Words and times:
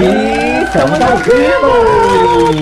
E 0.00 0.62
estamos 0.62 1.00
ao 1.00 1.16
vivo! 1.16 2.58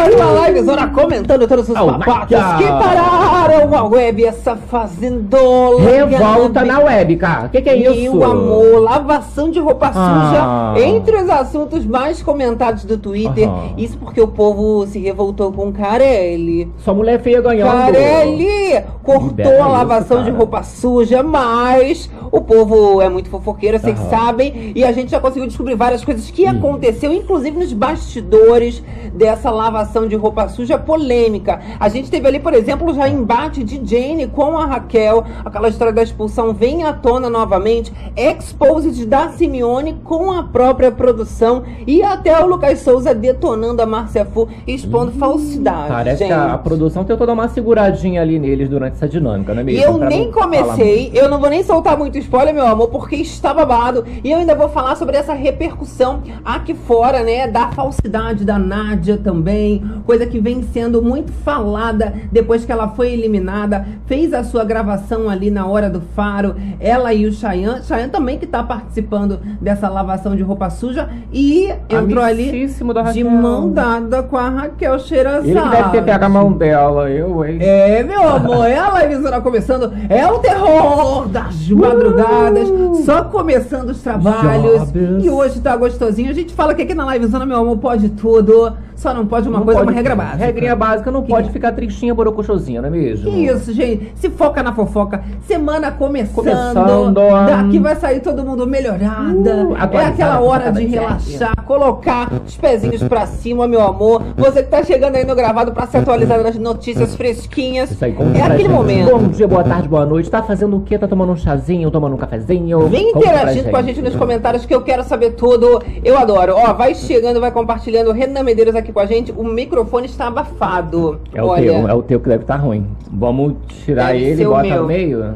Mais 0.00 0.14
uma 0.14 0.24
live 0.30 0.62
zona 0.62 0.86
comentando 0.88 1.46
todos 1.46 1.68
os 1.68 1.76
Oh 1.78 1.86
papatos 1.86 2.38
que 2.58 2.64
pararam 2.64 3.74
a 3.76 3.84
web, 3.84 4.24
essa 4.24 4.56
fazendola. 4.56 5.80
Revolta 5.82 6.64
na 6.64 6.78
web, 6.80 7.16
cara. 7.16 7.46
O 7.46 7.50
que, 7.50 7.60
que 7.60 7.68
é 7.68 7.76
isso? 7.76 8.16
Meu 8.16 8.30
amor, 8.30 8.80
lavação 8.80 9.50
de 9.50 9.58
roupa 9.60 9.90
Ah. 9.94 10.74
suja 10.74 10.86
entre 10.86 11.16
os 11.16 11.28
assuntos 11.28 11.84
mais 11.84 12.22
comentados 12.22 12.84
do 12.84 12.96
Twitter. 12.96 13.46
Aham. 13.48 13.74
Isso 13.76 13.98
porque 13.98 14.20
o 14.20 14.28
povo 14.28 14.86
se 14.86 14.98
revoltou 14.98 15.52
com 15.52 15.70
Carelli. 15.72 16.72
Só 16.78 16.94
mulher 16.94 17.20
feia 17.20 17.40
ganhando. 17.42 17.70
Carelli 17.70 18.82
cortou 19.02 19.28
Libera 19.28 19.64
a 19.64 19.68
lavação 19.68 20.18
isso, 20.22 20.30
de 20.30 20.36
roupa 20.36 20.62
suja, 20.62 21.22
mas 21.22 22.10
o 22.32 22.40
povo 22.40 23.02
é 23.02 23.08
muito 23.08 23.28
fofoqueiro, 23.28 23.78
vocês 23.78 23.98
Aham. 23.98 24.08
sabem, 24.10 24.72
e 24.74 24.82
a 24.82 24.92
gente 24.92 25.10
já 25.10 25.20
conseguiu 25.20 25.46
descobrir 25.46 25.74
várias 25.74 26.02
coisas 26.04 26.30
que 26.30 26.46
Hum. 26.46 26.50
aconteceu, 26.58 27.12
inclusive 27.12 27.58
nos 27.58 27.72
bastidores 27.72 28.82
dessa 29.12 29.50
lavação 29.50 29.89
de 30.08 30.16
roupa 30.16 30.48
suja 30.48 30.78
polêmica. 30.78 31.60
A 31.78 31.88
gente 31.88 32.10
teve 32.10 32.26
ali, 32.26 32.38
por 32.38 32.54
exemplo, 32.54 32.94
já 32.94 33.08
embate 33.08 33.64
de 33.64 33.76
Jane 33.84 34.26
com 34.28 34.56
a 34.56 34.64
Raquel, 34.66 35.24
aquela 35.44 35.68
história 35.68 35.92
da 35.92 36.02
expulsão 36.02 36.54
vem 36.54 36.84
à 36.84 36.92
tona 36.92 37.28
novamente, 37.28 37.92
exposed 38.16 39.04
da 39.06 39.28
Simeone 39.30 39.96
com 40.04 40.30
a 40.32 40.42
própria 40.44 40.90
produção 40.90 41.62
e 41.86 42.02
até 42.02 42.38
o 42.42 42.46
Lucas 42.46 42.78
Souza 42.80 43.14
detonando 43.14 43.82
a 43.82 43.86
Márcia 43.86 44.24
Fu, 44.24 44.48
expondo 44.66 45.12
falsidade. 45.12 45.88
Parece 45.88 46.18
gente. 46.18 46.28
que 46.28 46.32
a, 46.34 46.54
a 46.54 46.58
produção 46.58 47.04
tentou 47.04 47.26
dar 47.26 47.32
uma 47.32 47.48
seguradinha 47.48 48.22
ali 48.22 48.38
neles 48.38 48.68
durante 48.68 48.92
essa 48.94 49.08
dinâmica, 49.08 49.52
não 49.52 49.60
é 49.60 49.62
E 49.62 49.66
mesmo? 49.66 49.82
eu 49.84 49.98
Pra 49.98 50.08
nem 50.08 50.30
comecei, 50.30 51.10
eu 51.14 51.28
não 51.28 51.38
vou 51.40 51.50
nem 51.50 51.62
soltar 51.62 51.96
muito 51.98 52.16
spoiler, 52.18 52.54
meu 52.54 52.66
amor, 52.66 52.88
porque 52.88 53.16
está 53.16 53.52
babado. 53.52 54.04
E 54.24 54.30
eu 54.30 54.38
ainda 54.38 54.54
vou 54.54 54.68
falar 54.68 54.96
sobre 54.96 55.16
essa 55.16 55.32
repercussão 55.34 56.22
aqui 56.44 56.74
fora, 56.74 57.22
né? 57.22 57.46
Da 57.48 57.68
falsidade 57.72 58.44
da 58.44 58.58
Nádia 58.58 59.16
também. 59.18 59.79
Coisa 60.04 60.26
que 60.26 60.38
vem 60.38 60.62
sendo 60.62 61.02
muito 61.02 61.32
falada 61.32 62.12
depois 62.30 62.64
que 62.64 62.72
ela 62.72 62.88
foi 62.88 63.12
eliminada. 63.12 63.86
Fez 64.06 64.32
a 64.32 64.44
sua 64.44 64.64
gravação 64.64 65.28
ali 65.28 65.50
na 65.50 65.66
hora 65.66 65.88
do 65.88 66.00
faro. 66.00 66.54
Ela 66.78 67.12
e 67.14 67.26
o 67.26 67.32
Chayanne. 67.32 67.82
Chayanne 67.84 68.10
também 68.10 68.38
que 68.38 68.46
tá 68.46 68.62
participando 68.62 69.40
dessa 69.60 69.88
lavação 69.88 70.36
de 70.36 70.42
roupa 70.42 70.70
suja. 70.70 71.08
E 71.32 71.70
entrou 71.88 72.22
ali 72.22 72.50
Amicíssimo 72.50 72.92
da 72.92 73.02
de 73.12 73.24
mão 73.24 73.70
dada 73.70 74.22
com 74.22 74.36
a 74.36 74.48
Raquel 74.48 74.98
Sherazade. 74.98 75.50
Ele 75.50 75.60
que 75.60 75.68
deve 75.68 75.90
ter 75.90 76.04
pego 76.04 76.24
a 76.24 76.28
mão 76.28 76.52
dela, 76.52 77.10
eu, 77.10 77.44
hein? 77.44 77.58
É, 77.60 78.02
meu 78.02 78.22
amor, 78.26 78.66
ela 78.66 79.04
emissora 79.04 79.40
começando. 79.40 79.92
É 80.08 80.26
o 80.26 80.38
terror 80.38 81.28
das 81.28 81.68
madrugadas. 81.68 82.68
Só 83.04 83.24
começando 83.24 83.90
os 83.90 84.00
trabalhos. 84.00 84.90
Jobs. 84.92 85.24
E 85.24 85.30
hoje 85.30 85.60
tá 85.60 85.76
gostosinho. 85.76 86.30
A 86.30 86.34
gente 86.34 86.54
fala 86.54 86.74
que 86.74 86.82
aqui 86.82 86.94
na 86.94 87.12
livezona, 87.12 87.46
meu 87.46 87.58
amor, 87.58 87.78
pode 87.78 88.08
tudo. 88.10 88.72
Só 88.94 89.14
não 89.14 89.26
pode 89.26 89.48
uma 89.48 89.58
Não 89.58 89.64
coisa, 89.64 89.69
pode- 89.76 89.88
uma 89.88 89.92
regra 89.92 90.14
básica. 90.16 90.44
Regrinha 90.44 90.76
básica 90.76 91.10
não 91.10 91.22
Que 91.22 91.28
pode 91.28 91.48
é? 91.48 91.52
ficar 91.52 91.72
tristinha, 91.72 92.14
borocochosinha, 92.14 92.80
não 92.80 92.88
é 92.88 92.90
mesmo? 92.90 93.30
Que 93.30 93.46
isso, 93.46 93.72
gente? 93.72 94.12
Se 94.16 94.30
foca 94.30 94.62
na 94.62 94.72
fofoca. 94.72 95.22
Semana 95.46 95.90
começando. 95.90 96.34
Começando. 96.34 97.20
Daqui 97.46 97.78
vai 97.78 97.96
sair 97.96 98.20
todo 98.20 98.44
mundo 98.44 98.66
melhorada. 98.66 99.66
Uh, 99.66 99.76
é 99.96 100.04
aquela 100.06 100.40
hora 100.40 100.70
de 100.72 100.84
relaxar, 100.86 101.54
colocar 101.64 102.30
os 102.46 102.56
pezinhos 102.56 103.02
pra 103.02 103.26
cima, 103.26 103.66
meu 103.66 103.80
amor. 103.82 104.22
Você 104.36 104.62
que 104.62 104.68
tá 104.68 104.82
chegando 104.82 105.16
aí 105.16 105.24
no 105.24 105.34
gravado 105.34 105.72
pra 105.72 105.86
se 105.86 105.96
atualizar 105.96 106.42
das 106.42 106.56
notícias 106.56 107.14
fresquinhas. 107.14 107.90
Isso 107.90 108.04
aí, 108.04 108.12
como 108.12 108.36
é 108.36 108.42
aquele 108.42 108.68
momento. 108.68 109.10
Bom 109.10 109.28
dia, 109.28 109.46
boa 109.48 109.64
tarde, 109.64 109.88
boa 109.88 110.06
noite. 110.06 110.30
Tá 110.30 110.42
fazendo 110.42 110.76
o 110.76 110.80
quê? 110.80 110.98
Tá 110.98 111.08
tomando 111.08 111.32
um 111.32 111.36
chazinho, 111.36 111.90
tomando 111.90 112.14
um 112.14 112.18
cafezinho? 112.18 112.88
Vem 112.88 113.10
interagindo 113.10 113.70
com 113.70 113.76
a 113.76 113.82
gente 113.82 114.00
nos 114.02 114.14
comentários 114.16 114.64
que 114.66 114.74
eu 114.74 114.82
quero 114.82 115.02
saber 115.04 115.32
tudo. 115.32 115.82
Eu 116.04 116.18
adoro. 116.18 116.54
Ó, 116.56 116.72
vai 116.74 116.94
chegando, 116.94 117.40
vai 117.40 117.50
compartilhando. 117.50 118.12
Renan 118.12 118.42
Medeiros 118.42 118.74
aqui 118.74 118.92
com 118.92 119.00
a 119.00 119.06
gente. 119.06 119.32
O 119.36 119.44
microfone 119.60 120.06
está 120.06 120.26
abafado. 120.28 121.20
É 121.34 121.42
o 121.42 121.46
Olha, 121.46 121.62
teu, 121.72 121.88
é 121.88 121.94
o 121.94 122.02
teu 122.02 122.20
que 122.20 122.28
deve 122.28 122.44
estar 122.44 122.56
ruim. 122.56 122.86
Vamos 123.12 123.54
tirar 123.84 124.14
ele 124.14 124.42
e 124.42 124.44
bota 124.46 124.62
meu. 124.68 124.80
no 124.82 124.86
meio. 124.86 125.34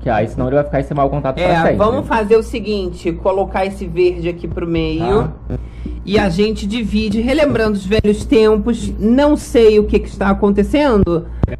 Que 0.00 0.08
aí 0.08 0.26
senão 0.28 0.46
ele 0.46 0.54
vai 0.54 0.64
ficar 0.64 0.80
esse 0.80 0.94
mau 0.94 1.10
contato 1.10 1.34
pra 1.36 1.44
É, 1.44 1.56
sempre. 1.56 1.76
vamos 1.76 2.06
fazer 2.06 2.36
o 2.36 2.42
seguinte: 2.42 3.12
colocar 3.12 3.66
esse 3.66 3.86
verde 3.86 4.28
aqui 4.28 4.46
pro 4.48 4.66
meio. 4.66 5.28
Tá. 5.48 5.58
E 6.04 6.18
a 6.18 6.28
gente 6.30 6.66
divide, 6.66 7.20
relembrando 7.20 7.72
os 7.76 7.84
velhos 7.84 8.24
tempos. 8.24 8.90
Não 8.98 9.36
sei 9.36 9.78
o 9.78 9.84
que, 9.84 9.98
que 9.98 10.08
está 10.08 10.30
acontecendo. 10.30 11.26
Mas 11.46 11.58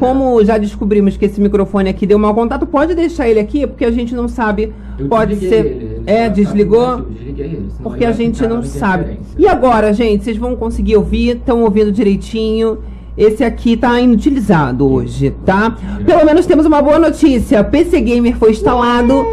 como 0.00 0.42
já 0.42 0.56
descobrimos 0.56 1.18
que 1.18 1.26
esse 1.26 1.38
microfone 1.38 1.90
aqui 1.90 2.06
deu 2.06 2.18
mau 2.18 2.34
contato, 2.34 2.66
pode 2.66 2.94
deixar 2.94 3.28
ele 3.28 3.38
aqui, 3.38 3.66
porque 3.66 3.84
a 3.84 3.90
gente 3.90 4.14
não 4.14 4.26
sabe. 4.26 4.72
Eu 4.98 5.06
pode 5.08 5.36
ser. 5.36 5.66
ele, 5.66 6.02
é, 6.06 6.22
tá- 6.22 6.28
desligou? 6.28 6.86
tá- 6.96 7.04
desliguei 7.10 7.46
ele, 7.46 7.68
Porque 7.82 8.06
a 8.06 8.12
gente 8.12 8.46
não 8.46 8.62
sabe. 8.62 9.20
E 9.38 9.46
agora, 9.46 9.92
gente, 9.92 10.24
vocês 10.24 10.38
vão 10.38 10.56
conseguir 10.56 10.96
ouvir? 10.96 11.36
Estão 11.36 11.62
ouvindo 11.62 11.92
direitinho? 11.92 12.78
Esse 13.20 13.44
aqui 13.44 13.76
tá 13.76 14.00
inutilizado 14.00 14.90
hoje, 14.90 15.34
tá? 15.44 15.76
Pelo 16.06 16.24
menos 16.24 16.46
temos 16.46 16.64
uma 16.64 16.80
boa 16.80 16.98
notícia. 16.98 17.62
PC 17.62 18.00
Gamer 18.00 18.34
foi 18.38 18.52
instalado. 18.52 19.26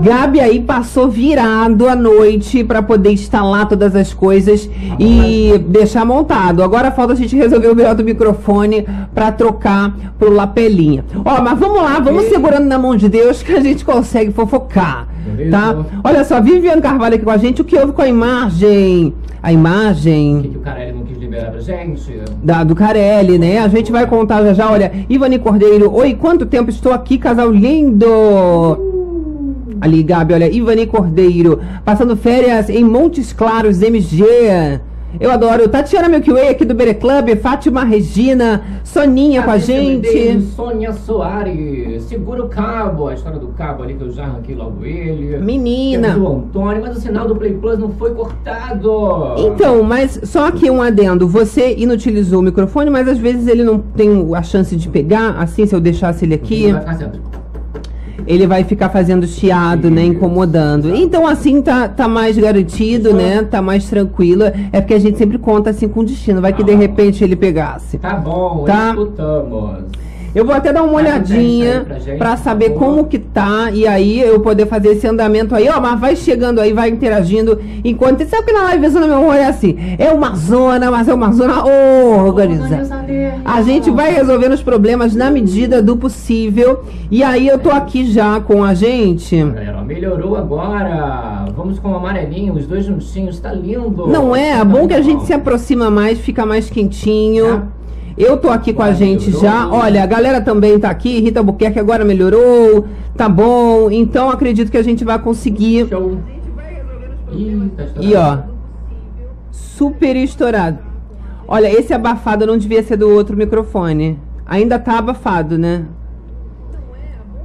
Gabi 0.00 0.38
aí 0.40 0.60
passou 0.60 1.08
virado 1.08 1.88
à 1.88 1.96
noite 1.96 2.62
pra 2.62 2.80
poder 2.82 3.10
instalar 3.10 3.68
todas 3.68 3.96
as 3.96 4.14
coisas 4.14 4.70
e 4.96 5.58
deixar 5.66 6.04
montado. 6.04 6.62
Agora 6.62 6.92
falta 6.92 7.14
a 7.14 7.16
gente 7.16 7.34
resolver 7.34 7.68
o 7.68 7.74
melhor 7.74 7.96
do 7.96 8.04
microfone 8.04 8.86
pra 9.12 9.32
trocar 9.32 9.92
pro 10.20 10.32
lapelinha. 10.32 11.04
Ó, 11.24 11.42
mas 11.42 11.58
vamos 11.58 11.82
lá, 11.82 11.98
vamos 11.98 12.26
segurando 12.26 12.66
na 12.66 12.78
mão 12.78 12.94
de 12.96 13.08
Deus 13.08 13.42
que 13.42 13.52
a 13.52 13.60
gente 13.60 13.84
consegue 13.84 14.32
fofocar, 14.32 15.08
Beleza. 15.24 15.50
tá? 15.50 15.86
Olha 16.04 16.24
só, 16.24 16.40
Viviane 16.40 16.80
Carvalho 16.82 17.14
aqui 17.16 17.24
com 17.24 17.30
a 17.30 17.36
gente. 17.36 17.60
O 17.62 17.64
que 17.64 17.76
houve 17.76 17.92
com 17.92 18.02
a 18.02 18.08
imagem? 18.08 19.14
A 19.42 19.48
O 19.48 19.50
que, 19.50 19.54
imagem 19.54 20.42
que 20.52 20.56
o 20.58 20.60
Carelli 20.60 20.92
não 20.92 21.02
quis 21.04 21.18
liberar 21.18 21.50
pra 21.50 21.60
gente? 21.60 22.20
da, 22.42 22.62
do 22.64 22.74
Carelli, 22.76 23.38
né? 23.38 23.58
A 23.58 23.68
gente 23.68 23.90
vai 23.90 24.06
contar 24.06 24.42
já 24.44 24.52
já. 24.54 24.70
Olha, 24.70 24.92
Ivani 25.08 25.38
Cordeiro. 25.38 25.92
Oi, 25.92 26.14
quanto 26.14 26.46
tempo 26.46 26.70
estou 26.70 26.92
aqui, 26.92 27.18
casal 27.18 27.50
lindo? 27.50 28.06
Ali, 29.80 30.02
Gabi, 30.04 30.34
olha, 30.34 30.48
Ivani 30.52 30.86
Cordeiro. 30.86 31.58
Passando 31.84 32.16
férias 32.16 32.70
em 32.70 32.84
Montes 32.84 33.32
Claros, 33.32 33.82
MG. 33.82 34.24
Eu 35.20 35.30
adoro. 35.30 35.68
Tatiana 35.68 36.08
Milky 36.08 36.32
Way 36.32 36.48
aqui 36.48 36.64
do 36.64 36.74
Bere 36.74 36.94
Club. 36.94 37.36
Fátima 37.36 37.84
Regina. 37.84 38.62
Soninha 38.84 39.42
com 39.42 39.50
a 39.50 39.58
gente. 39.58 40.40
Sônia 40.54 40.92
Soares, 40.92 42.02
segura 42.04 42.44
o 42.44 42.48
cabo, 42.48 43.08
a 43.08 43.14
história 43.14 43.38
do 43.38 43.48
cabo 43.48 43.82
ali 43.82 43.94
que 43.94 44.02
eu 44.02 44.12
já 44.12 44.24
arranquei 44.24 44.54
logo 44.54 44.84
ele. 44.84 45.38
Menina. 45.38 46.12
Temos 46.12 46.28
o 46.28 46.32
Antônio, 46.36 46.82
mas 46.82 46.96
o 46.96 47.00
sinal 47.00 47.26
do 47.26 47.36
Play 47.36 47.54
Plus 47.54 47.78
não 47.78 47.90
foi 47.92 48.14
cortado. 48.14 49.34
Então, 49.38 49.82
mas 49.82 50.20
só 50.24 50.46
aqui 50.48 50.70
um 50.70 50.82
adendo. 50.82 51.26
Você 51.28 51.74
inutilizou 51.76 52.40
o 52.40 52.42
microfone, 52.42 52.90
mas 52.90 53.08
às 53.08 53.18
vezes 53.18 53.46
ele 53.46 53.64
não 53.64 53.78
tem 53.78 54.34
a 54.34 54.42
chance 54.42 54.76
de 54.76 54.88
pegar. 54.88 55.36
Assim, 55.38 55.66
se 55.66 55.74
eu 55.74 55.80
deixasse 55.80 56.24
ele 56.24 56.34
aqui, 56.34 56.72
Vai 56.72 56.80
ficar 56.80 56.94
sempre. 56.96 57.20
Ele 58.32 58.46
vai 58.46 58.64
ficar 58.64 58.88
fazendo 58.88 59.26
chiado, 59.26 59.90
né? 59.90 60.02
Isso. 60.04 60.12
Incomodando. 60.12 60.94
Então, 60.94 61.26
assim, 61.26 61.60
tá, 61.62 61.88
tá 61.88 62.08
mais 62.08 62.36
garantido, 62.38 63.12
né? 63.12 63.42
Tá 63.42 63.60
mais 63.62 63.84
tranquilo. 63.88 64.44
É 64.72 64.80
porque 64.80 64.94
a 64.94 64.98
gente 64.98 65.18
sempre 65.18 65.38
conta 65.38 65.70
assim 65.70 65.88
com 65.88 66.04
destino. 66.04 66.40
Vai 66.40 66.52
que 66.52 66.62
de 66.64 66.72
Ah. 66.72 66.76
repente 66.76 67.22
ele 67.22 67.36
pegasse. 67.36 67.98
Tá 67.98 68.14
bom, 68.14 68.64
Tá. 68.64 68.90
escutamos. 68.90 69.84
Eu 70.34 70.44
vou 70.44 70.54
até 70.54 70.72
dar 70.72 70.82
uma 70.82 70.92
um 70.92 70.96
olhadinha 70.96 71.84
pra 72.18 72.36
por 72.36 72.42
saber 72.42 72.70
como 72.70 73.04
que 73.04 73.18
tá 73.18 73.70
e 73.70 73.86
aí 73.86 74.20
eu 74.20 74.40
poder 74.40 74.66
fazer 74.66 74.90
esse 74.90 75.06
andamento 75.06 75.54
aí, 75.54 75.68
ó, 75.68 75.80
mas 75.80 76.00
vai 76.00 76.16
chegando 76.16 76.60
aí, 76.60 76.72
vai 76.72 76.88
interagindo. 76.88 77.58
Enquanto 77.84 78.18
você 78.18 78.26
sabe 78.26 78.46
que 78.46 78.52
na 78.52 78.62
live 78.64 78.88
zona 78.88 79.06
meu 79.06 79.16
amor 79.16 79.34
é 79.34 79.46
assim, 79.46 79.76
é 79.98 80.10
uma 80.10 80.34
zona, 80.34 80.90
mas 80.90 81.08
é 81.08 81.14
uma 81.14 81.32
zona 81.32 81.64
organizada. 81.64 82.88
A 83.44 83.62
gente 83.62 83.90
vai 83.90 84.12
resolvendo 84.12 84.52
os 84.52 84.62
problemas 84.62 85.14
na 85.14 85.30
medida 85.30 85.82
do 85.82 85.96
possível. 85.96 86.84
E 87.10 87.22
aí 87.22 87.46
eu 87.46 87.58
tô 87.58 87.70
aqui 87.70 88.06
já 88.06 88.40
com 88.40 88.64
a 88.64 88.72
gente. 88.72 89.36
Galera, 89.36 89.78
ó, 89.80 89.84
melhorou 89.84 90.36
agora. 90.36 91.44
Vamos 91.54 91.78
com 91.78 91.90
o 91.90 91.96
amarelinho, 91.96 92.54
os 92.54 92.66
dois 92.66 92.86
juntinhos, 92.86 93.38
tá 93.38 93.52
lindo. 93.52 94.06
Não 94.06 94.34
é? 94.34 94.52
É 94.52 94.58
Tá 94.62 94.64
bom 94.64 94.86
que 94.86 94.94
a 94.94 95.00
gente 95.00 95.24
se 95.24 95.32
aproxima 95.32 95.90
mais, 95.90 96.20
fica 96.20 96.46
mais 96.46 96.70
quentinho. 96.70 97.44
Tá. 97.44 97.81
Eu 98.16 98.36
tô 98.36 98.50
aqui 98.50 98.72
com 98.72 98.82
a 98.82 98.92
gente 98.92 99.26
melhorou. 99.26 99.42
já. 99.42 99.68
Olha, 99.68 100.02
a 100.02 100.06
galera 100.06 100.40
também 100.40 100.78
tá 100.78 100.90
aqui. 100.90 101.20
Rita 101.20 101.42
Buquerque 101.42 101.78
agora 101.78 102.04
melhorou. 102.04 102.86
Tá 103.16 103.28
bom. 103.28 103.90
Então 103.90 104.30
acredito 104.30 104.70
que 104.70 104.76
a 104.76 104.82
gente 104.82 105.04
vai 105.04 105.18
conseguir. 105.18 105.88
Show. 105.88 106.18
Ih, 107.32 107.70
tá. 107.76 107.84
E 108.00 108.14
ó, 108.14 108.38
super 109.50 110.16
estourado. 110.16 110.78
Olha, 111.48 111.70
esse 111.70 111.92
abafado 111.92 112.46
não 112.46 112.56
devia 112.56 112.82
ser 112.82 112.96
do 112.96 113.08
outro 113.08 113.36
microfone. 113.36 114.18
Ainda 114.46 114.78
tá 114.78 114.98
abafado, 114.98 115.58
né? 115.58 115.84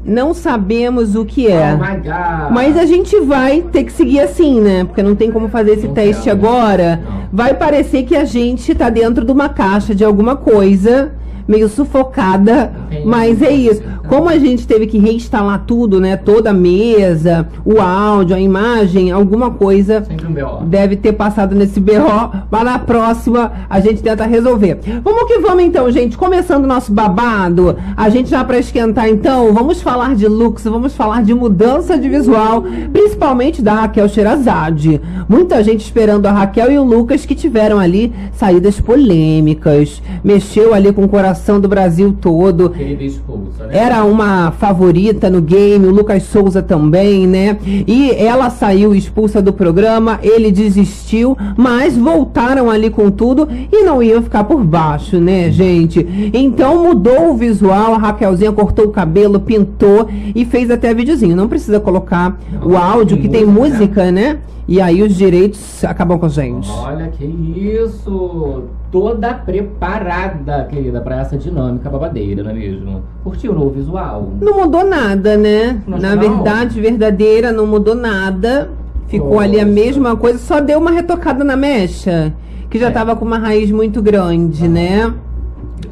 Não 0.07 0.33
sabemos 0.33 1.15
o 1.15 1.25
que 1.25 1.47
é. 1.47 1.77
Oh. 1.77 2.53
Mas 2.53 2.77
a 2.77 2.85
gente 2.85 3.19
vai 3.19 3.61
ter 3.61 3.83
que 3.83 3.91
seguir 3.91 4.21
assim, 4.21 4.61
né? 4.61 4.85
Porque 4.85 5.03
não 5.03 5.15
tem 5.15 5.29
como 5.29 5.49
fazer 5.49 5.73
esse 5.73 5.87
Não 5.87 5.93
teste 5.93 6.23
quero. 6.23 6.37
agora. 6.37 7.01
Não. 7.03 7.17
Vai 7.33 7.53
parecer 7.53 8.03
que 8.03 8.15
a 8.15 8.23
gente 8.23 8.73
tá 8.73 8.89
dentro 8.89 9.25
de 9.25 9.31
uma 9.33 9.49
caixa 9.49 9.93
de 9.93 10.05
alguma 10.05 10.37
coisa, 10.37 11.11
meio 11.47 11.69
sufocada. 11.69 12.73
Entendi. 12.87 13.07
Mas 13.07 13.41
é 13.41 13.51
isso. 13.51 13.81
Como 14.07 14.29
a 14.29 14.37
gente 14.37 14.65
teve 14.65 14.87
que 14.87 14.97
reinstalar 14.97 15.63
tudo, 15.67 15.99
né? 15.99 16.15
Toda 16.15 16.51
a 16.51 16.53
mesa, 16.53 17.47
o 17.65 17.81
áudio, 17.81 18.35
a 18.35 18.39
imagem, 18.39 19.11
alguma 19.11 19.51
coisa 19.51 20.03
um 20.09 20.65
deve 20.67 20.95
ter 20.95 21.13
passado 21.13 21.53
nesse 21.53 21.79
BO, 21.79 22.31
mas 22.49 22.63
na 22.63 22.79
próxima 22.79 23.51
a 23.69 23.79
gente 23.79 24.01
tenta 24.01 24.25
resolver. 24.25 24.79
Vamos 25.03 25.23
que 25.25 25.39
vamos 25.39 25.63
então, 25.63 25.91
gente. 25.91 26.17
Começando 26.17 26.63
o 26.63 26.67
nosso 26.67 26.91
babado, 26.91 27.75
a 27.95 28.09
gente 28.09 28.29
já 28.29 28.43
para 28.43 28.57
esquentar 28.57 29.09
então, 29.09 29.53
vamos 29.53 29.81
falar 29.81 30.15
de 30.15 30.27
looks, 30.27 30.63
vamos 30.63 30.95
falar 30.95 31.23
de 31.23 31.33
mudança 31.33 31.97
de 31.97 32.07
visual, 32.07 32.63
principalmente 32.93 33.61
da 33.61 33.73
Raquel 33.73 34.07
Sherazade. 34.07 35.01
Muita 35.27 35.61
gente 35.63 35.81
esperando 35.81 36.25
a 36.27 36.31
Raquel 36.31 36.71
e 36.71 36.77
o 36.77 36.83
Lucas 36.83 37.25
que 37.25 37.35
tiveram 37.35 37.77
ali 37.77 38.13
saídas 38.33 38.79
polêmicas, 38.79 40.01
mexeu 40.23 40.73
ali 40.73 40.93
com 40.93 41.03
o 41.03 41.09
coração 41.09 41.36
do 41.59 41.67
Brasil 41.67 42.15
todo. 42.19 42.69
Né? 42.69 43.69
Era 43.71 44.03
uma 44.03 44.51
favorita 44.51 45.29
no 45.29 45.41
game, 45.41 45.85
o 45.85 45.91
Lucas 45.91 46.23
Souza 46.23 46.61
também, 46.61 47.25
né? 47.27 47.57
E 47.65 48.11
ela 48.11 48.49
saiu 48.49 48.93
expulsa 48.93 49.41
do 49.41 49.53
programa, 49.53 50.19
ele 50.21 50.51
desistiu, 50.51 51.37
mas 51.55 51.97
voltaram 51.97 52.69
ali 52.69 52.89
com 52.89 53.09
tudo 53.09 53.47
e 53.71 53.83
não 53.83 54.01
iam 54.01 54.21
ficar 54.21 54.43
por 54.43 54.63
baixo, 54.63 55.19
né, 55.19 55.49
gente? 55.51 56.31
Então 56.33 56.83
mudou 56.83 57.31
o 57.31 57.37
visual, 57.37 57.93
a 57.93 57.97
Raquelzinha 57.97 58.51
cortou 58.51 58.85
o 58.85 58.91
cabelo, 58.91 59.39
pintou 59.39 60.07
e 60.35 60.45
fez 60.45 60.69
até 60.71 60.93
videozinho. 60.93 61.35
Não 61.35 61.47
precisa 61.47 61.79
colocar 61.79 62.37
o 62.63 62.75
áudio, 62.75 63.17
que 63.17 63.29
tem 63.29 63.45
música, 63.45 64.11
né? 64.11 64.37
E 64.67 64.81
aí 64.81 65.01
os 65.01 65.15
direitos 65.15 65.83
acabam 65.85 66.19
com 66.19 66.25
a 66.25 66.29
gente. 66.29 66.69
Olha 66.69 67.07
que 67.07 67.23
isso! 67.25 68.63
Toda 68.91 69.33
preparada, 69.33 70.65
querida, 70.69 70.99
pra 71.01 71.21
essa 71.21 71.37
dinâmica 71.37 71.89
babadeira, 71.89 72.43
não 72.43 72.51
é 72.51 72.53
mesmo? 72.53 73.01
Curtiu 73.23 73.51
o 73.51 73.55
novo 73.55 73.69
visual? 73.71 74.29
Não 74.41 74.59
mudou 74.61 74.85
nada, 74.85 75.37
né? 75.37 75.81
Não, 75.87 75.97
Na 75.97 76.15
verdade, 76.15 76.79
verdadeira, 76.81 77.51
não 77.51 77.65
mudou 77.67 77.95
nada. 77.95 78.69
Ficou 79.07 79.39
ali 79.39 79.57
a 79.59 79.63
Nossa. 79.65 79.73
mesma 79.73 80.15
coisa, 80.17 80.37
só 80.37 80.59
deu 80.59 80.79
uma 80.79 80.91
retocada 80.91 81.43
na 81.43 81.55
mecha, 81.55 82.33
que 82.69 82.77
já 82.77 82.87
É. 82.87 82.91
tava 82.91 83.15
com 83.15 83.23
uma 83.23 83.37
raiz 83.37 83.71
muito 83.71 84.01
grande, 84.01 84.67
né? 84.67 85.13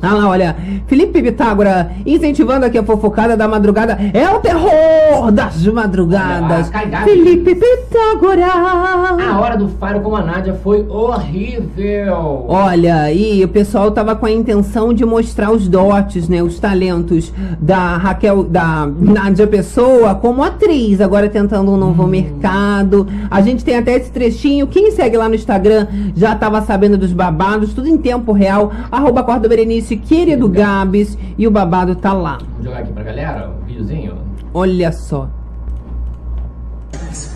Ah 0.02 0.14
lá, 0.14 0.30
olha, 0.30 0.56
Felipe 0.88 1.22
Pitágora 1.22 1.92
incentivando 2.06 2.66
aqui 2.66 2.78
a 2.78 2.84
fofocada 2.84 3.36
da 3.36 3.48
madrugada. 3.48 3.98
É 4.14 4.30
o 4.30 4.40
terror 4.40 5.32
das 5.32 5.66
madrugadas. 5.66 6.72
Olha. 6.74 7.02
Felipe 7.02 7.56
Pitágora. 7.56 8.46
A 8.46 9.40
hora 9.40 9.58
do 9.58 9.68
faro 9.68 10.02
com 10.02 10.16
a 10.16 10.22
Nádia 10.22 10.54
foi 10.64 10.86
horrível! 10.88 12.46
Olha, 12.48 13.12
e 13.12 13.44
o 13.44 13.48
pessoal 13.48 13.92
tava 13.92 14.16
com 14.16 14.26
a 14.26 14.32
intenção 14.32 14.94
de 14.94 15.06
mostrar 15.06 15.52
os 15.52 15.68
dotes, 15.68 16.28
né, 16.30 16.42
os 16.44 16.60
talentos 16.60 17.34
da 17.60 17.98
Raquel, 17.98 18.44
da 18.44 18.88
Nádia 19.00 19.48
Pessoa 19.48 20.16
como 20.16 20.44
atriz, 20.44 21.02
agora 21.02 21.30
tentando 21.30 21.72
um 21.72 21.78
novo 21.78 22.06
mercado. 22.08 23.08
A 23.30 23.42
gente 23.42 23.64
tem 23.64 23.78
até 23.78 23.96
esse 23.96 24.12
trechinho. 24.12 24.68
Quem 24.68 24.92
segue 24.92 25.18
lá 25.18 25.28
no 25.28 25.36
Instagram 25.36 25.88
já 26.16 26.36
tava 26.36 26.62
sabendo 26.62 26.98
dos 26.98 27.12
babados, 27.12 27.74
tudo 27.74 27.88
em 27.88 27.98
tempo 27.98 28.31
real. 28.31 28.72
Arroba 28.92 29.24
Corda 29.24 29.48
Berenice, 29.48 29.75
querido 29.81 30.48
Gabs, 30.50 31.18
e 31.38 31.48
o 31.48 31.51
babado 31.51 31.95
tá 31.95 32.13
lá. 32.13 32.38
Vou 32.56 32.66
jogar 32.66 32.80
aqui 32.80 32.94
pra 32.94 33.04
galera 33.04 33.50
um 33.50 33.66
videozinho. 33.66 34.18
Olha 34.54 34.92
só. 34.92 35.30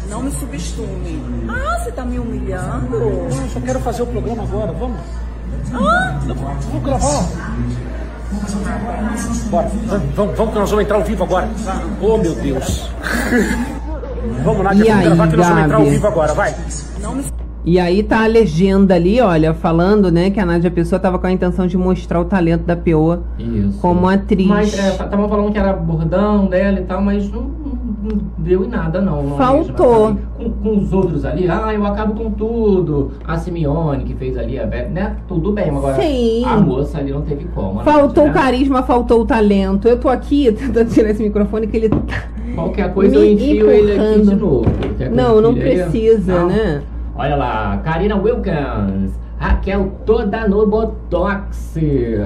Não 0.09 0.23
me 0.23 0.31
subestime. 0.31 1.21
Ah, 1.47 1.79
você 1.79 1.91
tá 1.91 2.03
me 2.03 2.17
humilhando? 2.17 2.95
Eu 2.95 3.49
só 3.53 3.59
quero 3.59 3.79
fazer 3.79 4.01
o 4.01 4.07
programa 4.07 4.43
agora, 4.43 4.71
vamos? 4.71 4.99
Vamos 5.71 6.83
gravar. 6.83 7.29
Bora, 9.49 9.71
vamos, 10.15 10.37
vamos, 10.37 10.53
que 10.53 10.59
nós 10.59 10.69
vamos 10.69 10.83
entrar 10.83 10.97
ao 10.97 11.03
vivo 11.03 11.23
agora. 11.23 11.49
Oh, 12.01 12.17
meu 12.17 12.35
Deus. 12.35 12.89
Vamos, 14.43 14.63
Nádia, 14.63 14.83
E 14.83 14.87
vamos 14.87 14.99
aí, 14.99 15.05
gravar 15.05 15.27
que 15.27 15.37
nós 15.37 15.47
vamos 15.47 15.63
entrar 15.63 15.77
ao 15.77 15.85
vivo 15.85 16.07
agora, 16.07 16.33
vai. 16.33 16.55
Não 17.01 17.15
me 17.15 17.23
E 17.65 17.77
aí 17.77 18.01
tá 18.03 18.23
a 18.23 18.27
legenda 18.27 18.95
ali, 18.95 19.19
olha, 19.19 19.53
falando, 19.53 20.09
né, 20.11 20.29
que 20.29 20.39
a 20.39 20.45
Nádia 20.45 20.71
Pessoa 20.71 20.97
tava 20.97 21.19
com 21.19 21.27
a 21.27 21.31
intenção 21.31 21.67
de 21.67 21.77
mostrar 21.77 22.19
o 22.21 22.25
talento 22.25 22.63
da 22.63 22.75
Peoa 22.75 23.21
Isso. 23.37 23.79
como 23.79 24.07
atriz. 24.07 24.47
Mas 24.47 24.73
estavam 24.73 25.27
falando 25.27 25.51
que 25.51 25.57
era 25.59 25.73
bordão 25.73 26.45
dela 26.47 26.79
e 26.79 26.83
tal, 26.83 27.01
mas 27.01 27.29
não, 27.29 27.41
não- 27.41 28.21
deu 28.37 28.63
em 28.63 28.69
nada, 28.69 29.01
não. 29.01 29.21
não 29.23 29.35
é 29.35 29.37
Faltou. 29.37 30.13
mesmo, 30.13 30.19
sabe? 30.37 30.45
Com, 30.45 30.51
com 30.63 30.77
os 30.77 30.93
outros 30.93 31.25
ali, 31.25 31.49
ah, 31.49 31.73
eu 31.73 31.85
acabo 31.85 32.13
com 32.13 32.31
tudo. 32.31 33.11
A 33.27 33.37
Simeone, 33.37 34.05
que 34.05 34.13
fez 34.15 34.37
ali 34.37 34.57
a 34.57 34.65
Vera, 34.65 34.87
né? 34.87 35.17
Tudo 35.27 35.51
bem, 35.51 35.69
mas 35.69 35.77
agora 35.83 36.01
Sim. 36.01 36.45
a 36.45 36.57
moça 36.57 36.97
ali 36.97 37.11
não 37.11 37.21
teve 37.21 37.45
como. 37.53 37.81
a 37.81 37.83
Faltou 37.83 38.23
o 38.23 38.27
né? 38.27 38.33
carisma, 38.33 38.83
faltou 38.83 39.21
o 39.21 39.25
talento. 39.25 39.85
Eu 39.87 39.99
tô 39.99 40.07
aqui 40.07 40.49
tentando 40.57 40.89
tirar 40.89 41.09
esse 41.09 41.21
microfone 41.21 41.67
que 41.67 41.75
ele 41.75 41.89
tá... 41.89 42.23
Qualquer 42.55 42.93
coisa 42.93 43.19
Me 43.19 43.27
eu 43.27 43.33
enfio 43.33 43.69
ele 43.69 43.91
aqui 43.99 44.21
de 44.21 44.35
novo. 44.35 44.65
Não, 45.13 45.39
não 45.41 45.51
enfie 45.51 45.61
aí? 45.61 45.77
precisa, 45.83 46.39
Não? 46.45 46.98
Olha 47.19 47.35
lá, 47.35 47.81
Karina 47.83 48.15
Wilkins. 48.15 49.11
Raquel 49.39 49.93
toda 50.05 50.47
no 50.47 50.67
Botox. 50.67 51.69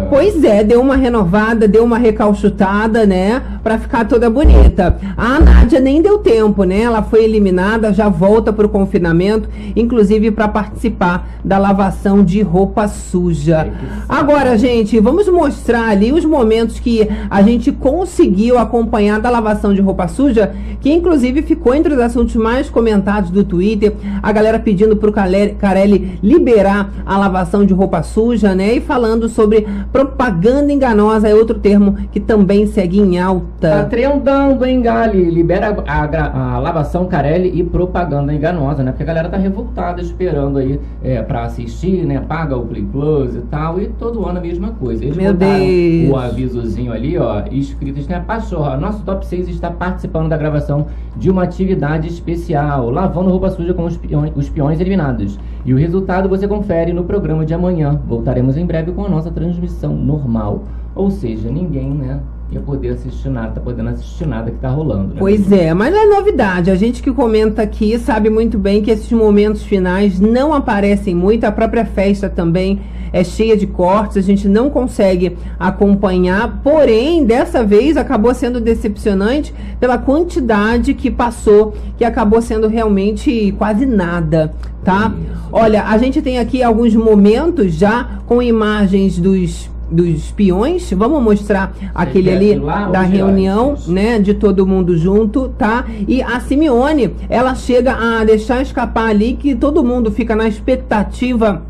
Pois 0.09 0.43
é, 0.43 0.63
deu 0.63 0.81
uma 0.81 0.95
renovada, 0.95 1.67
deu 1.67 1.83
uma 1.83 1.99
recalchutada, 1.99 3.05
né? 3.05 3.41
Pra 3.61 3.77
ficar 3.77 4.05
toda 4.05 4.29
bonita. 4.29 4.97
A 5.15 5.39
Nádia 5.39 5.79
nem 5.79 6.01
deu 6.01 6.17
tempo, 6.17 6.63
né? 6.63 6.81
Ela 6.81 7.03
foi 7.03 7.23
eliminada, 7.23 7.93
já 7.93 8.09
volta 8.09 8.51
pro 8.51 8.67
confinamento, 8.67 9.47
inclusive 9.75 10.31
pra 10.31 10.47
participar 10.47 11.27
da 11.45 11.59
lavação 11.59 12.23
de 12.23 12.41
roupa 12.41 12.87
suja. 12.87 13.67
Agora, 14.09 14.57
gente, 14.57 14.99
vamos 14.99 15.27
mostrar 15.27 15.89
ali 15.89 16.11
os 16.11 16.25
momentos 16.25 16.79
que 16.79 17.07
a 17.29 17.41
gente 17.43 17.71
conseguiu 17.71 18.57
acompanhar 18.57 19.19
da 19.19 19.29
lavação 19.29 19.73
de 19.73 19.81
roupa 19.81 20.07
suja, 20.07 20.55
que 20.81 20.91
inclusive 20.91 21.43
ficou 21.43 21.75
entre 21.75 21.93
os 21.93 21.99
assuntos 21.99 22.35
mais 22.35 22.69
comentados 22.69 23.29
do 23.29 23.43
Twitter. 23.43 23.93
A 24.21 24.31
galera 24.31 24.57
pedindo 24.57 24.95
pro 24.95 25.13
Carelli 25.13 26.17
liberar 26.23 27.02
a 27.05 27.17
lavação 27.17 27.65
de 27.65 27.73
roupa 27.73 28.01
suja, 28.03 28.53
né? 28.55 28.75
E 28.75 28.81
falando 28.81 29.27
sobre 29.29 29.65
propaganda 29.91 30.71
enganosa, 30.71 31.27
é 31.29 31.33
outro 31.35 31.57
termo 31.59 31.95
que 32.11 32.19
também 32.19 32.65
segue 32.67 32.99
em 32.99 33.13
Tá 33.17 33.25
alta. 33.25 33.85
trendando, 33.89 34.65
hein, 34.65 34.81
Gali? 34.81 35.29
Libera 35.29 35.75
a, 35.87 36.07
gra- 36.07 36.31
a 36.33 36.57
lavação 36.59 37.05
Carelli 37.05 37.51
e 37.59 37.63
propaganda 37.63 38.33
enganosa, 38.33 38.83
né? 38.83 38.91
Porque 38.91 39.03
a 39.03 39.05
galera 39.05 39.29
tá 39.29 39.37
revoltada 39.37 40.01
esperando 40.01 40.57
aí 40.57 40.79
é, 41.03 41.21
pra 41.21 41.43
assistir, 41.43 42.05
né? 42.05 42.19
Paga 42.27 42.57
o 42.57 42.65
Play 42.65 42.83
Plus 42.83 43.35
e 43.35 43.41
tal. 43.41 43.79
E 43.79 43.87
todo 43.87 44.25
ano 44.25 44.39
a 44.39 44.41
mesma 44.41 44.69
coisa. 44.71 45.03
Eles 45.05 45.15
Meu 45.15 45.33
botaram 45.33 45.59
Deus. 45.59 46.09
o 46.11 46.15
avisozinho 46.17 46.91
ali, 46.91 47.17
ó, 47.17 47.43
escritos, 47.51 48.07
né? 48.07 48.23
Pachorra, 48.25 48.77
nosso 48.77 49.03
top 49.03 49.25
6 49.25 49.47
está 49.49 49.69
participando 49.69 50.29
da 50.29 50.37
gravação 50.37 50.87
de 51.15 51.29
uma 51.29 51.43
atividade 51.43 52.07
especial, 52.07 52.89
lavando 52.89 53.29
roupa 53.29 53.49
suja 53.51 53.73
com 53.73 53.85
os 53.85 53.95
peões, 53.97 54.31
os 54.35 54.49
peões 54.49 54.79
eliminados. 54.79 55.37
E 55.65 55.73
o 55.73 55.77
resultado 55.77 56.27
você 56.27 56.47
confere 56.47 56.91
no 56.91 57.05
programa 57.05 57.45
de 57.45 57.53
amanhã. 57.53 58.01
Voltaremos 58.05 58.57
em 58.57 58.65
breve 58.65 58.91
com 58.91 59.05
a 59.05 59.09
nossa 59.09 59.31
transmissão 59.31 59.95
normal. 59.95 60.63
Ou 60.93 61.09
seja, 61.09 61.49
ninguém, 61.49 61.89
né, 61.89 62.19
ia 62.53 62.61
poder 62.61 62.89
assistir 62.89 63.29
nada, 63.29 63.51
tá 63.51 63.61
podendo 63.61 63.89
assistir 63.89 64.25
nada 64.25 64.51
que 64.51 64.57
tá 64.57 64.69
rolando, 64.69 65.13
né? 65.13 65.19
Pois 65.19 65.51
é, 65.51 65.73
mas 65.73 65.93
não 65.93 65.99
é 65.99 66.05
novidade. 66.05 66.69
A 66.69 66.75
gente 66.75 67.01
que 67.01 67.11
comenta 67.11 67.61
aqui 67.61 67.97
sabe 67.97 68.29
muito 68.29 68.57
bem 68.57 68.81
que 68.81 68.91
esses 68.91 69.11
momentos 69.11 69.63
finais 69.63 70.19
não 70.19 70.53
aparecem 70.53 71.15
muito. 71.15 71.43
A 71.45 71.51
própria 71.51 71.85
festa 71.85 72.29
também 72.29 72.81
é 73.11 73.23
cheia 73.23 73.55
de 73.55 73.67
cortes, 73.67 74.17
a 74.17 74.21
gente 74.21 74.47
não 74.47 74.69
consegue 74.69 75.37
acompanhar. 75.59 76.61
Porém, 76.63 77.23
dessa 77.23 77.63
vez 77.63 77.95
acabou 77.95 78.33
sendo 78.33 78.59
decepcionante 78.59 79.53
pela 79.79 79.99
quantidade 79.99 80.95
que 80.95 81.11
passou, 81.11 81.75
que 81.95 82.03
acabou 82.03 82.41
sendo 82.41 82.67
realmente 82.67 83.53
quase 83.57 83.85
nada, 83.85 84.53
tá? 84.83 85.13
Olha, 85.51 85.83
a 85.83 85.97
gente 85.99 86.21
tem 86.21 86.39
aqui 86.39 86.63
alguns 86.63 86.95
momentos 86.95 87.73
já 87.73 88.19
com 88.25 88.41
imagens 88.41 89.19
dos 89.19 89.69
dos 89.93 90.31
peões, 90.31 90.91
vamos 90.91 91.21
mostrar 91.21 91.75
aquele 91.93 92.31
ali 92.31 92.55
lá 92.55 92.89
da 92.89 93.03
já 93.03 93.09
reunião, 93.09 93.75
né, 93.87 94.17
de 94.17 94.33
todo 94.33 94.65
mundo 94.65 94.97
junto, 94.97 95.49
tá? 95.49 95.85
E 96.07 96.21
a 96.21 96.39
Simeone, 96.39 97.13
ela 97.29 97.53
chega 97.53 97.93
a 97.93 98.23
deixar 98.23 98.61
escapar 98.61 99.09
ali 99.09 99.33
que 99.33 99.53
todo 99.53 99.83
mundo 99.83 100.11
fica 100.11 100.35
na 100.35 100.47
expectativa 100.47 101.61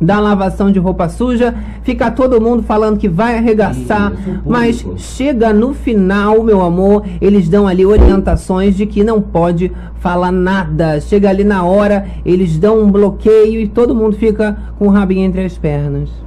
da 0.00 0.20
lavação 0.20 0.70
de 0.70 0.78
roupa 0.78 1.08
suja, 1.08 1.54
fica 1.82 2.10
todo 2.10 2.40
mundo 2.40 2.62
falando 2.62 2.98
que 2.98 3.08
vai 3.08 3.38
arregaçar, 3.38 4.12
Isso, 4.12 4.42
mas 4.44 4.86
chega 4.98 5.52
no 5.52 5.72
final, 5.72 6.42
meu 6.42 6.60
amor, 6.60 7.02
eles 7.20 7.48
dão 7.48 7.66
ali 7.66 7.84
orientações 7.84 8.76
de 8.76 8.86
que 8.86 9.02
não 9.02 9.20
pode 9.22 9.72
falar 9.98 10.30
nada. 10.30 11.00
Chega 11.00 11.30
ali 11.30 11.44
na 11.44 11.64
hora, 11.64 12.06
eles 12.24 12.58
dão 12.58 12.78
um 12.80 12.90
bloqueio 12.90 13.58
e 13.58 13.66
todo 13.66 13.94
mundo 13.94 14.16
fica 14.16 14.56
com 14.78 14.86
o 14.86 14.90
rabinho 14.90 15.24
entre 15.24 15.44
as 15.44 15.56
pernas. 15.56 16.25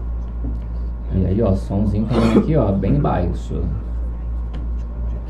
E 1.15 1.25
aí, 1.25 1.41
ó, 1.41 1.55
somzinho 1.55 2.05
também 2.05 2.37
aqui, 2.37 2.55
ó, 2.55 2.71
bem 2.71 2.99
baixo. 2.99 3.63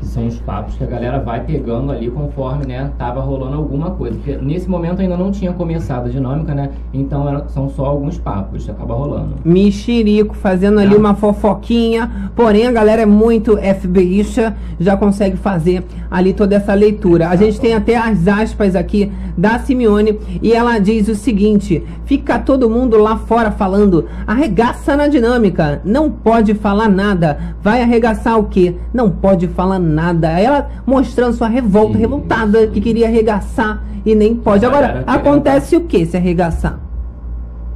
Que 0.00 0.06
são 0.06 0.26
os 0.26 0.38
papos 0.40 0.74
que 0.76 0.82
a 0.82 0.86
galera 0.86 1.20
vai 1.20 1.44
pegando 1.44 1.92
ali 1.92 2.10
conforme, 2.10 2.64
né, 2.66 2.90
tava 2.98 3.20
rolando 3.20 3.56
alguma 3.56 3.90
coisa. 3.90 4.16
Porque 4.16 4.34
nesse 4.42 4.68
momento 4.68 5.00
ainda 5.02 5.14
não 5.16 5.30
tinha 5.30 5.52
começado 5.52 6.06
a 6.06 6.08
dinâmica, 6.08 6.54
né? 6.54 6.70
Então 6.92 7.28
era- 7.28 7.46
são 7.48 7.68
só 7.68 7.84
alguns 7.84 8.16
papos, 8.16 8.68
acaba 8.68 8.94
rolando. 8.94 9.34
Mexerico 9.44 10.34
fazendo 10.34 10.80
ali 10.80 10.94
Ah. 10.94 10.98
uma 10.98 11.14
fofoquinha, 11.14 12.10
porém 12.34 12.66
a 12.66 12.72
galera 12.72 13.02
é 13.02 13.06
muito 13.06 13.58
FBIcha, 13.58 14.56
já 14.78 14.96
consegue 14.96 15.36
fazer 15.36 15.84
ali 16.10 16.32
toda 16.32 16.56
essa 16.56 16.72
leitura. 16.72 17.28
A 17.28 17.36
gente 17.36 17.60
tem 17.60 17.74
até 17.74 17.96
as 17.96 18.26
aspas 18.26 18.74
aqui 18.74 19.12
da 19.36 19.58
Simeone 19.58 20.18
e 20.42 20.52
ela 20.52 20.78
diz 20.78 21.08
o 21.08 21.14
seguinte: 21.14 21.84
fica 22.06 22.38
todo 22.38 22.70
mundo 22.70 22.96
lá 22.98 23.16
fora 23.16 23.50
falando, 23.50 24.06
arregaça 24.26 24.96
na 24.96 25.08
dinâmica, 25.08 25.80
não 25.84 26.10
pode 26.10 26.54
falar 26.54 26.88
nada. 26.88 27.38
Vai 27.62 27.82
arregaçar 27.82 28.38
o 28.38 28.44
quê? 28.44 28.74
Não 28.94 29.10
pode 29.10 29.46
falar 29.48 29.78
nada. 29.90 30.28
Ela 30.40 30.68
mostrando 30.86 31.34
sua 31.34 31.48
revolta, 31.48 31.94
Sim. 31.94 31.98
revoltada, 32.00 32.66
que 32.68 32.80
queria 32.80 33.06
arregaçar 33.06 33.82
e 34.06 34.14
nem 34.14 34.34
pode. 34.34 34.64
Agora, 34.64 35.04
acontece 35.06 35.76
o 35.76 35.82
que 35.82 36.06
se 36.06 36.16
arregaçar? 36.16 36.78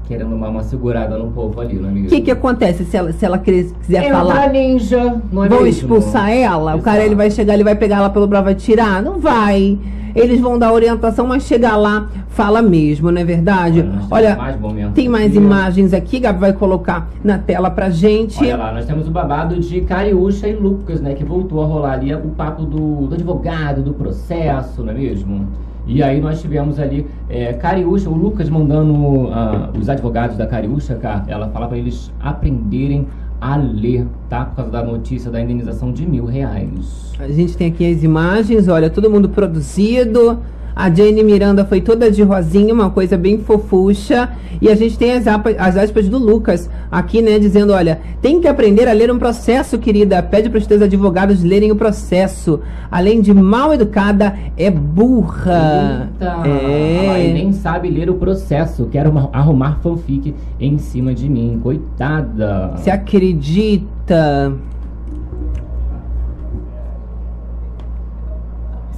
Querendo 0.07 0.35
uma, 0.35 0.49
uma 0.51 0.63
segurada 0.63 1.17
no 1.17 1.31
povo 1.31 1.61
ali, 1.61 1.77
não 1.77 1.89
é 1.89 1.93
O 1.93 2.07
que 2.07 2.21
que 2.21 2.31
acontece 2.31 2.85
se 2.85 2.95
ela, 2.97 3.11
se 3.13 3.25
ela 3.25 3.39
quiser 3.39 4.05
Entra 4.05 4.19
falar? 4.19 4.51
ninja, 4.51 5.17
não 5.33 5.45
é 5.45 5.49
Vão 5.49 5.63
mesmo? 5.63 5.81
expulsar 5.81 6.31
ela? 6.31 6.77
O 6.77 6.83
cara 6.83 6.99
Exato. 6.99 7.09
ele 7.09 7.15
vai 7.15 7.31
chegar, 7.31 7.55
ele 7.55 7.65
vai 7.65 7.75
pegar 7.75 7.97
ela 7.97 8.11
pelo 8.11 8.27
braço, 8.27 8.45
vai 8.45 8.55
tirar? 8.55 9.03
Não 9.03 9.19
vai. 9.19 9.79
Eles 10.15 10.41
vão 10.41 10.59
dar 10.59 10.73
orientação, 10.73 11.27
mas 11.27 11.45
chegar 11.45 11.77
lá, 11.77 12.09
fala 12.29 12.63
mesmo, 12.63 13.11
não 13.11 13.21
é 13.21 13.25
verdade? 13.25 13.85
Olha, 14.11 14.37
mais 14.37 14.57
tem 14.95 15.09
mais 15.09 15.27
aqui. 15.27 15.37
imagens 15.37 15.93
aqui, 15.93 16.21
Gabi 16.21 16.39
vai 16.39 16.53
colocar 16.53 17.09
na 17.23 17.39
tela 17.39 17.71
pra 17.71 17.91
gente. 17.91 18.39
Olha 18.43 18.57
lá, 18.57 18.73
nós 18.73 18.87
temos 18.87 19.09
o 19.09 19.11
babado 19.11 19.59
de 19.59 19.81
Cariúcha 19.81 20.49
e 20.49 20.55
Lucas, 20.55 21.01
né? 21.01 21.15
Que 21.15 21.25
voltou 21.25 21.63
a 21.63 21.67
rolar 21.67 21.93
ali 21.93 22.15
o 22.15 22.29
papo 22.29 22.65
do, 22.65 23.07
do 23.07 23.15
advogado, 23.15 23.83
do 23.83 23.93
processo, 23.93 24.83
não 24.83 24.93
é 24.93 24.95
mesmo? 24.95 25.47
E 25.87 26.03
aí 26.03 26.21
nós 26.21 26.41
tivemos 26.41 26.79
ali 26.79 27.07
é, 27.29 27.53
Cariúcha, 27.53 28.09
o 28.09 28.15
Lucas 28.15 28.49
mandando 28.49 29.29
ah, 29.31 29.69
os 29.79 29.89
advogados 29.89 30.37
da 30.37 30.47
Cariúcha, 30.47 30.95
cara, 30.95 31.25
ela 31.29 31.49
fala 31.49 31.69
pra 31.69 31.77
eles 31.77 32.11
aprenderem 32.21 33.07
a 33.41 33.57
ler, 33.57 34.07
tá? 34.29 34.45
Por 34.45 34.57
causa 34.57 34.71
da 34.71 34.83
notícia 34.83 35.31
da 35.31 35.41
indenização 35.41 35.93
de 35.93 36.07
mil 36.07 36.25
reais. 36.25 37.13
A 37.19 37.29
gente 37.29 37.57
tem 37.57 37.69
aqui 37.69 37.91
as 37.91 38.03
imagens, 38.03 38.69
olha, 38.69 38.89
todo 38.89 39.11
mundo 39.11 39.29
produzido. 39.29 40.39
A 40.77 40.91
Jane 40.93 41.23
Miranda 41.23 41.65
foi 41.65 41.81
toda 41.81 42.11
de 42.11 42.23
rosinha, 42.23 42.75
uma 42.75 42.91
coisa 42.91 43.17
bem 43.17 43.39
fofucha. 43.39 44.31
E 44.61 44.69
a 44.69 44.75
gente 44.75 44.97
tem 44.99 45.13
as, 45.13 45.25
as 45.27 45.77
aspas 45.77 46.09
do 46.09 46.19
Lucas 46.19 46.71
aqui, 46.91 47.21
né, 47.23 47.39
dizendo: 47.39 47.73
olha, 47.73 48.01
tem 48.23 48.41
que 48.41 48.49
aprender 48.49 48.89
a 48.89 48.93
ler 48.93 49.11
um 49.11 49.19
processo, 49.19 49.79
querida. 49.79 50.23
Pede 50.23 50.49
para 50.49 50.59
os 50.59 50.67
teus 50.67 50.83
advogados 50.83 51.43
lerem 51.43 51.71
o 51.71 51.77
processo. 51.77 52.61
Além 52.91 53.21
de 53.21 53.33
mal 53.35 53.73
educada, 53.73 54.35
é 54.57 54.71
burra. 54.71 56.09
Eita! 56.21 56.49
É. 56.49 57.33
nem 57.33 57.53
sabe 57.53 57.89
ler 57.91 58.09
o 58.11 58.15
processo. 58.15 58.87
Quero 58.91 59.11
uma- 59.11 59.31
arrumar 59.33 59.79
fanfic 59.83 60.35
em 60.59 60.79
cima 60.79 61.15
de 61.15 61.29
mim. 61.29 61.61
Coitada. 61.63 62.73
Se 62.79 62.91
acredita. 62.91 64.53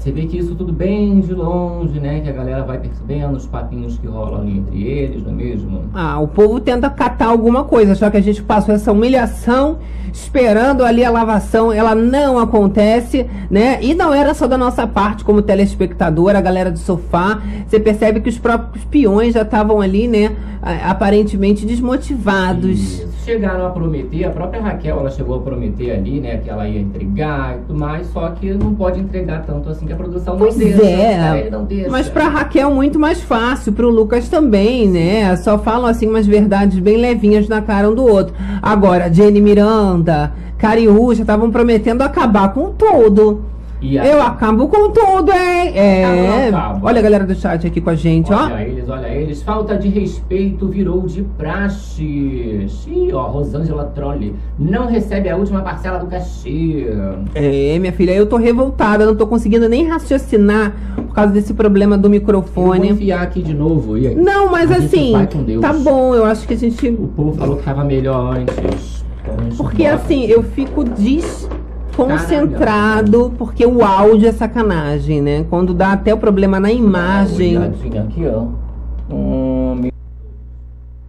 Você 0.06 0.12
vê 0.12 0.24
que 0.24 0.38
isso 0.38 0.54
tudo 0.54 0.72
bem 0.72 1.18
de 1.18 1.34
longe, 1.34 1.98
né? 1.98 2.20
Que 2.20 2.28
a 2.28 2.32
galera 2.32 2.62
vai 2.62 2.78
percebendo 2.78 3.36
os 3.36 3.44
papinhos 3.44 3.98
que 3.98 4.06
rolam 4.06 4.42
ali 4.42 4.58
entre 4.58 4.84
eles, 4.84 5.24
não 5.24 5.32
é 5.32 5.34
mesmo? 5.34 5.82
Ah, 5.92 6.20
o 6.20 6.28
povo 6.28 6.60
tenta 6.60 6.88
catar 6.88 7.26
alguma 7.26 7.64
coisa, 7.64 7.92
só 7.96 8.08
que 8.08 8.16
a 8.16 8.20
gente 8.20 8.40
passou 8.40 8.72
essa 8.72 8.92
humilhação 8.92 9.78
esperando 10.12 10.84
ali 10.84 11.04
a 11.04 11.10
lavação, 11.10 11.72
ela 11.72 11.92
não 11.92 12.38
acontece, 12.38 13.26
né? 13.50 13.82
E 13.82 13.94
não 13.94 14.14
era 14.14 14.32
só 14.32 14.46
da 14.46 14.56
nossa 14.56 14.86
parte 14.86 15.24
como 15.24 15.42
telespectador, 15.42 16.36
a 16.36 16.40
galera 16.40 16.70
do 16.70 16.78
sofá. 16.78 17.42
Você 17.66 17.80
percebe 17.80 18.20
que 18.20 18.28
os 18.28 18.38
próprios 18.38 18.84
peões 18.84 19.34
já 19.34 19.42
estavam 19.42 19.80
ali, 19.80 20.06
né? 20.06 20.36
Aparentemente 20.84 21.66
desmotivados. 21.66 22.78
Isso. 22.78 23.15
Chegaram 23.26 23.66
a 23.66 23.70
prometer, 23.70 24.24
a 24.24 24.30
própria 24.30 24.62
Raquel, 24.62 25.00
ela 25.00 25.10
chegou 25.10 25.34
a 25.34 25.40
prometer 25.40 25.90
ali, 25.90 26.20
né? 26.20 26.36
Que 26.36 26.48
ela 26.48 26.68
ia 26.68 26.80
entregar 26.80 27.56
e 27.56 27.58
tudo 27.66 27.76
mais, 27.76 28.06
só 28.06 28.28
que 28.30 28.54
não 28.54 28.72
pode 28.72 29.00
entregar 29.00 29.44
tanto 29.44 29.68
assim 29.68 29.84
que 29.84 29.92
a 29.92 29.96
produção 29.96 30.36
Pois 30.36 30.56
não 30.56 30.64
deixa. 30.64 30.84
é, 30.86 31.40
ele 31.40 31.50
não 31.50 31.64
deixa. 31.64 31.90
Mas 31.90 32.08
pra 32.08 32.28
Raquel 32.28 32.70
muito 32.70 33.00
mais 33.00 33.20
fácil, 33.20 33.72
pro 33.72 33.90
Lucas 33.90 34.28
também, 34.28 34.88
né? 34.88 35.34
Só 35.34 35.58
falam 35.58 35.86
assim 35.86 36.06
umas 36.08 36.24
verdades 36.24 36.78
bem 36.78 36.98
levinhas 36.98 37.48
na 37.48 37.60
cara 37.60 37.90
um 37.90 37.96
do 37.96 38.06
outro. 38.06 38.32
Agora, 38.62 39.12
Jenny 39.12 39.40
Miranda, 39.40 40.32
Cariúcha 40.56 41.22
estavam 41.22 41.50
prometendo 41.50 42.02
acabar 42.02 42.54
com 42.54 42.70
tudo. 42.74 43.42
E 43.80 43.98
aí- 43.98 44.10
Eu 44.10 44.22
acabo 44.22 44.68
com 44.68 44.90
tudo, 44.90 45.30
hein? 45.32 45.72
É. 45.76 46.50
Olha 46.82 46.98
a 46.98 47.02
galera 47.02 47.24
do 47.26 47.34
chat 47.34 47.66
aqui 47.66 47.80
com 47.80 47.90
a 47.90 47.94
gente, 47.94 48.32
ó. 48.32 48.44
Olha 48.46 48.62
eles, 48.62 48.88
olha 48.88 49.06
eles. 49.08 49.42
Falta 49.42 49.76
de 49.76 49.88
respeito 49.88 50.66
virou 50.68 51.02
de 51.02 51.22
praxe. 51.22 52.66
Ih, 52.88 53.12
ó, 53.12 53.22
Rosângela 53.28 53.84
Trolli 53.94 54.34
não 54.58 54.86
recebe 54.86 55.28
a 55.28 55.36
última 55.36 55.60
parcela 55.60 55.98
do 55.98 56.06
cachê. 56.06 56.86
É, 57.34 57.78
minha 57.78 57.92
filha, 57.92 58.12
eu 58.12 58.26
tô 58.26 58.36
revoltada, 58.36 59.04
não 59.04 59.14
tô 59.14 59.26
conseguindo 59.26 59.68
nem 59.68 59.86
raciocinar 59.86 60.74
por 60.96 61.14
causa 61.14 61.32
desse 61.32 61.52
problema 61.52 61.96
do 61.98 62.06
Eu 62.06 62.10
vou 62.10 62.10
microfone. 62.10 62.88
enfiar 62.90 63.22
aqui 63.22 63.42
de 63.42 63.52
novo. 63.54 63.98
E 63.98 64.06
aí? 64.08 64.14
Não, 64.14 64.50
mas 64.50 64.70
A 64.72 64.76
assim, 64.76 65.12
vai 65.12 65.26
com 65.26 65.42
Deus. 65.42 65.60
tá 65.60 65.72
bom, 65.72 66.14
eu 66.14 66.24
acho 66.24 66.46
que 66.48 66.54
a 66.54 66.56
gente. 66.56 66.88
O 66.88 67.08
povo 67.08 67.32
falou 67.34 67.56
que 67.56 67.62
tava 67.62 67.84
melhor 67.84 68.36
antes. 68.38 69.04
Então 69.22 69.56
Porque 69.56 69.84
assim, 69.84 70.24
eu 70.26 70.42
fico 70.42 70.84
desconcentrado, 72.04 73.32
porque 73.38 73.64
o 73.66 73.82
áudio 73.84 74.28
é 74.28 74.32
sacanagem, 74.32 75.20
né? 75.22 75.44
Quando 75.48 75.72
dá 75.72 75.92
até 75.92 76.12
o 76.12 76.18
problema 76.18 76.60
na 76.60 76.70
imagem. 76.70 77.56
Aqui, 77.56 78.24
ó. 78.26 78.46
Hum, 79.14 79.88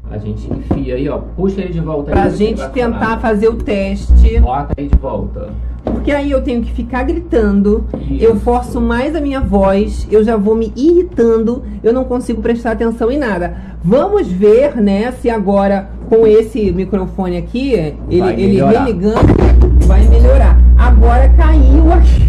A 0.10 0.18
gente 0.18 0.50
enfia 0.52 0.96
aí, 0.96 1.10
ó. 1.10 1.18
Puxa 1.36 1.62
ele 1.62 1.74
de 1.74 1.80
volta 1.82 2.12
Pra 2.12 2.24
aí, 2.24 2.32
gente 2.32 2.66
tentar 2.70 3.00
falar. 3.00 3.18
fazer 3.20 3.50
o 3.50 3.56
teste. 3.56 4.40
Bota 4.40 4.74
aí 4.78 4.88
de 4.88 4.98
volta. 4.98 5.50
Porque 5.84 6.12
aí 6.12 6.32
eu 6.32 6.42
tenho 6.42 6.62
que 6.62 6.72
ficar 6.72 7.04
gritando, 7.04 7.86
Isso. 8.10 8.24
eu 8.24 8.36
forço 8.38 8.80
mais 8.82 9.16
a 9.16 9.22
minha 9.22 9.40
voz, 9.40 10.06
eu 10.12 10.22
já 10.22 10.36
vou 10.36 10.54
me 10.54 10.72
irritando, 10.76 11.64
eu 11.82 11.94
não 11.94 12.04
consigo 12.04 12.42
prestar 12.42 12.72
atenção 12.72 13.10
em 13.10 13.18
nada. 13.18 13.56
Vamos 13.84 14.28
ver, 14.28 14.76
né, 14.82 15.12
se 15.14 15.30
agora 15.30 15.90
com 16.10 16.28
esse 16.28 16.72
microfone 16.74 17.38
aqui, 17.38 17.72
ele, 18.10 18.30
ele 18.38 18.62
vai 19.86 20.04
melhorar. 20.08 20.58
Agora 20.78 21.28
caiu 21.30 21.92
aqui 21.94 22.28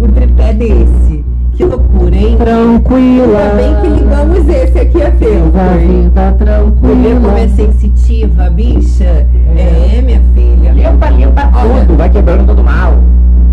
o 0.00 0.08
tripé 0.08 0.52
desse. 0.54 1.24
Que 1.52 1.64
loucura, 1.64 2.16
hein? 2.16 2.36
Tranquila. 2.36 3.38
Ainda 3.38 3.54
bem 3.54 3.74
que 3.80 3.88
ligamos 4.02 4.48
esse 4.48 4.78
aqui 4.78 5.02
a 5.02 5.10
tempo. 5.12 5.56
hein? 5.80 6.10
vida 6.10 6.34
Tu 6.36 7.02
vê 7.02 7.14
como 7.14 7.36
é 7.38 7.48
sensitiva, 7.48 8.50
bicha? 8.50 9.26
É, 9.56 10.02
minha 10.02 10.20
filha. 10.34 10.72
Limpa, 10.72 11.10
limpa 11.10 11.50
Olha. 11.54 11.84
tudo. 11.84 11.96
Vai 11.96 12.10
quebrando 12.10 12.44
todo 12.46 12.62
mal. 12.64 12.94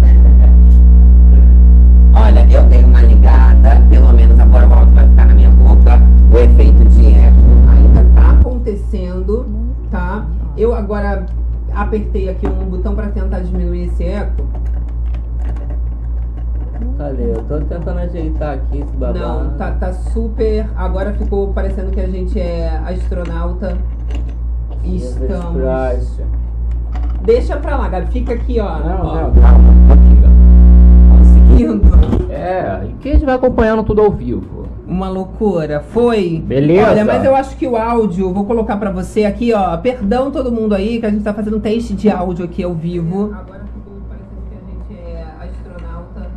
Olha, 2.14 2.46
eu 2.52 2.64
dei 2.64 2.84
uma 2.84 3.02
ligada, 3.02 3.82
pelo 3.90 4.12
menos 4.14 4.40
agora 4.40 4.68
o 4.68 4.74
áudio 4.74 4.94
vai 4.96 5.08
ficar 5.08 5.26
na 5.28 5.34
minha 5.36 5.50
boca. 5.52 6.02
O 6.34 6.38
efeito 6.38 6.84
de 6.86 7.06
eco 7.08 7.36
ainda 7.72 8.04
tá 8.16 8.32
acontecendo, 8.32 9.46
tá? 9.92 10.26
Eu 10.58 10.74
agora 10.74 11.26
apertei 11.84 12.30
aqui 12.30 12.48
um 12.48 12.66
botão 12.70 12.96
pra 12.96 13.08
tentar 13.08 13.40
diminuir 13.40 13.88
esse 13.88 14.04
eco. 14.04 14.44
Cadê? 16.98 17.32
Eu 17.32 17.44
tô 17.44 17.60
tentando 17.62 18.00
ajeitar 18.00 18.56
aqui 18.56 18.80
esse 18.80 18.96
babado. 18.96 19.20
Não, 19.20 19.58
tá, 19.58 19.72
tá 19.72 19.94
super. 19.94 20.68
Agora 20.76 21.14
ficou 21.14 21.54
parecendo 21.54 21.92
que 21.92 22.00
a 22.00 22.08
gente 22.08 22.40
é 22.40 22.80
astronauta. 22.86 23.78
Estamos. 24.84 25.62
Christ. 25.62 26.22
Deixa 27.24 27.58
pra 27.58 27.78
lá, 27.78 27.88
Gabi. 27.88 28.12
Fica 28.12 28.34
aqui, 28.34 28.60
ó. 28.60 28.80
Não, 28.80 29.06
ó, 29.06 29.16
não, 29.16 29.34
calma. 29.34 29.64
Conseguindo. 31.18 31.92
ó. 32.30 32.34
É, 32.34 32.86
e 32.86 32.94
que 32.94 33.10
a 33.10 33.14
gente 33.14 33.26
vai 33.26 33.36
acompanhando 33.36 33.84
tudo 33.84 34.02
ao 34.02 34.12
vivo. 34.12 34.61
Uma 34.92 35.08
loucura. 35.08 35.80
Foi. 35.80 36.44
Beleza. 36.46 36.90
Olha, 36.90 37.06
mas 37.06 37.24
eu 37.24 37.34
acho 37.34 37.56
que 37.56 37.66
o 37.66 37.78
áudio, 37.78 38.34
vou 38.34 38.44
colocar 38.44 38.76
pra 38.76 38.92
você 38.92 39.24
aqui, 39.24 39.54
ó. 39.54 39.78
Perdão 39.78 40.30
todo 40.30 40.52
mundo 40.52 40.76
aí, 40.76 41.00
que 41.00 41.06
a 41.06 41.10
gente 41.10 41.24
tá 41.24 41.34
fazendo 41.34 41.56
um 41.56 41.60
teste 41.62 41.94
de 41.94 42.10
áudio 42.10 42.44
aqui 42.44 42.62
ao 42.62 42.74
vivo. 42.74 43.34
Agora 43.34 43.64
ficou 43.74 44.02
parecendo 44.10 44.42
que 44.50 44.56
a 44.58 45.00
gente 45.00 45.02
é 45.16 45.26
astronauta. 45.46 46.30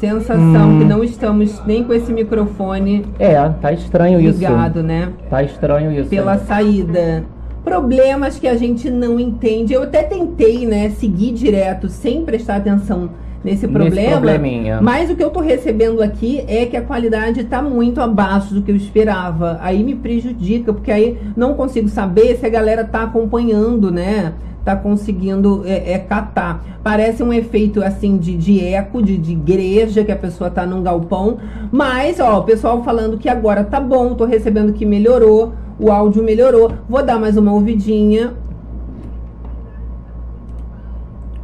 Sensação 0.00 0.78
que 0.78 0.84
não 0.86 1.04
estamos 1.04 1.62
nem 1.66 1.84
com 1.84 1.92
esse 1.92 2.10
microfone 2.12 3.04
É, 3.18 3.34
tá 3.60 3.70
estranho 3.70 4.18
isso. 4.20 4.38
ligado, 4.38 4.82
né? 4.82 5.12
Tá 5.28 5.42
estranho 5.42 5.92
isso. 5.92 6.08
Pela 6.08 6.38
saída. 6.38 7.24
Problemas 7.62 8.38
que 8.38 8.48
a 8.48 8.56
gente 8.56 8.88
não 8.88 9.20
entende. 9.20 9.74
Eu 9.74 9.82
até 9.82 10.02
tentei, 10.02 10.66
né, 10.66 10.88
seguir 10.88 11.32
direto 11.32 11.88
sem 11.88 12.24
prestar 12.24 12.56
atenção 12.56 13.10
nesse 13.44 13.66
Nesse 13.66 13.68
problema. 13.68 14.10
probleminha. 14.12 14.80
Mas 14.80 15.10
o 15.10 15.16
que 15.16 15.22
eu 15.22 15.30
tô 15.30 15.40
recebendo 15.40 16.02
aqui 16.02 16.44
é 16.46 16.66
que 16.66 16.76
a 16.76 16.82
qualidade 16.82 17.44
tá 17.44 17.62
muito 17.62 18.00
abaixo 18.00 18.54
do 18.54 18.62
que 18.62 18.70
eu 18.70 18.76
esperava. 18.76 19.58
Aí 19.60 19.82
me 19.82 19.94
prejudica, 19.94 20.72
porque 20.72 20.90
aí 20.90 21.18
não 21.36 21.54
consigo 21.54 21.88
saber 21.88 22.36
se 22.36 22.46
a 22.46 22.48
galera 22.48 22.84
tá 22.84 23.02
acompanhando, 23.02 23.90
né? 23.90 24.34
tá 24.68 24.76
conseguindo 24.76 25.62
é, 25.64 25.92
é, 25.92 25.98
catar. 25.98 26.62
Parece 26.82 27.22
um 27.22 27.32
efeito 27.32 27.82
assim 27.82 28.18
de, 28.18 28.36
de 28.36 28.62
eco, 28.62 29.02
de, 29.02 29.16
de 29.16 29.32
igreja, 29.32 30.04
que 30.04 30.12
a 30.12 30.16
pessoa 30.16 30.50
tá 30.50 30.66
num 30.66 30.82
galpão. 30.82 31.38
Mas, 31.72 32.20
ó, 32.20 32.40
o 32.40 32.42
pessoal 32.42 32.84
falando 32.84 33.16
que 33.16 33.30
agora 33.30 33.64
tá 33.64 33.80
bom, 33.80 34.12
tô 34.12 34.26
recebendo 34.26 34.74
que 34.74 34.84
melhorou, 34.84 35.54
o 35.80 35.90
áudio 35.90 36.22
melhorou. 36.22 36.70
Vou 36.86 37.02
dar 37.02 37.18
mais 37.18 37.38
uma 37.38 37.50
ouvidinha. 37.50 38.34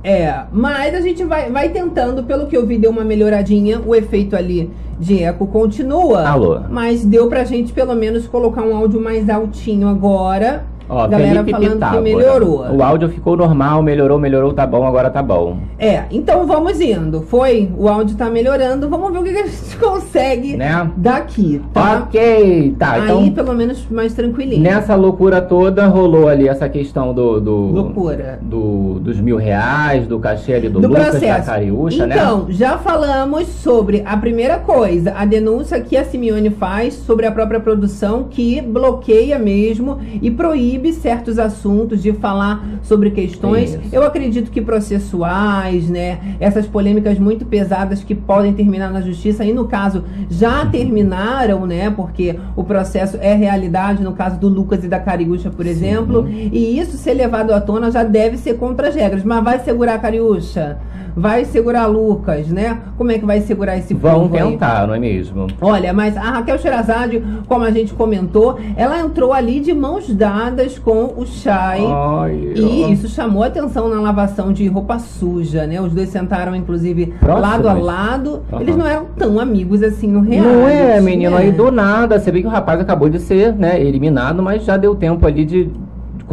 É, 0.05 0.43
mas 0.53 0.95
a 0.95 1.01
gente 1.01 1.25
vai, 1.25 1.51
vai 1.51 1.71
tentando, 1.71 2.25
pelo 2.25 2.47
que 2.47 2.55
eu 2.55 2.67
vi, 2.67 2.77
deu 2.77 2.91
uma 2.91 3.03
melhoradinha. 3.03 3.81
O 3.81 3.95
efeito 3.95 4.37
ali 4.37 4.71
de 5.01 5.23
eco 5.23 5.47
continua. 5.47 6.29
Alô. 6.29 6.61
Mas 6.69 7.07
deu 7.07 7.27
pra 7.29 7.43
gente 7.45 7.73
pelo 7.73 7.95
menos 7.95 8.27
colocar 8.27 8.63
um 8.63 8.77
áudio 8.77 9.01
mais 9.01 9.31
altinho 9.31 9.89
agora. 9.89 10.67
Ó, 10.89 11.09
Galera 11.09 11.31
Felipe 11.45 11.51
falando 11.53 11.69
que 11.69 11.75
Pitágora. 11.75 12.01
melhorou. 12.03 12.67
O 12.77 12.83
áudio 12.83 13.09
ficou 13.09 13.37
normal, 13.37 13.83
melhorou, 13.83 14.19
melhorou, 14.19 14.53
tá 14.53 14.67
bom, 14.67 14.87
agora 14.87 15.09
tá 15.11 15.23
bom. 15.23 15.57
É, 15.79 16.05
então 16.11 16.47
vamos 16.47 16.81
indo. 16.81 17.23
Foi, 17.23 17.71
o 17.77 17.89
áudio 17.89 18.17
tá 18.17 18.29
melhorando. 18.29 18.89
Vamos 18.89 19.11
ver 19.13 19.19
o 19.19 19.23
que 19.23 19.33
que 19.33 19.39
a 19.39 19.47
gente 19.47 19.77
consegue 19.81 20.57
Né? 20.57 20.91
daqui, 20.97 21.61
tá? 21.73 22.03
Ok, 22.07 22.77
tá. 22.79 22.93
Aí 22.93 23.03
então, 23.05 23.31
pelo 23.31 23.55
menos 23.55 23.87
mais 23.91 24.13
tranquilinho. 24.13 24.63
nessa 24.63 24.95
loucura 24.95 25.41
toda, 25.41 25.87
rolou 25.87 26.29
ali 26.29 26.49
essa 26.49 26.69
questão 26.69 27.15
do. 27.15 27.41
do 27.41 27.57
Loucura. 27.73 28.39
do- 28.43 28.85
dos 29.01 29.19
mil 29.21 29.37
reais, 29.37 30.07
do 30.07 30.19
cachê 30.19 30.55
ali 30.55 30.69
do, 30.69 30.81
do 30.81 30.89
Lucas, 30.89 31.05
da 31.05 31.11
processo. 31.13 31.47
Cariúcha, 31.47 32.07
né? 32.07 32.15
então, 32.17 32.47
já 32.51 32.77
falamos 32.79 33.47
sobre 33.49 34.03
a 34.07 34.17
primeira 34.17 34.59
coisa, 34.59 35.13
a 35.17 35.25
denúncia 35.25 35.81
que 35.81 35.97
a 35.97 36.05
Simeone 36.05 36.51
faz 36.51 36.95
sobre 36.95 37.27
a 37.27 37.33
própria 37.33 37.59
produção, 37.61 38.25
que 38.31 38.61
bloqueia 38.61 39.39
mesmo 39.39 39.99
e 40.23 40.31
proíbe 40.31 40.74
certos 40.93 41.39
assuntos 41.39 42.03
de 42.03 42.13
falar 42.13 42.65
sobre 42.83 43.11
questões. 43.11 43.71
Isso. 43.71 43.81
Eu 43.93 44.05
acredito 44.05 44.51
que 44.51 44.61
processuais, 44.61 45.89
né? 45.89 46.37
Essas 46.41 46.67
polêmicas 46.67 47.19
muito 47.19 47.45
pesadas 47.45 48.03
que 48.03 48.15
podem 48.15 48.53
terminar 48.53 48.91
na 48.91 49.01
justiça, 49.01 49.45
e 49.45 49.53
no 49.53 49.67
caso 49.67 50.05
já 50.31 50.67
terminaram, 50.67 51.67
né? 51.67 51.91
Porque 51.91 52.39
o 52.57 52.65
processo 52.65 53.19
é 53.21 53.35
realidade, 53.35 54.03
no 54.03 54.13
caso 54.13 54.39
do 54.39 54.49
Lucas 54.49 54.85
e 54.85 54.89
da 54.89 54.99
Cariúcha, 54.99 55.51
por 55.51 55.67
exemplo. 55.67 56.29
E 56.29 56.79
isso 56.79 56.97
ser 56.97 57.15
levado 57.15 57.53
à 57.53 57.61
tona 57.61 57.91
já 57.91 58.05
deve 58.05 58.37
ser 58.37 58.55
contra 58.55 58.89
as 58.89 58.95
regras. 58.95 59.25
Mas 59.25 59.45
vai 59.45 59.59
segurar 59.61 59.95
a 59.95 59.99
Cariúcha? 59.99 60.79
Vai 61.17 61.45
segurar 61.45 61.87
Lucas, 61.87 62.49
né? 62.49 62.79
Como 62.99 63.13
é 63.13 63.19
que 63.19 63.25
vai 63.25 63.41
segurar 63.41 63.77
esse 63.77 63.95
Vão 63.95 64.23
povo 64.29 64.37
aí? 64.37 64.51
tentar, 64.51 64.87
não 64.87 64.95
é 64.95 64.99
mesmo? 64.99 65.47
Olha, 65.61 65.93
mas 65.93 66.17
a 66.17 66.23
Raquel 66.23 66.59
Sherazade, 66.59 67.23
como 67.47 67.65
a 67.65 67.71
gente 67.71 67.95
comentou, 67.95 68.59
ela 68.77 68.99
entrou 69.01 69.33
ali 69.33 69.61
de 69.61 69.73
mãos 69.73 70.13
dadas 70.13 70.79
com 70.79 71.15
o 71.17 71.25
Chay. 71.25 71.83
Ai, 71.87 72.53
E 72.57 72.85
ó. 72.85 72.89
isso 72.89 73.09
chamou 73.09 73.43
atenção 73.45 73.89
na 73.89 74.01
lavação 74.01 74.53
de 74.53 74.67
roupa 74.67 74.99
suja, 74.99 75.67
né? 75.67 75.81
Os 75.81 75.93
dois 75.93 76.09
sentaram, 76.09 76.55
inclusive, 76.57 77.15
Próximos. 77.21 77.43
lado 77.49 77.69
a 77.69 77.73
lado. 77.75 78.43
Aham. 78.53 78.61
Eles 78.63 78.77
não 78.77 78.87
eram 78.87 79.07
tão 79.17 79.39
amigos 79.39 79.83
assim 79.83 80.09
no 80.09 80.21
real. 80.21 80.45
Não 80.45 80.69
é, 80.69 81.01
menino, 81.01 81.37
aí 81.37 81.53
do 81.53 81.71
nada, 81.71 82.19
você 82.19 82.33
vê 82.33 82.41
que 82.41 82.47
o 82.49 82.51
rapaz 82.51 82.81
acabou 82.81 83.09
de 83.09 83.21
ser, 83.21 83.53
né, 83.55 83.81
eliminado, 83.81 84.43
mas 84.43 84.65
já 84.65 84.77
deu 84.77 84.95
tempo 84.95 85.25
ali 85.27 85.45
de 85.45 85.71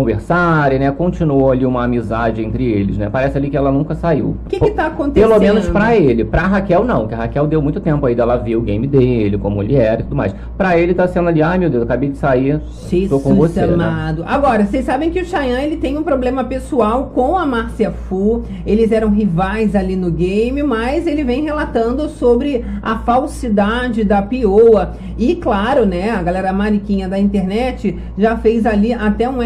conversarem, 0.01 0.79
né, 0.79 0.91
continuou 0.91 1.51
ali 1.51 1.65
uma 1.65 1.83
amizade 1.83 2.43
entre 2.43 2.65
eles, 2.65 2.97
né, 2.97 3.07
parece 3.09 3.37
ali 3.37 3.49
que 3.49 3.57
ela 3.57 3.71
nunca 3.71 3.93
saiu. 3.93 4.35
O 4.45 4.49
que 4.49 4.59
que 4.59 4.71
tá 4.71 4.87
acontecendo? 4.87 5.29
Pelo 5.29 5.39
menos 5.39 5.69
pra 5.69 5.95
ele, 5.95 6.25
pra 6.25 6.41
Raquel 6.41 6.83
não, 6.83 7.07
que 7.07 7.13
a 7.13 7.17
Raquel 7.17 7.45
deu 7.45 7.61
muito 7.61 7.79
tempo 7.79 8.05
aí 8.05 8.15
dela 8.15 8.35
ver 8.35 8.55
o 8.55 8.61
game 8.61 8.87
dele, 8.87 9.37
como 9.37 9.61
ele 9.61 9.75
era 9.75 10.01
e 10.01 10.03
tudo 10.03 10.15
mais. 10.15 10.33
Pra 10.57 10.77
ele 10.77 10.93
tá 10.93 11.07
sendo 11.07 11.29
ali, 11.29 11.41
ai 11.41 11.57
meu 11.59 11.69
Deus, 11.69 11.83
acabei 11.83 12.09
de 12.09 12.17
sair, 12.17 12.59
tô 13.07 13.19
com 13.19 13.29
Jesus 13.29 13.37
você, 13.37 13.65
né? 13.67 13.73
amado. 13.73 14.23
Agora, 14.25 14.65
vocês 14.65 14.85
sabem 14.85 15.11
que 15.11 15.21
o 15.21 15.25
Cheyenne 15.25 15.63
ele 15.63 15.77
tem 15.77 15.97
um 15.97 16.03
problema 16.03 16.43
pessoal 16.43 17.11
com 17.13 17.37
a 17.37 17.45
Márcia 17.45 17.91
Fu. 17.91 18.43
Eles 18.65 18.91
eram 18.91 19.09
rivais 19.09 19.75
ali 19.75 19.95
no 19.95 20.09
game, 20.09 20.63
mas 20.63 21.05
ele 21.05 21.23
vem 21.23 21.43
relatando 21.43 22.09
sobre 22.09 22.65
a 22.81 22.97
falsidade 22.99 24.03
da 24.03 24.21
Pioa. 24.21 24.93
E 25.17 25.35
claro, 25.35 25.85
né, 25.85 26.09
a 26.09 26.23
galera 26.23 26.51
mariquinha 26.51 27.07
da 27.07 27.19
internet 27.19 27.97
já 28.17 28.35
fez 28.37 28.65
ali 28.65 28.93
até 28.93 29.29
um 29.29 29.41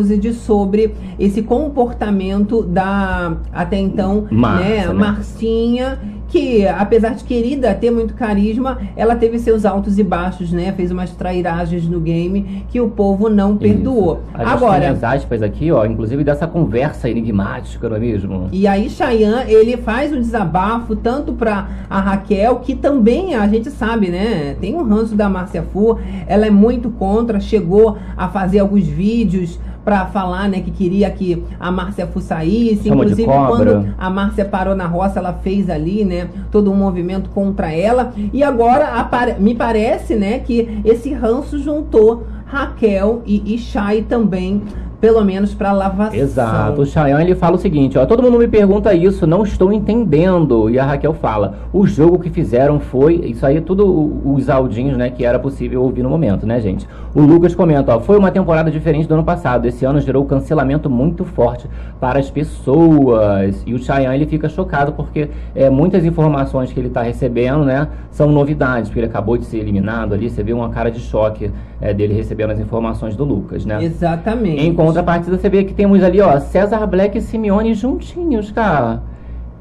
exposed 0.00 0.32
sobre 0.34 0.94
esse 1.18 1.42
comportamento 1.42 2.62
da 2.62 3.36
até 3.52 3.78
então, 3.78 4.26
né, 4.30 4.86
né? 4.86 4.92
Marcinha, 4.92 5.98
que 6.32 6.66
apesar 6.66 7.10
de 7.10 7.24
querida, 7.24 7.74
ter 7.74 7.90
muito 7.90 8.14
carisma, 8.14 8.78
ela 8.96 9.14
teve 9.14 9.38
seus 9.38 9.66
altos 9.66 9.98
e 9.98 10.02
baixos, 10.02 10.50
né? 10.50 10.72
Fez 10.72 10.90
umas 10.90 11.10
trairagens 11.10 11.86
no 11.86 12.00
game 12.00 12.64
que 12.70 12.80
o 12.80 12.88
povo 12.88 13.28
não 13.28 13.56
perdoou. 13.56 14.22
Agora, 14.32 14.90
as 14.90 15.04
aspas 15.04 15.42
aqui, 15.42 15.70
ó, 15.70 15.84
inclusive 15.84 16.24
dessa 16.24 16.46
conversa 16.46 17.08
enigmática, 17.08 17.88
não 17.88 17.96
é 17.96 18.00
mesmo? 18.00 18.48
e 18.50 18.66
aí 18.66 18.88
Chayanne, 18.88 19.52
ele 19.52 19.76
faz 19.76 20.12
um 20.12 20.20
desabafo 20.20 20.96
tanto 20.96 21.34
pra 21.34 21.68
a 21.90 22.00
Raquel, 22.00 22.56
que 22.56 22.74
também 22.74 23.34
a 23.34 23.46
gente 23.46 23.70
sabe, 23.70 24.08
né? 24.08 24.56
Tem 24.58 24.74
um 24.74 24.82
ranço 24.82 25.14
da 25.14 25.28
Márcia 25.28 25.62
Fu, 25.62 25.98
ela 26.26 26.46
é 26.46 26.50
muito 26.50 26.88
contra, 26.90 27.38
chegou 27.40 27.98
a 28.16 28.28
fazer 28.28 28.60
alguns 28.60 28.86
vídeos 28.86 29.58
pra 29.84 30.06
falar, 30.06 30.48
né, 30.48 30.60
que 30.60 30.70
queria 30.70 31.10
que 31.10 31.42
a 31.58 31.70
Márcia 31.70 32.06
Fu 32.06 32.20
saísse, 32.20 32.88
Chama 32.88 33.04
inclusive 33.04 33.24
quando 33.24 33.94
a 33.98 34.10
Márcia 34.10 34.44
parou 34.44 34.74
na 34.74 34.86
roça, 34.86 35.18
ela 35.18 35.32
fez 35.32 35.68
ali, 35.68 36.04
né, 36.04 36.28
todo 36.50 36.70
um 36.70 36.76
movimento 36.76 37.30
contra 37.30 37.72
ela. 37.72 38.12
E 38.32 38.42
agora 38.42 39.08
me 39.38 39.54
parece, 39.54 40.14
né, 40.14 40.38
que 40.38 40.80
esse 40.84 41.12
ranço 41.12 41.58
juntou 41.58 42.26
Raquel 42.46 43.22
e, 43.24 43.54
e 43.54 43.58
Chay 43.58 44.02
também, 44.02 44.62
pelo 45.02 45.24
menos 45.24 45.52
pra 45.52 45.72
lavação. 45.72 46.14
Exato. 46.14 46.80
O 46.80 46.86
Chayanne 46.86 47.24
ele 47.24 47.34
fala 47.34 47.56
o 47.56 47.58
seguinte, 47.58 47.98
ó, 47.98 48.06
todo 48.06 48.22
mundo 48.22 48.38
me 48.38 48.46
pergunta 48.46 48.94
isso, 48.94 49.26
não 49.26 49.42
estou 49.42 49.72
entendendo. 49.72 50.70
E 50.70 50.78
a 50.78 50.84
Raquel 50.84 51.12
fala, 51.12 51.54
o 51.72 51.84
jogo 51.88 52.20
que 52.20 52.30
fizeram 52.30 52.78
foi, 52.78 53.16
isso 53.16 53.44
aí 53.44 53.56
é 53.56 53.60
tudo 53.60 54.22
os 54.24 54.48
audinhos, 54.48 54.96
né, 54.96 55.10
que 55.10 55.24
era 55.24 55.40
possível 55.40 55.82
ouvir 55.82 56.04
no 56.04 56.08
momento, 56.08 56.46
né, 56.46 56.60
gente? 56.60 56.86
O 57.12 57.20
Lucas 57.20 57.52
comenta, 57.52 57.96
ó, 57.96 57.98
foi 57.98 58.16
uma 58.16 58.30
temporada 58.30 58.70
diferente 58.70 59.08
do 59.08 59.14
ano 59.14 59.24
passado. 59.24 59.66
Esse 59.66 59.84
ano 59.84 60.00
gerou 60.00 60.24
cancelamento 60.24 60.88
muito 60.88 61.24
forte 61.24 61.68
para 61.98 62.20
as 62.20 62.30
pessoas. 62.30 63.60
E 63.66 63.74
o 63.74 63.78
Chayanne 63.80 64.14
ele 64.14 64.26
fica 64.26 64.48
chocado 64.48 64.92
porque 64.92 65.28
é, 65.52 65.68
muitas 65.68 66.04
informações 66.04 66.72
que 66.72 66.78
ele 66.78 66.86
está 66.86 67.02
recebendo, 67.02 67.64
né, 67.64 67.88
são 68.12 68.30
novidades, 68.30 68.88
porque 68.88 69.00
ele 69.00 69.08
acabou 69.08 69.36
de 69.36 69.46
ser 69.46 69.58
eliminado 69.58 70.14
ali, 70.14 70.30
você 70.30 70.44
vê 70.44 70.52
uma 70.52 70.68
cara 70.68 70.92
de 70.92 71.00
choque 71.00 71.50
é, 71.80 71.92
dele 71.92 72.14
recebendo 72.14 72.52
as 72.52 72.60
informações 72.60 73.16
do 73.16 73.24
Lucas, 73.24 73.66
né? 73.66 73.82
Exatamente. 73.82 74.64
Contrapartida, 74.92 75.38
você 75.38 75.48
vê 75.48 75.64
que 75.64 75.72
temos 75.72 76.02
ali, 76.02 76.20
ó, 76.20 76.38
César 76.38 76.86
Black 76.86 77.16
e 77.16 77.20
Simeone 77.20 77.74
juntinhos, 77.74 78.52
cara. 78.52 79.02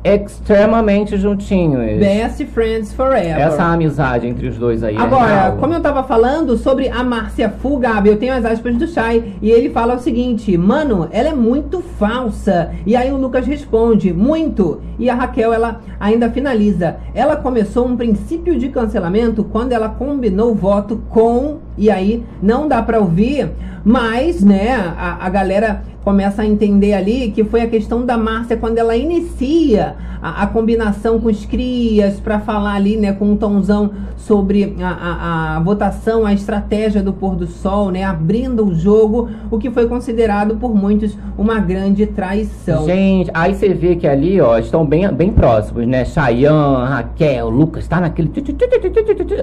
Extremamente 0.04 1.16
juntinhos. 1.16 2.00
Best 2.00 2.44
Friends 2.46 2.92
Forever. 2.92 3.40
Essa 3.40 3.64
amizade 3.64 4.28
entre 4.28 4.48
os 4.48 4.58
dois 4.58 4.84
aí. 4.84 4.96
é 4.96 5.00
Agora, 5.00 5.26
real. 5.28 5.58
como 5.58 5.74
eu 5.74 5.82
tava 5.82 6.04
falando 6.04 6.58
sobre 6.58 6.90
a 6.90 7.04
Márcia 7.04 7.50
Fu, 7.50 7.78
Gabi, 7.78 8.10
eu 8.10 8.18
tenho 8.18 8.34
as 8.34 8.44
aspas 8.44 8.76
do 8.76 8.88
Chay, 8.88 9.36
e 9.42 9.52
ele 9.52 9.70
fala 9.70 9.96
o 9.96 10.00
seguinte, 10.00 10.58
mano, 10.58 11.08
ela 11.12 11.30
é 11.30 11.36
muito 11.36 11.82
falsa. 12.00 12.72
E 12.86 12.96
aí 12.96 13.12
o 13.12 13.18
Lucas 13.18 13.46
responde, 13.46 14.12
muito. 14.12 14.82
E 14.98 15.10
a 15.10 15.14
Raquel, 15.14 15.54
ela 15.54 15.82
ainda 16.00 16.30
finaliza. 16.32 16.96
Ela 17.14 17.36
começou 17.36 17.88
um 17.88 17.96
princípio 17.96 18.58
de 18.58 18.70
cancelamento 18.70 19.44
quando 19.44 19.72
ela 19.72 19.90
combinou 19.90 20.52
o 20.52 20.56
voto 20.56 21.02
com. 21.10 21.60
E 21.78 21.90
aí 21.90 22.24
não 22.42 22.68
dá 22.68 22.82
pra 22.82 23.00
ouvir, 23.00 23.50
mas, 23.84 24.44
né, 24.44 24.76
a, 24.98 25.26
a 25.26 25.30
galera 25.30 25.84
começa 26.04 26.42
a 26.42 26.46
entender 26.46 26.94
ali 26.94 27.32
que 27.32 27.44
foi 27.44 27.62
a 27.62 27.68
questão 27.68 28.06
da 28.06 28.18
Márcia 28.18 28.58
quando 28.58 28.78
ela 28.78 28.96
inicia 28.96 29.96
a, 30.22 30.44
a 30.44 30.48
combinação 30.48 31.20
com 31.20 31.30
os 31.30 31.46
crias 31.46 32.20
para 32.20 32.40
falar 32.40 32.74
ali, 32.74 32.96
né, 32.98 33.12
com 33.14 33.26
um 33.26 33.36
tomzão 33.36 33.92
sobre 34.18 34.76
a, 34.82 34.88
a- 34.88 35.58
a 35.58 35.60
votação, 35.60 36.26
a 36.26 36.34
estratégia 36.34 37.02
do 37.02 37.12
pôr 37.12 37.36
do 37.36 37.48
sol, 37.48 37.90
né, 37.92 38.04
abrindo 38.04 38.66
o 38.68 38.74
jogo, 38.74 39.30
o 39.50 39.58
que 39.58 39.70
foi 39.72 39.88
considerado 39.88 40.56
por 40.56 40.76
muitos 40.76 41.18
uma 41.38 41.60
grande 41.60 42.06
traição. 42.06 42.86
Gente, 42.86 43.32
aí 43.34 43.54
você 43.56 43.70
vê 43.74 43.96
que 43.96 44.08
ali, 44.08 44.40
ó, 44.40 44.58
estão 44.60 44.86
bem, 44.86 45.08
bem 45.12 45.32
próximos, 45.32 45.88
né? 45.88 46.06
Chayanne, 46.06 46.88
Raquel, 46.88 47.50
Lucas, 47.50 47.88
tá 47.88 48.00
naquele. 48.00 48.32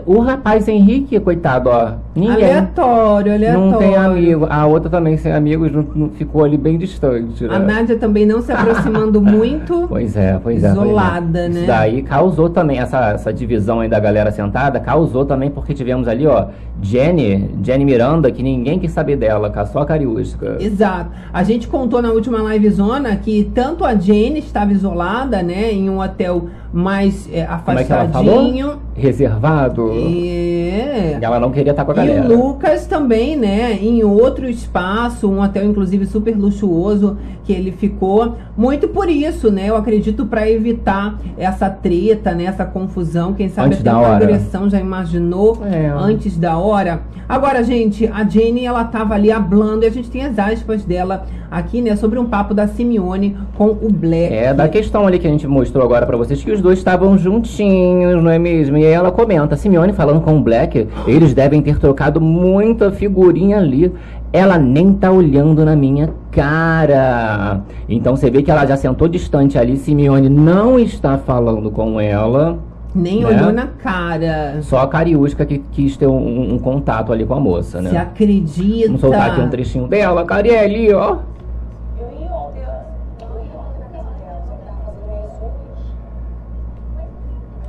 O 0.06 0.20
rapaz 0.20 0.68
Henrique, 0.68 1.18
coitado, 1.20 1.70
ó. 1.70 1.92
Ninguém. 2.14 2.34
Aleatório, 2.34 3.32
aleatório. 3.34 3.70
Não 3.70 3.78
tem 3.78 3.96
amigo. 3.96 4.46
A 4.48 4.66
outra 4.66 4.88
também 4.88 5.16
sem 5.16 5.32
amigos 5.32 5.72
não, 5.72 5.84
não 5.94 6.10
ficou 6.10 6.44
ali 6.48 6.58
bem 6.58 6.76
distante. 6.76 7.44
Né? 7.44 7.54
A 7.54 7.58
Nádia 7.58 7.96
também 7.96 8.26
não 8.26 8.42
se 8.42 8.52
aproximando 8.52 9.20
muito. 9.22 9.86
Pois 9.88 10.16
é, 10.16 10.38
pois 10.42 10.62
é. 10.62 10.62
pois 10.62 10.64
é. 10.64 10.70
Isolada, 10.70 11.48
né? 11.48 11.58
Isso 11.60 11.66
daí 11.66 12.02
causou 12.02 12.50
também, 12.50 12.78
essa, 12.78 13.10
essa 13.10 13.32
divisão 13.32 13.80
aí 13.80 13.88
da 13.88 14.00
galera 14.00 14.30
sentada, 14.30 14.80
causou 14.80 15.24
também 15.24 15.50
porque 15.50 15.74
tivemos 15.74 16.08
ali, 16.08 16.26
ó, 16.26 16.46
Jenny, 16.82 17.50
Jenny 17.62 17.84
Miranda, 17.84 18.30
que 18.30 18.42
ninguém 18.42 18.78
quis 18.78 18.90
saber 18.90 19.16
dela, 19.16 19.52
só 19.66 19.80
a 19.80 19.86
Cariústica. 19.86 20.56
Exato. 20.60 21.10
A 21.32 21.42
gente 21.42 21.68
contou 21.68 22.02
na 22.02 22.10
última 22.10 22.38
livezona 22.38 23.16
que 23.16 23.50
tanto 23.54 23.84
a 23.84 23.94
Jenny 23.94 24.38
estava 24.40 24.72
isolada 24.72 25.28
né? 25.42 25.72
Em 25.72 25.88
um 25.90 26.00
hotel 26.00 26.48
mais 26.72 27.28
é, 27.32 27.40
é 27.40 27.46
afastadinho. 27.46 28.78
Reservado. 28.94 29.90
É. 29.92 31.18
E 31.20 31.24
ela 31.24 31.38
não 31.38 31.50
queria 31.50 31.70
estar 31.70 31.84
com 31.84 31.92
a 31.92 31.94
E 31.94 31.96
galera. 31.96 32.28
o 32.28 32.48
Lucas 32.48 32.86
também, 32.86 33.36
né, 33.36 33.78
em 33.80 34.02
outro 34.02 34.48
espaço, 34.48 35.28
um 35.28 35.40
hotel 35.40 35.64
inclusive 35.64 36.06
super 36.06 36.36
luxuoso 36.38 37.16
que 37.44 37.52
ele 37.52 37.72
ficou, 37.72 38.34
muito 38.56 38.88
por 38.88 39.08
isso, 39.08 39.50
né? 39.50 39.68
Eu 39.68 39.76
acredito 39.76 40.26
para 40.26 40.48
evitar 40.50 41.18
essa 41.36 41.68
treta, 41.70 42.32
né, 42.32 42.44
essa 42.44 42.64
confusão, 42.64 43.32
quem 43.32 43.48
sabe 43.48 43.68
Antes 43.68 43.80
até 43.80 43.90
da 43.90 43.98
uma 43.98 44.08
hora. 44.08 44.24
agressão 44.24 44.68
já 44.68 44.78
imaginou 44.78 45.58
É. 45.64 45.88
antes 45.96 46.36
da 46.36 46.58
hora. 46.58 47.00
Agora, 47.28 47.62
gente, 47.62 48.06
a 48.06 48.24
Jenny 48.24 48.64
ela 48.64 48.84
tava 48.84 49.14
ali 49.14 49.30
hablando 49.30 49.84
e 49.84 49.86
a 49.86 49.90
gente 49.90 50.10
tem 50.10 50.24
as 50.24 50.38
aspas 50.38 50.84
dela 50.84 51.26
aqui, 51.50 51.80
né, 51.80 51.96
sobre 51.96 52.18
um 52.18 52.24
papo 52.26 52.52
da 52.54 52.66
Simeone 52.66 53.36
com 53.56 53.68
o 53.68 53.90
Black. 53.90 54.32
É, 54.34 54.52
da 54.52 54.68
questão 54.68 55.06
ali 55.06 55.18
que 55.18 55.26
a 55.26 55.30
gente 55.30 55.46
mostrou 55.46 55.82
agora 55.84 56.04
pra 56.06 56.16
vocês, 56.16 56.42
que 56.42 56.50
os 56.50 56.60
dois 56.60 56.78
estavam 56.78 57.16
juntinhos, 57.18 58.22
não 58.22 58.30
é 58.30 58.38
mesmo? 58.38 58.76
E 58.76 58.84
aí 58.86 58.92
ela 58.92 59.10
comenta, 59.10 59.56
Simeone 59.56 59.92
falando 59.92 60.20
com 60.20 60.36
o 60.36 60.40
Black, 60.40 60.86
eles 61.06 61.32
devem 61.34 61.60
ter 61.62 61.78
trocado 61.78 62.20
muita 62.20 62.90
figurinha 62.92 63.58
ali. 63.58 63.92
Ela 64.32 64.58
nem 64.58 64.92
tá 64.92 65.10
olhando 65.10 65.64
na 65.64 65.74
minha 65.74 66.10
cara. 66.30 67.62
Então 67.88 68.16
você 68.16 68.30
vê 68.30 68.42
que 68.42 68.50
ela 68.50 68.66
já 68.66 68.76
sentou 68.76 69.08
distante 69.08 69.58
ali, 69.58 69.76
Simeone 69.76 70.28
não 70.28 70.78
está 70.78 71.16
falando 71.16 71.70
com 71.70 72.00
ela. 72.00 72.58
Nem 72.94 73.22
né? 73.22 73.26
olhou 73.26 73.52
na 73.52 73.66
cara. 73.66 74.58
Só 74.62 74.78
a 74.78 74.88
Cariúsca 74.88 75.44
que 75.44 75.58
quis 75.72 75.96
ter 75.96 76.06
um, 76.06 76.54
um 76.54 76.58
contato 76.58 77.12
ali 77.12 77.24
com 77.24 77.34
a 77.34 77.40
moça, 77.40 77.80
né? 77.80 77.90
Se 77.90 77.96
acredita. 77.96 78.86
Vamos 78.86 79.00
soltar 79.00 79.30
aqui 79.30 79.40
um 79.40 79.48
trechinho 79.48 79.86
dela, 79.86 80.24
Carielle, 80.24 80.92
ó. 80.94 81.18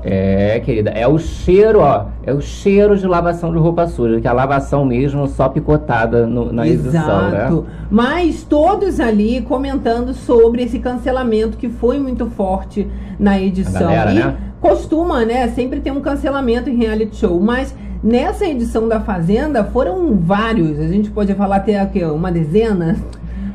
É, 0.03 0.61
querida, 0.63 0.91
é 0.91 1.07
o 1.07 1.17
cheiro, 1.19 1.79
ó. 1.81 2.05
É 2.23 2.33
o 2.33 2.39
cheiro 2.41 2.97
de 2.97 3.05
lavação 3.05 3.51
de 3.51 3.57
roupa 3.57 3.85
suja, 3.87 4.21
que 4.21 4.27
é 4.27 4.29
a 4.29 4.33
lavação 4.33 4.85
mesmo 4.85 5.27
só 5.27 5.49
picotada 5.49 6.25
no- 6.25 6.53
na 6.53 6.67
edição, 6.67 7.29
né? 7.29 7.37
Exato. 7.47 7.65
Mas 7.91 8.43
todos 8.43 8.99
ali 8.99 9.41
comentando 9.41 10.13
sobre 10.13 10.63
esse 10.63 10.79
cancelamento 10.79 11.57
que 11.57 11.67
foi 11.67 11.99
muito 11.99 12.25
forte 12.27 12.87
na 13.19 13.39
edição. 13.39 13.81
Galera, 13.81 14.11
e 14.11 14.15
né? 14.15 14.35
costuma, 14.61 15.25
né, 15.25 15.47
sempre 15.49 15.79
ter 15.81 15.91
um 15.91 15.99
cancelamento 16.01 16.69
em 16.69 16.75
reality 16.77 17.17
show, 17.17 17.39
mas 17.39 17.75
nessa 18.03 18.45
edição 18.45 18.87
da 18.87 18.99
Fazenda 19.01 19.63
foram 19.65 20.15
vários. 20.15 20.79
A 20.79 20.87
gente 20.87 21.09
pode 21.11 21.33
falar 21.33 21.57
até 21.57 21.77
aqui, 21.79 22.03
uma 22.05 22.31
dezena, 22.31 22.95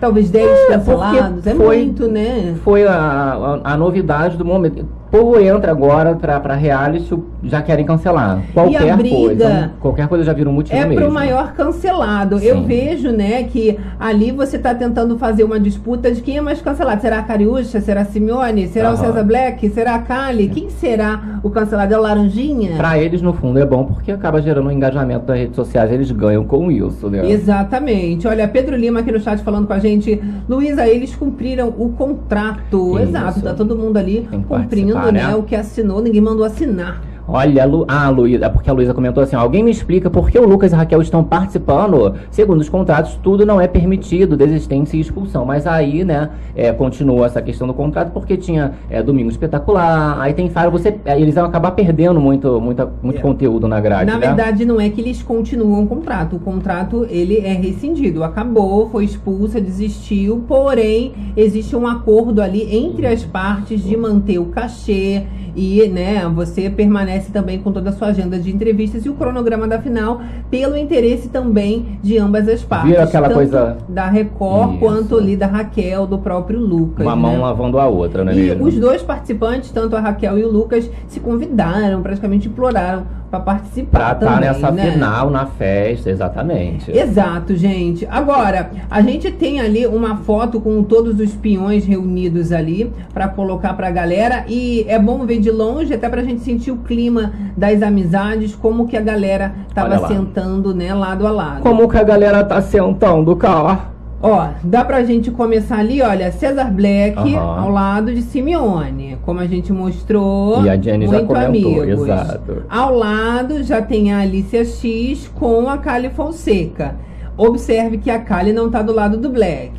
talvez 0.01 0.31
dez 0.31 0.67
cancelados. 0.69 1.37
porque 1.37 1.49
É 1.49 1.55
foi- 1.55 1.77
muito, 1.85 2.07
né? 2.09 2.55
Foi 2.63 2.87
a, 2.87 2.95
a, 2.95 3.73
a 3.73 3.77
novidade 3.79 4.37
do 4.37 4.45
momento. 4.45 4.87
O 5.15 5.17
povo 5.17 5.39
entra 5.41 5.71
agora 5.71 6.17
pra, 6.17 6.41
pra 6.41 6.57
reality, 6.57 7.17
já 7.45 7.63
querem 7.63 7.87
cancelar. 7.87 8.43
Qualquer 8.53 8.99
coisa. 8.99 9.71
Qualquer 9.79 10.09
coisa 10.09 10.25
já 10.25 10.33
vira 10.33 10.51
um 10.51 10.53
motivo 10.53 10.77
É 10.77 10.85
mesmo. 10.85 10.97
pro 11.05 11.13
maior 11.13 11.53
cancelado. 11.53 12.41
Eu 12.41 12.57
Sim. 12.57 12.65
vejo, 12.65 13.13
né, 13.13 13.45
que 13.45 13.79
ali 14.01 14.33
você 14.33 14.59
tá 14.59 14.75
tentando 14.75 15.17
fazer 15.17 15.45
uma 15.45 15.61
disputa 15.61 16.11
de 16.11 16.21
quem 16.21 16.39
é 16.39 16.41
mais 16.41 16.61
cancelado. 16.61 17.01
Será 17.01 17.21
a 17.21 17.23
Cariúcha? 17.23 17.81
Será 17.81 18.01
a 18.01 18.05
Simeone? 18.05 18.67
Será 18.67 18.91
o 18.91 18.95
Aham. 18.95 19.05
César 19.05 19.23
Black? 19.23 19.69
Será 19.71 19.95
a 19.95 19.99
Kali? 20.01 20.49
Quem 20.49 20.69
será 20.69 21.39
o 21.45 21.49
cancelado? 21.51 21.95
É 21.95 21.97
o 21.97 22.03
Laranjinha? 22.03 22.77
Pra 22.77 22.99
eles, 22.99 23.23
no 23.23 23.33
fundo, 23.33 23.61
é 23.61 23.65
bom 23.65 23.85
porque 23.85 24.11
acaba 24.11 24.43
gerando 24.43 24.67
um 24.67 24.73
engajamento 24.73 25.27
das 25.27 25.39
redes 25.39 25.55
sociais, 25.55 25.93
eles 25.93 26.11
ganham 26.11 26.43
com 26.45 26.73
isso, 26.73 27.09
né? 27.09 27.31
Exatamente. 27.31 28.27
Olha, 28.27 28.49
Pedro 28.49 28.75
Lima 28.75 28.99
aqui 28.99 29.13
no 29.13 29.21
chat 29.21 29.41
falando 29.45 29.69
com 29.69 29.75
a 29.75 29.79
gente. 29.79 30.21
Luísa, 30.49 30.89
eles 30.89 31.15
cumpriram 31.15 31.69
o 31.79 31.91
contrato. 31.91 32.99
Isso. 32.99 33.11
Exato, 33.11 33.41
tá 33.43 33.55
todo 33.55 33.77
mundo 33.77 33.97
ali 33.97 34.29
cumprindo, 34.49 35.04
né, 35.13 35.27
né? 35.27 35.35
o 35.35 35.43
que 35.43 35.55
assinou. 35.57 36.03
Ninguém 36.03 36.21
mandou 36.21 36.45
assinar. 36.45 37.03
Olha, 37.27 37.63
a 37.63 37.67
Lu... 37.67 37.85
ah, 37.89 38.09
Luísa, 38.11 38.47
é 38.47 38.49
porque 38.49 38.69
a 38.69 38.73
Luísa 38.73 38.93
comentou 38.93 39.23
assim: 39.23 39.37
alguém 39.37 39.63
me 39.63 39.71
explica 39.71 40.11
por 40.11 40.31
que 40.31 40.39
o 40.39 40.47
Lucas 40.47 40.73
e 40.73 40.75
a 40.75 40.79
Raquel 40.79 41.01
estão 41.01 41.25
participando? 41.25 42.15
Segundo 42.31 42.61
os 42.61 42.69
contratos, 42.69 43.19
tudo 43.23 43.47
não 43.47 43.61
é 43.61 43.67
permitido, 43.67 44.37
desistência 44.37 44.97
e 44.97 45.01
expulsão. 45.01 45.45
Mas 45.45 45.67
aí, 45.67 46.05
né, 46.05 46.31
é, 46.55 46.73
continua 46.73 47.27
essa 47.27 47.41
questão 47.41 47.67
do 47.67 47.75
contrato 47.75 48.11
porque 48.13 48.37
tinha 48.37 48.73
é, 48.91 49.03
domingo 49.03 49.31
espetacular, 49.31 50.21
aí 50.21 50.35
tem 50.35 50.51
faro, 50.51 50.71
você. 50.71 50.99
é, 51.05 51.19
eles 51.19 51.35
vão 51.35 51.45
acabar 51.47 51.71
perdendo 51.71 52.21
muito, 52.21 52.61
muita, 52.61 52.91
muito 53.03 53.19
É. 53.19 53.23
conteúdo 53.23 53.67
na 53.67 53.81
grade. 53.81 54.11
Na 54.11 54.19
né? 54.19 54.27
verdade, 54.27 54.65
não 54.65 54.81
é 54.81 54.89
que 54.91 55.01
eles 55.01 55.23
continuam 55.23 55.85
o 55.85 55.87
contrato. 55.87 56.37
O 56.37 56.39
contrato, 56.39 57.07
ele 57.09 57.39
é 57.39 57.53
rescindido. 57.53 58.23
Acabou, 58.23 58.91
foi 58.91 59.05
expulsa, 59.05 59.61
desistiu. 59.61 60.45
Porém, 60.47 61.13
existe 61.37 61.75
um 61.75 61.87
acordo 61.87 62.43
ali 62.43 62.77
entre 62.77 63.07
as 63.07 63.25
partes 63.25 63.83
de 63.83 63.97
manter 63.97 64.39
o 64.39 64.47
cachê 64.47 65.23
e, 65.57 65.87
né, 65.89 66.29
você 66.35 66.69
permanece 66.69 67.14
também 67.33 67.59
com 67.59 67.73
toda 67.73 67.91
a 67.91 67.93
sua 67.93 68.09
agenda 68.09 68.39
de 68.39 68.51
entrevistas 68.55 69.05
e 69.05 69.09
o 69.09 69.15
cronograma 69.15 69.67
da 69.69 69.79
final 69.81 70.21
pelo 70.51 70.77
interesse 70.77 71.29
também 71.29 71.99
de 72.03 72.19
ambas 72.19 72.49
as 72.49 72.63
partes. 72.63 72.91
Vira 72.91 73.05
aquela 73.05 73.29
tanto 73.29 73.37
coisa- 73.37 73.77
da 73.89 74.07
Record 74.09 74.71
Isso. 74.71 74.79
quanto 74.81 75.17
ali 75.19 75.37
da 75.37 75.47
Raquel, 75.47 76.07
do 76.07 76.19
próprio 76.19 76.59
Lucas. 76.61 77.05
Uma 77.07 77.15
né? 77.17 77.23
mão 77.23 77.41
lavando 77.41 77.79
a 77.79 77.87
outra, 77.87 78.25
não 78.25 78.33
é 78.33 78.35
E 78.37 78.39
mesmo? 78.39 78.65
os 78.65 78.75
dois 78.79 79.03
participantes, 79.03 79.71
tanto 79.71 79.97
a 79.97 80.01
Raquel 80.01 80.39
e 80.39 80.45
o 80.45 80.51
Lucas, 80.51 80.91
se 81.09 81.21
convidaram, 81.21 82.03
praticamente 82.03 82.49
imploraram 82.49 83.03
para 83.35 83.41
participar. 83.41 83.99
Pra 83.99 84.13
estar 84.13 84.35
também, 84.35 84.49
nessa 84.49 84.71
né? 84.71 84.93
final, 84.93 85.31
na 85.31 85.47
festa, 85.47 86.11
exatamente. 86.11 86.97
Exato, 86.97 87.57
gente. 87.57 88.07
Agora, 88.11 88.71
a 88.91 89.01
gente 89.01 89.31
tem 89.31 89.61
ali 89.61 89.87
uma 89.87 90.17
foto 90.17 90.61
com 90.61 90.83
todos 90.83 91.19
os 91.19 91.35
peões 91.35 91.85
reunidos 91.85 92.53
ali 92.53 92.93
para 93.13 93.29
colocar 93.29 93.75
pra 93.75 93.91
galera 93.91 94.45
e 94.49 94.85
é 94.89 94.99
bom 94.99 95.25
ver 95.27 95.41
de 95.41 95.51
longe 95.51 95.93
até 95.93 96.09
pra 96.09 96.23
gente 96.23 96.43
sentir 96.43 96.71
o 96.71 96.77
clima 96.77 97.33
das 97.57 97.83
amizades, 97.83 98.55
como 98.55 98.87
que 98.87 98.97
a 98.97 99.01
galera 99.01 99.55
tava 99.75 100.07
sentando, 100.07 100.75
né, 100.75 100.95
lado 100.95 101.27
a 101.27 101.31
lado. 101.31 101.61
Como 101.61 101.89
que 101.89 101.97
a 101.97 102.05
galera 102.05 102.45
tá 102.45 102.61
sentando, 102.61 103.35
cara? 103.37 103.94
Ó, 104.27 104.49
dá 104.65 104.83
pra 104.83 105.05
gente 105.05 105.31
começar 105.31 105.79
ali, 105.81 106.01
olha, 106.01 106.33
Cesar 106.33 106.73
Black 106.73 107.15
Aham. 107.19 107.61
ao 107.61 107.71
lado 107.71 108.15
de 108.15 108.23
Simeone, 108.23 109.19
como 109.23 109.39
a 109.41 109.47
gente 109.47 109.71
mostrou. 109.71 110.65
E 110.65 110.71
a 110.71 110.81
Jenny 110.81 111.05
já 111.07 111.13
muito 111.13 111.27
comentou, 111.27 111.83
amigos. 111.83 112.05
exato. 112.09 112.63
Ao 112.71 112.95
lado 112.97 113.63
já 113.63 113.83
tem 113.83 114.13
a 114.15 114.21
Alicia 114.21 114.65
X 114.65 115.31
com 115.35 115.69
a 115.69 115.77
Kali 115.77 116.09
Fonseca. 116.09 116.97
Observe 117.37 117.99
que 117.99 118.11
a 118.11 118.19
Kali 118.19 118.53
não 118.53 118.71
tá 118.71 118.81
do 118.81 118.95
lado 118.95 119.19
do 119.19 119.29
Black. 119.29 119.73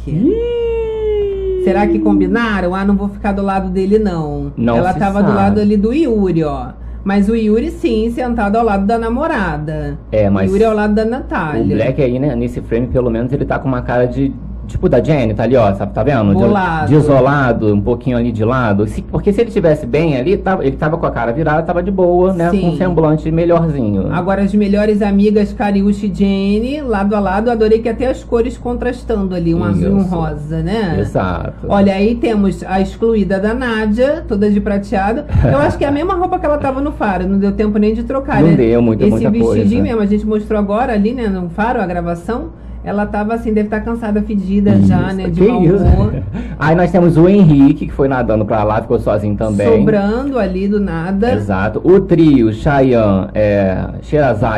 Será 1.64 1.88
que 1.88 1.98
combinaram? 1.98 2.76
Ah, 2.76 2.86
não 2.86 2.96
vou 2.96 3.10
ficar 3.10 3.32
do 3.32 3.42
lado 3.42 3.70
dele, 3.70 3.98
não. 3.98 4.54
Não 4.56 4.78
Ela 4.78 4.94
tava 4.94 5.22
do 5.24 5.30
sabe. 5.30 5.38
lado 5.38 5.60
ali 5.60 5.76
do 5.76 5.92
Yuri, 5.92 6.44
ó. 6.44 6.68
Mas 7.06 7.30
o 7.30 7.36
Yuri, 7.36 7.70
sim, 7.70 8.10
sentado 8.10 8.56
ao 8.56 8.66
lado 8.66 8.88
da 8.88 8.98
namorada. 8.98 9.96
É, 10.12 10.28
mas- 10.28 10.50
O 10.50 10.54
Yuri 10.56 10.66
ao 10.66 10.74
lado 10.74 10.96
da 10.96 11.04
O 11.04 11.10
Natália. 11.10 11.76
Black 11.76 12.02
aí, 12.02 12.18
né, 12.18 12.36
nesse 12.36 12.62
frame, 12.62 12.88
pelo 12.88 13.12
menos, 13.12 13.32
ele 13.32 13.46
tá 13.46 13.60
com 13.60 13.68
uma 13.68 13.84
cara 13.84 14.08
de. 14.08 14.34
Tipo 14.68 14.90
da 14.90 15.02
Jenny, 15.02 15.34
tá 15.34 15.44
ali, 15.44 15.56
ó, 15.56 15.74
sabe, 15.74 15.94
tá 15.94 16.04
vendo? 16.04 16.30
De- 16.30 16.34
Bolado. 16.36 16.88
De, 16.88 16.96
isolado, 16.96 17.74
um 17.74 17.82
pouquinho 17.82 18.18
ali 18.18 18.32
de 18.32 18.44
lado. 18.44 18.88
Se- 18.88 19.02
porque 19.02 19.32
se 19.32 19.42
ele 19.42 19.52
tivesse 19.52 19.86
bem 19.86 20.18
ali, 20.18 20.38
tava, 20.38 20.66
ele 20.66 20.76
tava 20.76 20.98
com 20.98 21.06
a 21.06 21.12
cara 21.12 21.32
virada, 21.32 21.62
tava 21.64 21.82
de 21.84 21.92
boa, 21.92 22.34
né? 22.34 22.50
Sim. 22.50 22.62
Com 22.62 22.68
um 22.70 22.78
semblante 22.78 23.30
melhorzinho. 23.32 24.08
Agora 24.12 24.42
as 24.42 24.54
melhores 24.54 25.02
amigas 25.02 25.54
Cariúcha 25.54 26.06
e 26.08 26.14
Jenny, 26.14 26.82
lado 26.82 27.16
a 27.16 27.20
lado, 27.20 27.50
adorei 27.52 27.80
que 27.80 27.90
até 27.90 28.08
as 28.08 28.24
cores 28.24 28.58
contrastando 28.58 29.36
ali, 29.36 29.54
um 29.54 29.64
azul 29.64 29.84
e 29.84 29.94
um 29.94 30.00
Isso. 30.00 30.10
rosa, 30.16 30.62
né? 30.62 30.98
Exato. 31.00 31.66
Olha, 31.68 31.94
aí 31.94 32.16
temos 32.16 32.64
a 32.64 32.80
excluída 32.82 33.40
da 33.40 33.54
Nádia, 33.54 34.24
toda 34.28 34.50
de 34.50 34.60
prateado. 34.60 35.24
Eu 35.52 35.58
acho 35.60 35.78
que 35.78 35.86
é 35.86 35.88
a 35.88 35.92
mesma 35.92 36.16
roupa 36.16 36.40
que 36.40 36.46
ela 36.46 36.58
tava 36.58 36.82
no 36.82 36.92
faro, 36.92 37.28
não 37.28 37.38
deu 37.38 37.52
tempo 37.52 37.78
nem 37.78 37.94
de 37.94 38.04
trocar, 38.04 38.42
Não 38.42 38.50
né? 38.50 38.56
deu 38.56 38.82
muita, 38.82 39.04
Esse 39.04 39.12
muita 39.12 39.30
vestidinho 39.30 39.56
coisa. 39.70 39.84
mesmo, 39.84 40.02
a 40.02 40.06
gente 40.06 40.26
mostrou 40.26 40.60
agora 40.60 40.94
ali, 40.94 41.14
né, 41.14 41.28
no 41.28 41.50
faro, 41.50 41.82
a 41.82 41.86
gravação. 41.86 42.65
Ela 42.86 43.06
tava 43.08 43.34
assim, 43.34 43.52
deve 43.52 43.68
estar 43.68 43.82
cansada, 43.82 44.22
fedida 44.22 44.80
já, 44.82 45.08
Isso, 45.08 45.16
né, 45.16 45.24
de 45.30 45.42
que 45.42 45.48
mau 45.48 45.64
isso? 45.64 45.84
humor. 45.84 46.14
Aí 46.60 46.76
nós 46.76 46.92
temos 46.92 47.18
o 47.18 47.28
Henrique, 47.28 47.88
que 47.88 47.92
foi 47.92 48.08
nadando 48.08 48.46
pra 48.46 48.64
lá, 48.64 48.82
ficou 48.82 49.00
sozinho 49.00 49.36
também. 49.36 49.68
Sobrando 49.68 50.38
ali 50.38 50.68
do 50.68 50.80
nada. 50.80 51.34
Exato. 51.34 51.82
O 51.84 52.00
trio, 52.00 52.54
Chayanne, 52.54 53.30
é, 53.34 53.86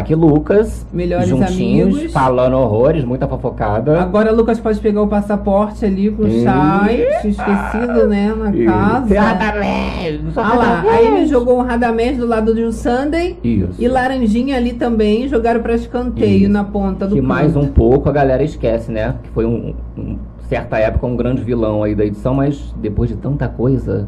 e 0.10 0.16
Lucas. 0.16 0.86
Melhores 0.94 1.28
juntinhos, 1.28 1.96
amigos. 1.96 2.14
falando 2.14 2.58
horrores, 2.58 3.04
muita 3.04 3.28
fofocada. 3.28 4.00
Agora 4.00 4.32
Lucas 4.32 4.60
pode 4.60 4.80
pegar 4.80 5.02
o 5.02 5.08
passaporte 5.08 5.86
ali 5.86 6.12
com 6.12 6.24
o. 6.24 6.30
Chay, 6.30 7.08
tinha 7.22 7.32
esquecido, 7.32 8.08
né, 8.08 8.34
na 8.38 8.52
casa. 8.72 9.20
Radamés, 9.20 10.20
Ah 10.36 10.54
lá, 10.56 10.84
aí 10.90 11.08
ele 11.08 11.26
jogou 11.28 11.60
um 11.60 11.62
Radamés 11.62 12.18
do 12.18 12.28
lado 12.28 12.54
de 12.54 12.64
um 12.64 12.72
Sunday 12.72 13.38
Isso. 13.44 13.76
e 13.80 13.88
Laranjinha 13.88 14.58
ali 14.58 14.74
também 14.74 15.28
jogaram 15.28 15.62
pra 15.62 15.76
escanteio 15.76 16.44
Isso. 16.44 16.52
na 16.52 16.64
ponta 16.64 17.08
do 17.08 17.16
Que 17.16 17.22
mais 17.22 17.56
um 17.56 17.68
pouco 17.68 18.10
a 18.10 18.12
galera 18.18 18.44
esquece, 18.44 18.92
né? 18.92 19.16
Que 19.24 19.30
foi 19.30 19.46
um, 19.46 19.76
um- 19.98 20.18
certa 20.50 20.78
época 20.80 21.06
um 21.06 21.16
grande 21.16 21.44
vilão 21.44 21.84
aí 21.84 21.94
da 21.94 22.06
edição, 22.06 22.34
mas 22.34 22.74
depois 22.78 23.10
de 23.10 23.16
tanta 23.18 23.48
coisa, 23.48 24.08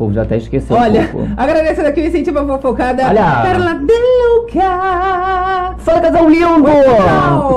povo 0.00 0.14
já 0.14 0.22
até 0.22 0.38
esqueceu 0.38 0.74
Olha, 0.74 1.02
um 1.02 1.06
pouco. 1.08 1.28
agradecendo 1.36 1.88
aqui 1.88 2.00
o 2.00 2.06
incentivo 2.06 2.38
à 2.38 2.46
fofocada. 2.46 3.06
Olha. 3.06 3.22
Carla 3.22 3.74
De 3.74 3.92
Luca. 3.92 5.76
Fala, 5.76 6.00
casal 6.00 6.28
lindo! 6.28 6.64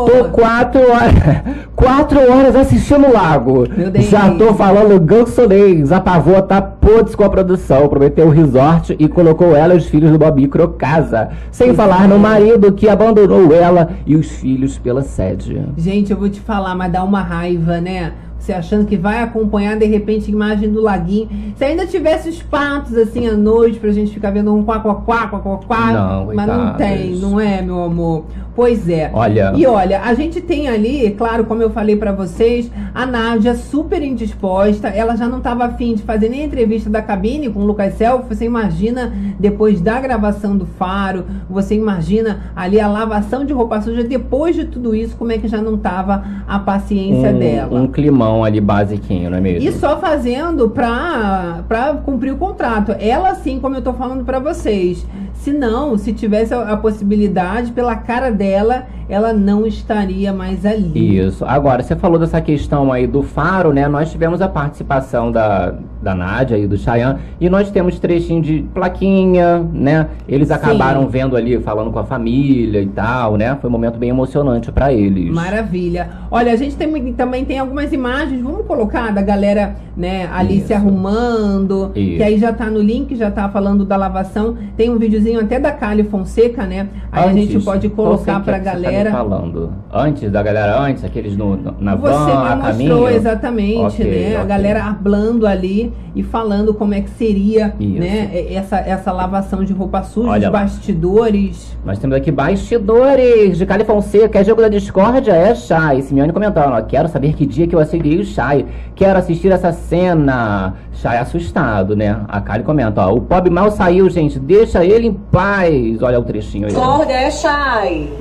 Tô 0.05 0.29
quatro 0.29 0.81
horas, 0.81 1.13
Quatro 1.73 2.19
horas 2.19 2.55
assistindo 2.55 3.07
o 3.07 3.13
lago. 3.13 3.65
Meu 3.75 3.89
Deus. 3.89 4.05
Já 4.05 4.31
tô 4.35 4.53
falando 4.53 4.99
gansolês. 4.99 5.91
A 5.93 6.01
pavô 6.01 6.41
tá 6.41 6.61
podre 6.61 7.15
com 7.15 7.23
a 7.23 7.29
produção. 7.29 7.87
Prometeu 7.87 8.27
o 8.27 8.29
resort 8.29 8.95
e 8.99 9.07
colocou 9.07 9.55
ela 9.55 9.73
e 9.73 9.77
os 9.77 9.87
filhos 9.87 10.11
do 10.11 10.17
Bob 10.17 10.45
casa. 10.77 11.29
Sem 11.49 11.73
falar 11.73 12.07
no 12.07 12.19
marido 12.19 12.73
que 12.73 12.89
abandonou 12.89 13.53
ela 13.53 13.89
e 14.05 14.15
os 14.15 14.29
filhos 14.31 14.77
pela 14.77 15.01
sede. 15.01 15.61
Gente, 15.77 16.11
eu 16.11 16.17
vou 16.17 16.29
te 16.29 16.41
falar, 16.41 16.75
mas 16.75 16.91
dá 16.91 17.03
uma 17.03 17.21
raiva, 17.21 17.79
né? 17.79 18.11
Você 18.43 18.51
achando 18.51 18.85
que 18.85 18.97
vai 18.97 19.23
acompanhar 19.23 19.77
de 19.79 19.85
repente 19.85 20.29
a 20.29 20.33
imagem 20.33 20.69
do 20.69 20.81
laguinho. 20.81 21.29
Se 21.55 21.63
ainda 21.63 21.87
tivesse 21.87 22.27
os 22.27 22.43
patos 22.43 22.93
assim 22.97 23.25
à 23.25 23.37
noite 23.37 23.79
pra 23.79 23.89
gente 23.91 24.11
ficar 24.13 24.31
vendo 24.31 24.53
um 24.53 24.61
quá 24.65 24.79
quá 24.81 24.95
quá 24.95 25.27
quá 25.27 25.39
quá 25.39 25.57
quá, 25.65 25.91
Não, 25.93 26.25
mas 26.35 26.47
não 26.47 26.73
tem, 26.73 27.15
não 27.15 27.39
é, 27.39 27.61
meu 27.61 27.81
amor? 27.83 28.25
Pois 28.55 28.87
é. 28.87 29.09
Olha. 29.13 29.51
E 29.55 29.65
olha, 29.65 30.01
a 30.01 30.13
gente 30.13 30.39
tem 30.39 30.67
ali, 30.67 31.09
claro, 31.17 31.45
como 31.45 31.63
eu 31.63 31.71
falei 31.71 31.95
pra 31.95 32.11
vocês, 32.11 32.69
a 32.93 33.03
Nádia 33.03 33.55
super 33.55 34.03
indisposta. 34.03 34.89
Ela 34.89 35.15
já 35.15 35.27
não 35.27 35.39
tava 35.39 35.63
afim 35.65 35.95
de 35.95 36.03
fazer 36.03 36.29
nem 36.29 36.41
a 36.41 36.45
entrevista 36.45 36.87
da 36.87 37.01
cabine 37.01 37.49
com 37.49 37.61
o 37.61 37.65
Lucas 37.65 37.95
Self. 37.95 38.25
Você 38.29 38.45
imagina 38.45 39.11
depois 39.39 39.81
da 39.81 39.99
gravação 39.99 40.55
do 40.55 40.67
Faro, 40.67 41.23
você 41.49 41.73
imagina 41.73 42.41
ali 42.55 42.79
a 42.79 42.87
lavação 42.87 43.43
de 43.43 43.53
roupa 43.53 43.81
suja 43.81 44.03
depois 44.03 44.55
de 44.55 44.65
tudo 44.65 44.93
isso, 44.93 45.15
como 45.15 45.31
é 45.31 45.37
que 45.39 45.47
já 45.47 45.59
não 45.61 45.75
tava 45.75 46.23
a 46.47 46.59
paciência 46.59 47.31
Um, 47.31 47.39
dela. 47.39 47.79
um 47.81 47.87
climão 47.87 48.32
ali 48.41 48.61
basiquinho, 48.61 49.29
não 49.29 49.37
é 49.37 49.41
mesmo? 49.41 49.67
E 49.67 49.73
só 49.73 49.99
fazendo 49.99 50.69
pra 50.69 51.61
cumprir 52.05 52.31
o 52.31 52.37
contrato. 52.37 52.95
Ela 52.97 53.35
sim, 53.35 53.59
como 53.59 53.75
eu 53.75 53.81
tô 53.81 53.91
falando 53.91 54.23
pra 54.23 54.39
vocês. 54.39 55.05
Se 55.43 55.51
não, 55.51 55.97
se 55.97 56.13
tivesse 56.13 56.53
a, 56.53 56.69
a 56.69 56.77
possibilidade, 56.77 57.73
pela 57.73 57.97
cara 57.97 58.31
dela, 58.31 58.87
ela 59.09 59.33
não 59.33 59.65
estaria 59.65 60.31
mais 60.31 60.65
ali. 60.65 61.19
Isso. 61.19 61.43
Agora, 61.43 61.83
você 61.83 61.97
falou 61.97 62.17
dessa 62.17 62.39
questão 62.39 62.93
aí 62.93 63.05
do 63.05 63.21
faro, 63.21 63.73
né? 63.73 63.85
Nós 63.89 64.09
tivemos 64.09 64.41
a 64.41 64.47
participação 64.47 65.33
da, 65.33 65.75
da 66.01 66.15
Nádia 66.15 66.57
e 66.57 66.65
do 66.65 66.77
Chayanne 66.77 67.19
e 67.41 67.49
nós 67.49 67.69
temos 67.69 67.99
trechinho 67.99 68.41
de 68.41 68.65
plaquinha, 68.73 69.59
né? 69.73 70.07
Eles 70.27 70.47
Sim. 70.47 70.53
acabaram 70.53 71.07
vendo 71.07 71.35
ali, 71.35 71.59
falando 71.59 71.91
com 71.91 71.99
a 71.99 72.05
família 72.05 72.81
e 72.81 72.87
tal, 72.87 73.35
né? 73.35 73.57
Foi 73.59 73.69
um 73.69 73.73
momento 73.73 73.97
bem 73.97 74.09
emocionante 74.09 74.71
pra 74.71 74.93
eles. 74.93 75.29
Maravilha. 75.29 76.09
Olha, 76.31 76.53
a 76.53 76.55
gente 76.55 76.75
tem, 76.75 77.13
também 77.13 77.43
tem 77.43 77.59
algumas 77.59 77.91
imagens, 77.91 78.41
vamos 78.41 78.65
colocar 78.65 79.11
da 79.13 79.21
galera, 79.21 79.75
né, 79.95 80.29
ali 80.33 80.57
Isso. 80.57 80.67
se 80.67 80.73
arrumando, 80.73 81.91
Isso. 81.95 82.17
que 82.17 82.23
aí 82.23 82.37
já 82.37 82.51
tá 82.53 82.65
no 82.65 82.81
link, 82.81 83.15
já 83.15 83.29
tá 83.29 83.49
falando 83.49 83.85
da 83.85 83.97
lavação. 83.97 84.57
Tem 84.75 84.89
um 84.89 84.97
videozinho 84.97 85.32
até 85.39 85.59
da 85.59 85.71
Cali 85.71 86.03
Fonseca, 86.03 86.65
né? 86.65 86.87
Aí 87.11 87.29
a 87.29 87.33
gente 87.33 87.53
Antes, 87.53 87.65
pode 87.65 87.89
colocar 87.89 88.39
que 88.39 88.45
pra 88.45 88.57
é 88.57 88.59
você 88.59 88.65
tá 88.65 88.71
galera. 88.73 89.11
falando. 89.11 89.73
Antes 89.91 90.31
da 90.31 90.41
galera, 90.43 90.79
antes, 90.79 91.03
aqueles 91.03 91.35
no, 91.37 91.55
no- 91.55 91.75
na 91.79 91.95
Você 91.95 92.11
van, 92.13 92.31
a 92.49 92.55
me 92.55 92.61
caminho. 92.61 92.89
mostrou 92.95 93.09
exatamente, 93.09 94.01
Ok, 94.01 94.05
né? 94.05 94.35
A 94.35 94.39
ok. 94.39 94.47
galera 94.49 94.83
hablando 94.85 95.45
ali 95.47 95.93
e 96.15 96.21
falando 96.23 96.73
como 96.73 96.93
é 96.93 97.01
que 97.01 97.09
seria, 97.11 97.73
Isso. 97.79 97.99
né? 97.99 98.29
Essa, 98.51 98.77
essa 98.77 99.11
lavação 99.11 99.63
de 99.63 99.73
roupa 99.73 100.03
suja, 100.03 100.29
Olha 100.29 100.47
os 100.47 100.53
lá. 100.53 100.59
bastidores. 100.61 101.77
Nós 101.85 101.99
temos 101.99 102.15
aqui 102.15 102.31
bastidores 102.31 103.57
de 103.57 103.65
Cali 103.65 103.83
Fonseca, 103.83 104.39
é 104.39 104.43
jogo 104.43 104.61
da 104.61 104.69
discórdia, 104.69 105.31
é 105.33 105.53
Chay. 105.55 106.01
Simeone 106.01 106.31
comentando, 106.33 106.73
ó, 106.73 106.81
quero 106.81 107.07
saber 107.07 107.33
que 107.33 107.45
dia 107.45 107.67
que 107.67 107.75
eu 107.75 107.79
aceitei 107.79 108.19
o 108.19 108.25
Chay. 108.25 108.65
Quero 108.95 109.17
assistir 109.19 109.51
essa 109.51 109.71
cena. 109.71 110.75
Chay 110.93 111.17
assustado, 111.17 111.95
né? 111.95 112.15
A 112.27 112.39
Kali 112.39 112.63
comenta, 112.63 113.05
ó, 113.07 113.13
o 113.13 113.19
Bob 113.19 113.49
mal 113.49 113.71
saiu, 113.71 114.09
gente, 114.09 114.39
deixa 114.39 114.85
ele 114.85 115.07
em 115.07 115.17
paz. 115.31 116.01
Olha 116.01 116.19
o 116.19 116.23
trechinho 116.23 116.65
aí. 116.65 116.73
Discorda 116.73 117.11
é 117.11 117.31
Chay. 117.31 118.13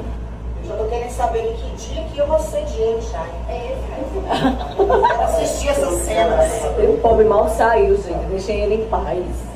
Eu 0.68 0.76
tô 0.76 0.84
querendo 0.84 1.10
saber 1.10 1.40
em 1.40 1.54
que 1.54 1.86
dia 1.86 2.04
que 2.04 2.18
eu 2.18 2.26
vou 2.26 2.38
ser 2.38 2.64
dia, 2.64 3.00
Chay. 3.00 3.30
É, 3.48 3.76
assistir 5.24 5.68
essas 5.68 5.94
cenas. 6.00 6.50
O 6.88 6.98
pobre 6.98 7.24
mal 7.24 7.48
saiu, 7.48 7.96
gente. 7.96 8.26
Deixei 8.30 8.60
ele 8.62 8.74
em 8.76 8.86
paz. 8.86 9.52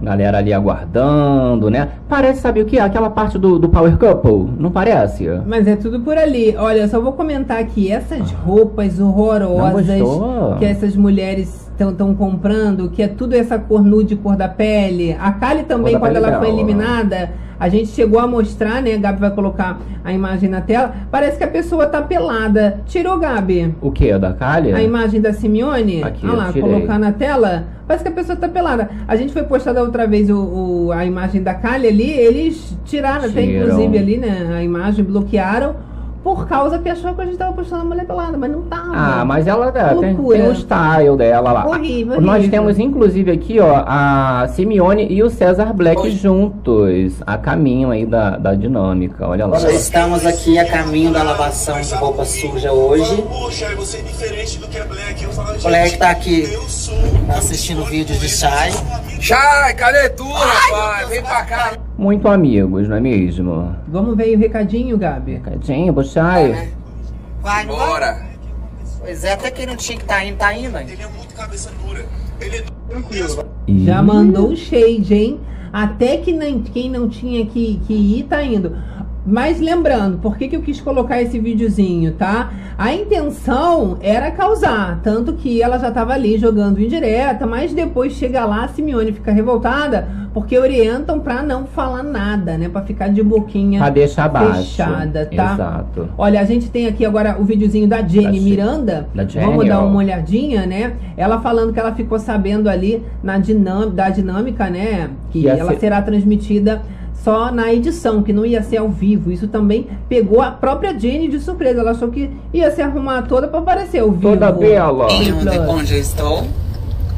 Galera 0.00 0.38
ali 0.38 0.52
aguardando, 0.52 1.70
né? 1.70 1.88
Parece, 2.08 2.40
sabe 2.40 2.60
o 2.60 2.66
que? 2.66 2.78
Aquela 2.78 3.08
parte 3.08 3.38
do, 3.38 3.58
do 3.58 3.70
Power 3.70 3.96
Couple, 3.96 4.52
não 4.58 4.70
parece? 4.70 5.26
Mas 5.46 5.66
é 5.66 5.76
tudo 5.76 6.00
por 6.00 6.18
ali. 6.18 6.54
Olha, 6.58 6.86
só 6.88 7.00
vou 7.00 7.12
comentar 7.12 7.58
aqui 7.58 7.90
essas 7.90 8.30
roupas 8.30 9.00
horrorosas 9.00 10.02
que 10.58 10.64
essas 10.64 10.94
mulheres 10.94 11.63
estão 11.78 12.14
comprando, 12.14 12.88
que 12.90 13.02
é 13.02 13.08
tudo 13.08 13.34
essa 13.34 13.58
cor 13.58 13.82
nude, 13.82 14.16
cor 14.16 14.36
da 14.36 14.48
pele. 14.48 15.16
A 15.20 15.32
Kali 15.32 15.64
também, 15.64 15.98
quando 15.98 16.16
ela 16.16 16.38
foi 16.38 16.46
dela. 16.46 16.60
eliminada, 16.60 17.32
a 17.58 17.68
gente 17.68 17.88
chegou 17.88 18.18
a 18.20 18.26
mostrar, 18.26 18.82
né? 18.82 18.94
A 18.94 18.98
Gabi 18.98 19.20
vai 19.20 19.30
colocar 19.30 19.78
a 20.04 20.12
imagem 20.12 20.48
na 20.48 20.60
tela. 20.60 20.94
Parece 21.10 21.38
que 21.38 21.44
a 21.44 21.48
pessoa 21.48 21.86
tá 21.86 22.02
pelada. 22.02 22.80
Tirou, 22.86 23.18
Gabi? 23.18 23.74
O 23.80 23.90
que? 23.90 24.16
Da 24.18 24.32
Kali? 24.32 24.72
A 24.72 24.82
imagem 24.82 25.20
da 25.20 25.32
Simeone, 25.32 26.02
Aqui, 26.02 26.26
olha 26.26 26.36
lá, 26.36 26.52
colocar 26.52 26.98
na 26.98 27.12
tela, 27.12 27.64
parece 27.86 28.04
que 28.04 28.10
a 28.10 28.14
pessoa 28.14 28.36
tá 28.36 28.48
pelada. 28.48 28.88
A 29.08 29.16
gente 29.16 29.32
foi 29.32 29.42
postada 29.44 29.82
outra 29.82 30.06
vez 30.06 30.28
o, 30.30 30.36
o- 30.88 30.92
a 30.92 31.04
imagem 31.04 31.42
da 31.42 31.54
Kali 31.54 31.86
ali, 31.88 32.10
eles 32.10 32.76
tiraram 32.84 33.24
até 33.24 33.42
inclusive 33.64 33.98
ali, 33.98 34.16
né, 34.18 34.54
a 34.56 34.62
imagem, 34.62 35.04
bloquearam, 35.04 35.74
por 36.24 36.48
causa 36.48 36.78
que 36.78 36.88
achou 36.88 37.14
que 37.14 37.20
a 37.20 37.26
gente 37.26 37.36
tava 37.36 37.52
postando 37.52 37.82
a 37.82 37.84
mulher 37.84 38.06
pelada, 38.06 38.38
mas 38.38 38.50
não 38.50 38.62
tava. 38.62 38.92
Ah, 38.94 39.24
mas 39.26 39.46
ela 39.46 39.68
é, 39.68 39.94
tem, 39.94 40.16
tem 40.16 40.48
o 40.48 40.54
style 40.54 41.16
dela 41.18 41.52
lá. 41.52 41.66
Horrível, 41.68 42.18
Nós 42.18 42.36
horrível. 42.38 42.50
temos 42.50 42.78
inclusive 42.78 43.30
aqui, 43.30 43.60
ó, 43.60 43.84
a 43.86 44.48
Simeone 44.48 45.06
e 45.10 45.22
o 45.22 45.28
César 45.28 45.74
Black 45.74 46.10
juntos, 46.10 47.22
a 47.26 47.36
caminho 47.36 47.90
aí 47.90 48.06
da, 48.06 48.38
da 48.38 48.54
dinâmica, 48.54 49.28
olha 49.28 49.46
lá. 49.46 49.58
Já 49.58 49.70
estamos 49.70 50.24
aqui 50.24 50.58
a 50.58 50.64
caminho 50.66 51.12
da 51.12 51.22
lavação 51.22 51.78
de 51.78 51.94
roupa 51.94 52.24
suja 52.24 52.72
hoje. 52.72 53.22
Poxa, 53.28 53.66
eu 53.66 53.76
vou 53.76 53.84
ser 53.84 54.02
diferente 54.02 54.58
do 54.58 54.66
que 54.66 54.78
é 54.78 54.84
Black. 54.84 55.22
Eu 55.22 55.30
falo, 55.30 55.58
O 55.58 55.62
Black 55.62 55.98
tá 55.98 56.08
aqui 56.08 56.48
Eu 56.50 56.62
sou. 56.62 56.94
assistindo 57.36 57.84
vídeos 57.84 58.18
de 58.18 58.28
chai. 58.30 58.70
Chai, 59.24 59.72
cadê 59.72 60.10
tu, 60.10 60.22
rapaz? 60.30 61.08
Vem 61.08 61.22
pra 61.22 61.42
cá. 61.46 61.78
Muito 61.96 62.28
amigos, 62.28 62.86
não 62.86 62.98
é 62.98 63.00
mesmo? 63.00 63.74
Vamos 63.88 64.14
ver 64.18 64.36
o 64.36 64.38
recadinho, 64.38 64.98
Gabi. 64.98 65.36
Recadinho, 65.36 65.94
Buchai. 65.94 66.70
Vai, 67.40 67.64
não 67.64 67.74
vai? 67.74 67.86
Bora. 67.88 68.26
Pois 69.00 69.24
é, 69.24 69.32
até 69.32 69.50
quem 69.50 69.64
não 69.64 69.76
tinha 69.76 69.96
que 69.96 70.04
tá 70.04 70.22
indo, 70.22 70.36
tá 70.36 70.52
indo. 70.52 70.76
hein? 70.76 70.86
Ele 70.90 71.02
é 71.02 71.06
muito 71.06 71.34
cabeça 71.34 71.70
dura. 71.82 72.04
Ele 72.38 72.58
é 72.58 72.64
Tranquilo. 72.86 73.48
Já 73.66 74.02
mandou 74.02 74.50
o 74.50 74.56
shade, 74.56 75.14
hein? 75.14 75.40
Até 75.72 76.18
que 76.18 76.30
nem, 76.30 76.60
quem 76.62 76.90
não 76.90 77.08
tinha 77.08 77.46
que, 77.46 77.80
que 77.86 77.94
ir 77.94 78.24
tá 78.24 78.42
indo. 78.42 78.76
Mas 79.26 79.58
lembrando, 79.58 80.18
por 80.18 80.36
que, 80.36 80.48
que 80.48 80.56
eu 80.56 80.60
quis 80.60 80.80
colocar 80.82 81.20
esse 81.22 81.38
videozinho, 81.38 82.12
tá? 82.12 82.52
A 82.76 82.92
intenção 82.92 83.96
era 84.02 84.30
causar, 84.30 85.00
tanto 85.02 85.32
que 85.32 85.62
ela 85.62 85.78
já 85.78 85.90
tava 85.90 86.12
ali 86.12 86.36
jogando 86.36 86.80
indireta, 86.80 87.46
mas 87.46 87.72
depois 87.72 88.12
chega 88.12 88.44
lá, 88.44 88.64
a 88.64 88.68
Simeone 88.68 89.12
fica 89.12 89.32
revoltada, 89.32 90.06
porque 90.34 90.58
orientam 90.58 91.20
pra 91.20 91.42
não 91.42 91.64
falar 91.64 92.02
nada, 92.02 92.58
né? 92.58 92.68
Pra 92.68 92.82
ficar 92.82 93.08
de 93.08 93.22
boquinha 93.22 93.78
Pra 93.78 93.88
deixar 93.88 94.28
baixo. 94.28 94.62
fechada, 94.62 95.24
tá? 95.34 95.54
Exato. 95.54 96.08
Olha, 96.18 96.40
a 96.40 96.44
gente 96.44 96.68
tem 96.68 96.86
aqui 96.86 97.04
agora 97.06 97.36
o 97.40 97.44
videozinho 97.44 97.88
da 97.88 98.02
Jenny 98.02 98.38
Da. 98.38 98.44
Miranda. 98.44 99.08
Da 99.14 99.24
Jenny, 99.24 99.46
Vamos 99.46 99.66
dar 99.66 99.82
uma 99.84 99.98
olhadinha, 99.98 100.66
né? 100.66 100.94
Ela 101.16 101.40
falando 101.40 101.72
que 101.72 101.80
ela 101.80 101.94
ficou 101.94 102.18
sabendo 102.18 102.68
ali 102.68 103.02
na 103.22 103.38
dinâmica, 103.38 103.90
da 103.92 104.10
dinâmica, 104.10 104.68
né? 104.68 105.08
Que 105.30 105.48
ela 105.48 105.70
ser- 105.72 105.78
será 105.80 106.02
transmitida 106.02 106.82
só 107.24 107.50
na 107.50 107.72
edição, 107.72 108.22
que 108.22 108.34
não 108.34 108.44
ia 108.44 108.62
ser 108.62 108.76
ao 108.76 108.90
vivo. 108.90 109.32
Isso 109.32 109.48
também 109.48 109.88
pegou 110.10 110.42
a 110.42 110.50
própria 110.50 110.96
Jenny 110.96 111.26
de 111.26 111.40
surpresa. 111.40 111.80
Ela 111.80 111.92
achou 111.92 112.08
que 112.08 112.30
ia 112.52 112.70
se 112.70 112.82
arrumar 112.82 113.22
toda 113.22 113.48
pra 113.48 113.60
aparecer 113.60 114.00
ao 114.00 114.10
vivo. 114.10 114.20
Toda 114.20 114.52
bela. 114.52 115.08
Sim, 115.08 115.32
Onde, 115.66 115.94
eu 115.94 116.00
estou, 116.00 116.46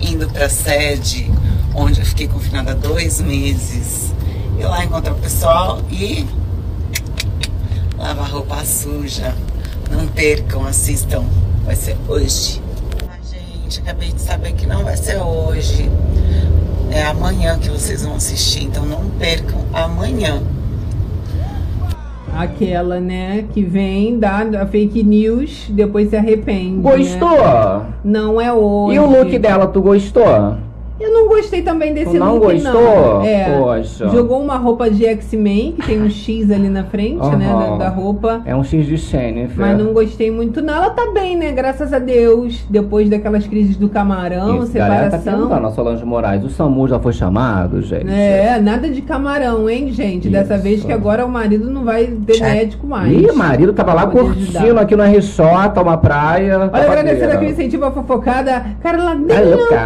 indo 0.01 0.29
pra 0.31 0.49
sede, 0.49 1.29
onde 1.75 2.01
eu 2.01 2.07
fiquei 2.07 2.29
confinada 2.29 2.71
há 2.71 2.75
dois 2.75 3.21
meses. 3.21 4.15
E 4.59 4.63
lá 4.63 4.85
encontrar 4.85 5.13
o 5.13 5.17
pessoal 5.17 5.81
e 5.91 6.25
lavar 7.99 8.31
roupa 8.31 8.65
suja. 8.65 9.35
Não 9.91 10.07
percam, 10.07 10.65
assistam. 10.65 11.25
Vai 11.65 11.75
ser 11.75 11.97
hoje. 12.09 12.63
Ai, 13.09 13.19
gente, 13.29 13.81
acabei 13.81 14.13
de 14.13 14.21
saber 14.21 14.53
que 14.53 14.67
não 14.67 14.85
vai 14.85 14.97
ser 14.97 15.17
hoje. 15.17 15.91
É 16.91 17.03
amanhã 17.05 17.59
que 17.59 17.69
vocês 17.69 18.05
vão 18.05 18.15
assistir, 18.15 18.65
então 18.65 18.85
não 18.85 19.11
percam 19.19 19.61
amanhã. 19.73 20.41
Aquela, 22.35 23.01
né, 23.01 23.45
que 23.55 23.63
vem 23.63 24.19
da 24.19 24.67
fake 24.67 25.03
news, 25.03 25.67
depois 25.71 26.11
se 26.11 26.17
arrepende. 26.17 26.77
né? 26.77 26.83
Gostou? 26.83 27.87
Não 28.05 28.39
é 28.41 28.53
hoje. 28.53 28.97
E 28.97 28.99
o 28.99 29.07
look 29.07 29.39
dela, 29.39 29.67
tu 29.67 29.81
gostou? 29.81 30.57
Eu 30.99 31.13
não 31.13 31.29
gostei 31.29 31.61
também 31.63 31.93
desse 31.93 32.13
Tu 32.13 32.19
não 32.19 32.37
look, 32.39 32.53
gostou? 32.55 32.73
não. 32.73 33.23
É, 33.25 33.59
Poxa. 33.59 34.09
Jogou 34.09 34.41
uma 34.43 34.57
roupa 34.57 34.91
de 34.91 35.05
X-Men, 35.05 35.73
que 35.73 35.87
tem 35.87 36.01
um 36.03 36.09
X 36.09 36.51
ali 36.51 36.69
na 36.69 36.85
frente, 36.85 37.25
né, 37.37 37.47
da, 37.49 37.77
da 37.77 37.89
roupa. 37.91 38.41
É 38.47 38.57
um 38.57 38.65
X 38.65 38.87
de 38.87 38.97
Jennifer. 38.97 39.59
Mas 39.59 39.77
não 39.79 39.93
gostei 39.93 40.31
muito, 40.31 40.63
não. 40.63 40.75
Ela 40.75 40.91
tá 40.91 41.11
bem, 41.13 41.37
né? 41.37 41.53
Graças 41.53 41.93
a 41.93 41.99
Deus. 41.99 42.65
Depois 42.71 43.11
daquelas 43.11 43.47
crises 43.47 43.77
do 43.77 43.89
camarão, 43.91 44.63
Isso, 44.63 44.73
galera 44.73 45.11
tá 45.11 45.19
separação. 45.19 45.33
perguntando, 45.49 45.67
a 45.67 45.71
Solange 45.73 46.05
Moraes, 46.05 46.45
o 46.45 46.49
SAMU 46.49 46.89
já 46.89 46.99
foi 46.99 47.13
chamado, 47.13 47.83
gente? 47.83 48.11
É, 48.11 48.59
nada 48.59 48.89
de 48.89 49.03
camarão, 49.03 49.69
hein, 49.69 49.93
gente? 49.93 50.29
Dessa 50.31 50.55
Isso. 50.55 50.63
vez 50.63 50.85
que 50.85 50.93
agora 50.93 51.27
o 51.27 51.29
marido 51.29 51.69
não 51.71 51.85
vai 51.85 52.07
ter 52.07 52.41
médico 52.41 52.87
mais. 52.87 53.13
Ih, 53.13 53.33
marido 53.33 53.73
tava 53.75 53.93
lá 53.93 54.07
curtindo 54.07 54.79
aqui 54.81 54.97
no 54.97 55.03
RJ, 55.03 55.43
uma 55.83 55.99
praia. 55.99 56.55
Olha, 56.57 56.67
babadeira. 56.69 56.93
agradecendo 57.01 57.33
aqui 57.33 57.45
o 57.45 57.51
incentivo 57.51 57.85
à 57.85 57.91
fofocada. 57.91 58.65
Carla 58.83 59.11
Aí, 59.13 59.19
Deluca. 59.19 59.77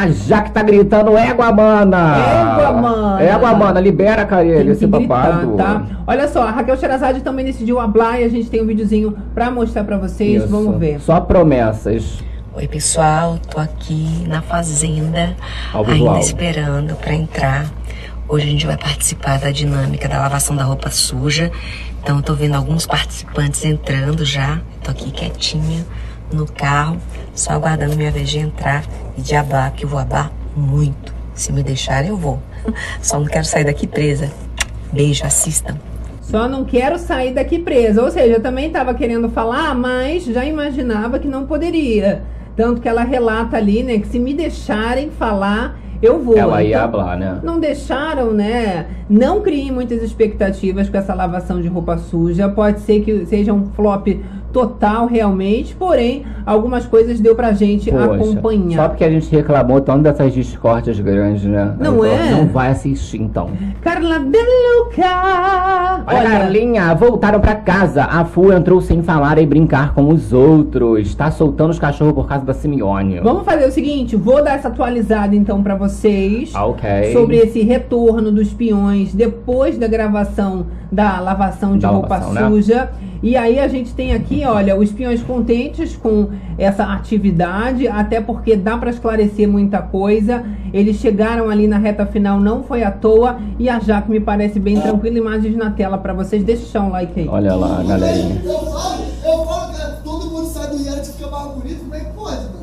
A 0.00 0.08
Jaque 0.08 0.50
tá 0.52 0.62
gritando, 0.62 1.14
égua, 1.14 1.52
mana! 1.52 2.16
Égua, 2.16 2.72
mana. 2.72 3.22
Égua, 3.22 3.54
mana, 3.54 3.80
libera, 3.80 4.24
Carelho, 4.24 4.72
esse 4.72 4.86
gritar, 4.86 5.06
babado. 5.06 5.56
tá? 5.58 5.84
Olha 6.06 6.26
só, 6.26 6.44
a 6.44 6.50
Raquel 6.50 6.74
Sherazade 6.78 7.20
também 7.20 7.44
decidiu 7.44 7.78
hablar 7.78 8.18
e 8.18 8.24
a 8.24 8.28
gente 8.30 8.48
tem 8.48 8.62
um 8.62 8.66
videozinho 8.66 9.14
pra 9.34 9.50
mostrar 9.50 9.84
pra 9.84 9.98
vocês. 9.98 10.42
Isso. 10.44 10.50
Vamos 10.50 10.78
ver. 10.78 11.00
Só 11.00 11.20
promessas. 11.20 12.24
Oi 12.54 12.66
pessoal, 12.66 13.38
tô 13.50 13.60
aqui 13.60 14.24
na 14.26 14.40
fazenda, 14.40 15.36
Audiovisual. 15.74 16.14
ainda 16.14 16.24
esperando 16.24 16.94
pra 16.94 17.12
entrar. 17.12 17.66
Hoje 18.26 18.46
a 18.46 18.50
gente 18.50 18.66
vai 18.66 18.78
participar 18.78 19.38
da 19.38 19.50
dinâmica 19.50 20.08
da 20.08 20.18
lavação 20.18 20.56
da 20.56 20.64
roupa 20.64 20.88
suja. 20.88 21.52
Então 22.02 22.16
eu 22.16 22.22
tô 22.22 22.32
vendo 22.32 22.54
alguns 22.54 22.86
participantes 22.86 23.66
entrando 23.66 24.24
já. 24.24 24.62
Tô 24.82 24.92
aqui 24.92 25.10
quietinha 25.10 25.84
no 26.32 26.46
carro, 26.46 26.96
só 27.34 27.52
aguardando 27.52 27.96
minha 27.96 28.10
vez 28.10 28.28
de 28.28 28.38
entrar 28.38 28.84
e 29.16 29.20
de 29.20 29.34
hablar, 29.34 29.72
que 29.72 29.84
eu 29.84 29.88
vou 29.88 29.98
hablar 29.98 30.30
muito. 30.56 31.12
Se 31.34 31.52
me 31.52 31.62
deixarem, 31.62 32.10
eu 32.10 32.16
vou. 32.16 32.38
Só 33.00 33.18
não 33.18 33.26
quero 33.26 33.44
sair 33.44 33.64
daqui 33.64 33.86
presa. 33.86 34.30
Beijo, 34.92 35.24
assistam. 35.24 35.76
Só 36.20 36.46
não 36.48 36.64
quero 36.64 36.98
sair 36.98 37.32
daqui 37.32 37.58
presa. 37.58 38.02
Ou 38.02 38.10
seja, 38.10 38.34
eu 38.34 38.42
também 38.42 38.66
estava 38.66 38.92
querendo 38.94 39.28
falar, 39.30 39.74
mas 39.74 40.24
já 40.24 40.44
imaginava 40.44 41.18
que 41.18 41.26
não 41.26 41.46
poderia. 41.46 42.22
Tanto 42.54 42.80
que 42.80 42.88
ela 42.88 43.02
relata 43.02 43.56
ali, 43.56 43.82
né, 43.82 43.98
que 43.98 44.08
se 44.08 44.18
me 44.18 44.34
deixarem 44.34 45.10
falar, 45.10 45.78
eu 46.02 46.22
vou. 46.22 46.36
Ela 46.36 46.62
ia 46.62 46.76
Então, 46.76 46.84
hablar, 46.84 47.16
né? 47.18 47.40
Não 47.42 47.58
deixaram, 47.60 48.32
né? 48.32 48.86
Não 49.08 49.40
criem 49.40 49.70
muitas 49.70 50.02
expectativas 50.02 50.88
com 50.88 50.96
essa 50.96 51.14
lavação 51.14 51.60
de 51.60 51.68
roupa 51.68 51.98
suja. 51.98 52.48
Pode 52.48 52.80
ser 52.80 53.00
que 53.00 53.26
seja 53.26 53.52
um 53.52 53.66
flop 53.72 54.08
total, 54.52 55.06
realmente. 55.06 55.74
Porém, 55.74 56.24
algumas 56.44 56.86
coisas 56.86 57.20
deu 57.20 57.34
pra 57.34 57.52
gente 57.52 57.90
Poxa, 57.90 58.04
acompanhar. 58.14 58.76
Só 58.82 58.88
porque 58.88 59.04
a 59.04 59.10
gente 59.10 59.30
reclamou 59.30 59.80
tanto 59.80 60.02
dessas 60.02 60.32
discórdias 60.32 60.98
grandes, 61.00 61.44
né? 61.44 61.74
Não 61.78 62.02
Aí, 62.02 62.10
é? 62.10 62.30
Não 62.32 62.46
vai 62.46 62.68
assistir, 62.70 63.20
então. 63.20 63.50
Carla 63.82 64.18
Deluca! 64.18 66.04
Olha, 66.06 66.22
Carlinha, 66.30 66.94
voltaram 66.94 67.40
pra 67.40 67.54
casa. 67.54 68.04
A 68.04 68.24
Fu 68.24 68.52
entrou 68.52 68.80
sem 68.80 69.02
falar 69.02 69.38
e 69.38 69.46
brincar 69.46 69.94
com 69.94 70.08
os 70.08 70.32
outros. 70.32 71.14
Tá 71.14 71.30
soltando 71.30 71.70
os 71.70 71.78
cachorros 71.78 72.14
por 72.14 72.26
causa 72.26 72.44
da 72.44 72.54
Simeone. 72.54 73.20
Vamos 73.20 73.44
fazer 73.44 73.66
o 73.66 73.70
seguinte, 73.72 74.16
vou 74.16 74.42
dar 74.42 74.54
essa 74.54 74.68
atualizada 74.68 75.34
então 75.34 75.62
pra 75.62 75.74
vocês. 75.74 76.52
Ah, 76.54 76.66
Ok. 76.66 77.12
Sobre 77.12 77.36
esse 77.36 77.62
retorno 77.62 78.30
dos 78.30 78.52
peões 78.52 79.12
depois 79.14 79.76
da 79.78 79.86
gravação 79.88 80.66
da 80.90 81.20
lavação 81.20 81.74
de 81.74 81.80
Da 81.80 81.88
roupa 81.88 82.14
lavação, 82.16 82.32
né? 82.34 82.48
suja. 82.48 82.90
E 83.22 83.36
aí 83.36 83.58
a 83.58 83.68
gente 83.68 83.92
tem 83.94 84.12
aqui, 84.14 84.39
olha, 84.44 84.76
os 84.76 84.90
peões 84.92 85.22
contentes 85.22 85.96
com 85.96 86.28
essa 86.58 86.84
atividade, 86.84 87.86
até 87.88 88.20
porque 88.20 88.56
dá 88.56 88.76
pra 88.76 88.90
esclarecer 88.90 89.48
muita 89.48 89.78
coisa. 89.82 90.44
Eles 90.72 90.96
chegaram 90.96 91.48
ali 91.48 91.66
na 91.66 91.78
reta 91.78 92.06
final, 92.06 92.38
não 92.40 92.62
foi 92.62 92.82
à 92.82 92.90
toa. 92.90 93.38
E 93.58 93.68
a 93.68 93.78
Jaque 93.80 94.10
me 94.10 94.20
parece 94.20 94.58
bem 94.58 94.80
tranquila. 94.80 95.18
Imagens 95.18 95.56
na 95.56 95.70
tela 95.70 95.98
pra 95.98 96.12
vocês. 96.12 96.42
Deixa 96.44 96.80
um 96.80 96.90
like 96.90 97.18
aí. 97.20 97.28
Olha 97.28 97.54
lá, 97.54 97.82
galerinha. 97.82 98.40
Eu 98.44 98.58
falo, 98.58 99.02
eu 99.24 99.44
falo, 99.44 99.72
cara, 99.72 100.00
todo 100.04 100.30
mundo 100.30 100.46
sai 100.46 100.68
do 100.68 100.82
reality 100.82 101.10
e 101.10 101.12
fica 101.12 101.30
mais 101.30 101.46
bonito, 101.54 101.80
como 101.80 101.94
é 101.94 102.00
que 102.00 102.12
pode, 102.12 102.36
mano? 102.36 102.60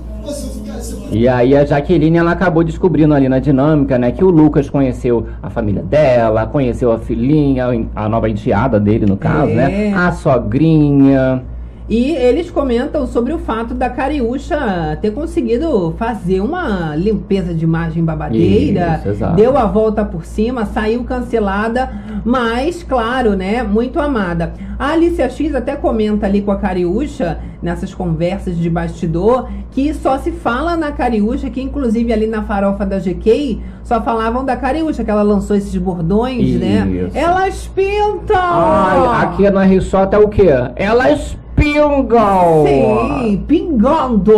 E 1.09 1.25
aí 1.27 1.55
a 1.55 1.63
Jaqueline 1.63 2.17
ela 2.17 2.31
acabou 2.31 2.63
descobrindo 2.63 3.13
ali 3.13 3.29
na 3.29 3.39
dinâmica, 3.39 3.97
né, 3.97 4.11
que 4.11 4.23
o 4.23 4.29
Lucas 4.29 4.69
conheceu 4.69 5.25
a 5.41 5.49
família 5.49 5.81
dela, 5.81 6.45
conheceu 6.45 6.91
a 6.91 6.99
filhinha, 6.99 7.65
a 7.95 8.09
nova 8.09 8.29
enteada 8.29 8.77
dele 8.77 9.05
no 9.05 9.15
caso, 9.15 9.49
É. 9.51 9.55
né? 9.55 9.93
A 9.93 10.11
sogrinha. 10.11 11.43
E 11.89 12.11
eles 12.11 12.51
comentam 12.51 13.07
sobre 13.07 13.31
o 13.31 13.39
fato 13.39 13.73
da 13.73 13.89
Cariúcha 13.89 14.97
ter 15.01 15.11
conseguido 15.11 15.95
fazer 15.97 16.41
uma 16.41 16.93
limpeza 16.97 17.53
de 17.53 17.63
imagem 17.63 18.03
babadeira, 18.03 19.01
Isso, 19.05 19.25
deu 19.35 19.57
a 19.57 19.65
volta 19.65 20.03
por 20.03 20.25
cima, 20.25 20.65
saiu 20.65 21.05
cancelada, 21.05 21.89
mas, 22.25 22.83
claro, 22.83 23.37
né, 23.37 23.63
muito 23.63 24.01
amada. 24.01 24.51
A 24.77 24.91
Alicia 24.91 25.29
X 25.29 25.55
até 25.55 25.77
comenta 25.77 26.25
ali 26.25 26.41
com 26.41 26.51
a 26.51 26.57
Cariúcha, 26.57 27.39
nessas 27.61 27.93
conversas 27.93 28.57
de 28.57 28.69
bastidor, 28.69 29.47
que 29.71 29.93
só 29.93 30.17
se 30.17 30.31
fala 30.31 30.75
na 30.75 30.91
Cariúcha, 30.91 31.49
que 31.49 31.61
inclusive 31.61 32.11
ali 32.11 32.27
na 32.27 32.43
farofa 32.43 32.85
da 32.85 32.99
GK, 32.99 33.61
só 33.83 34.01
falavam 34.01 34.43
da 34.43 34.57
Cariúcha, 34.57 35.05
que 35.05 35.09
ela 35.09 35.23
lançou 35.23 35.55
esses 35.55 35.75
bordões, 35.77 36.59
né? 36.59 36.85
Isso. 36.85 37.17
Elas 37.17 37.65
pintam! 37.73 38.35
Ai, 38.35 39.23
aqui 39.23 39.49
no 39.49 39.59
RJ 39.59 39.99
é 40.11 40.17
o 40.17 40.27
quê? 40.27 40.49
Elas 40.75 41.37
pingam! 41.73 42.65
Sim, 42.65 43.43
pingando! 43.47 44.33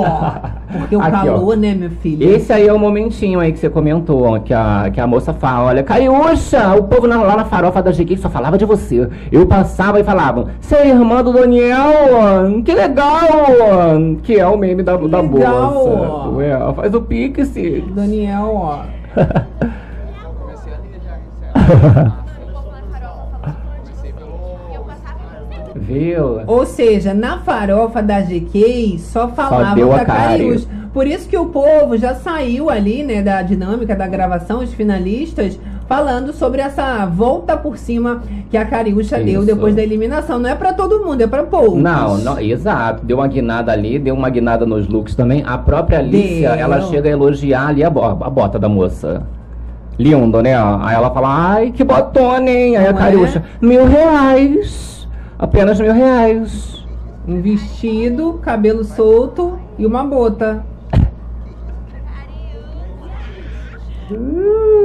Porque 0.72 0.96
o 0.96 1.02
Aqui, 1.02 1.12
calor, 1.12 1.54
ó. 1.54 1.56
né, 1.56 1.74
meu 1.74 1.90
filho? 1.90 2.30
Esse 2.30 2.54
aí 2.54 2.68
é 2.68 2.74
o 2.74 2.78
momentinho 2.78 3.40
aí 3.40 3.52
que 3.52 3.58
você 3.60 3.70
comentou, 3.70 4.24
ó, 4.24 4.40
que 4.40 4.54
a, 4.54 4.90
que 4.94 5.02
a 5.02 5.08
moça 5.08 5.34
fala, 5.34 5.68
olha, 5.70 5.84
Caiúcha, 5.84 6.76
o 6.76 6.84
povo 6.84 7.08
na- 7.08 7.22
lá 7.24 7.36
na 7.36 7.46
farofa 7.46 7.82
da 7.82 7.92
GQ 7.92 8.18
só 8.18 8.30
falava 8.30 8.56
de 8.58 8.66
você. 8.66 9.10
Eu 9.32 9.48
passava 9.48 10.00
e 10.00 10.04
falavam, 10.04 10.48
você 10.62 10.76
é 10.76 10.90
irmã 10.90 11.24
do 11.24 11.34
Daniel, 11.34 12.62
que 12.64 12.74
legal, 12.74 13.26
que 14.22 14.40
é 14.40 14.48
o 14.48 14.58
meme 14.58 14.84
da, 14.84 14.96
da 14.96 15.22
legal. 15.22 15.74
bolsa. 15.74 16.30
Ué, 16.36 16.74
faz 16.76 16.94
o 16.94 17.02
pix. 17.02 17.52
Daniel, 17.96 18.52
ó. 18.54 18.80
Viu? 25.80 26.42
Ou 26.46 26.66
seja, 26.66 27.14
na 27.14 27.40
farofa 27.40 28.02
da 28.04 28.20
GK 28.22 28.98
só 29.00 29.26
deu 29.26 29.36
falavam 29.36 29.94
a 29.94 30.04
da. 30.04 30.68
Por 30.94 31.06
isso 31.08 31.30
que 31.30 31.38
o 31.38 31.46
povo 31.46 31.96
já 31.98 32.16
saiu 32.16 32.70
ali, 32.70 33.04
né, 33.04 33.22
da 33.22 33.42
dinâmica 33.44 33.96
da 33.96 34.08
gravação, 34.08 34.60
os 34.60 34.74
finalistas, 34.74 35.60
falando 35.88 36.34
sobre 36.34 36.62
essa 36.62 37.06
volta 37.06 37.56
por 37.56 37.78
cima 37.78 38.24
que 38.50 38.58
a 38.58 38.66
Cariúcha 38.66 39.20
deu 39.20 39.46
depois 39.46 39.76
da 39.76 39.84
eliminação. 39.84 40.40
Não 40.40 40.50
é 40.50 40.56
pra 40.56 40.74
todo 40.74 41.06
mundo, 41.06 41.22
é 41.22 41.28
pra 41.28 41.44
poucos. 41.44 41.80
Não, 41.82 42.18
não, 42.18 42.40
exato. 42.40 43.06
Deu 43.06 43.18
uma 43.18 43.28
guinada 43.28 43.72
ali, 43.72 44.00
deu 44.00 44.16
uma 44.16 44.30
guinada 44.30 44.66
nos 44.66 44.88
looks 44.88 45.14
também. 45.16 45.44
A 45.46 45.58
própria 45.60 46.00
Alicia, 46.00 46.52
Deu. 46.52 46.60
ela 46.60 46.82
chega 46.82 47.08
a 47.08 47.12
elogiar 47.12 47.68
ali 47.68 47.84
a, 47.84 47.90
bo- 47.90 48.04
a 48.04 48.14
bota 48.30 48.58
da 48.58 48.68
moça. 48.68 49.24
Lindo, 49.98 50.42
né? 50.42 50.56
Aí 50.82 50.96
ela 50.96 51.12
fala, 51.12 51.28
ai, 51.56 51.72
que 51.72 51.84
botona, 51.84 52.50
hein? 52.50 52.78
Aí 52.78 52.88
a 52.88 52.94
Não 52.94 53.00
é? 53.00 53.04
Cariúcha, 53.04 53.44
mil 53.62 53.86
reais. 53.86 54.99
Apenas 55.40 55.80
mil 55.80 55.94
reais. 55.94 56.86
Um 57.26 57.42
vestido, 57.42 58.34
cabelo 58.42 58.84
solto 58.84 59.58
e 59.78 59.86
uma 59.86 60.04
bota. 60.04 60.66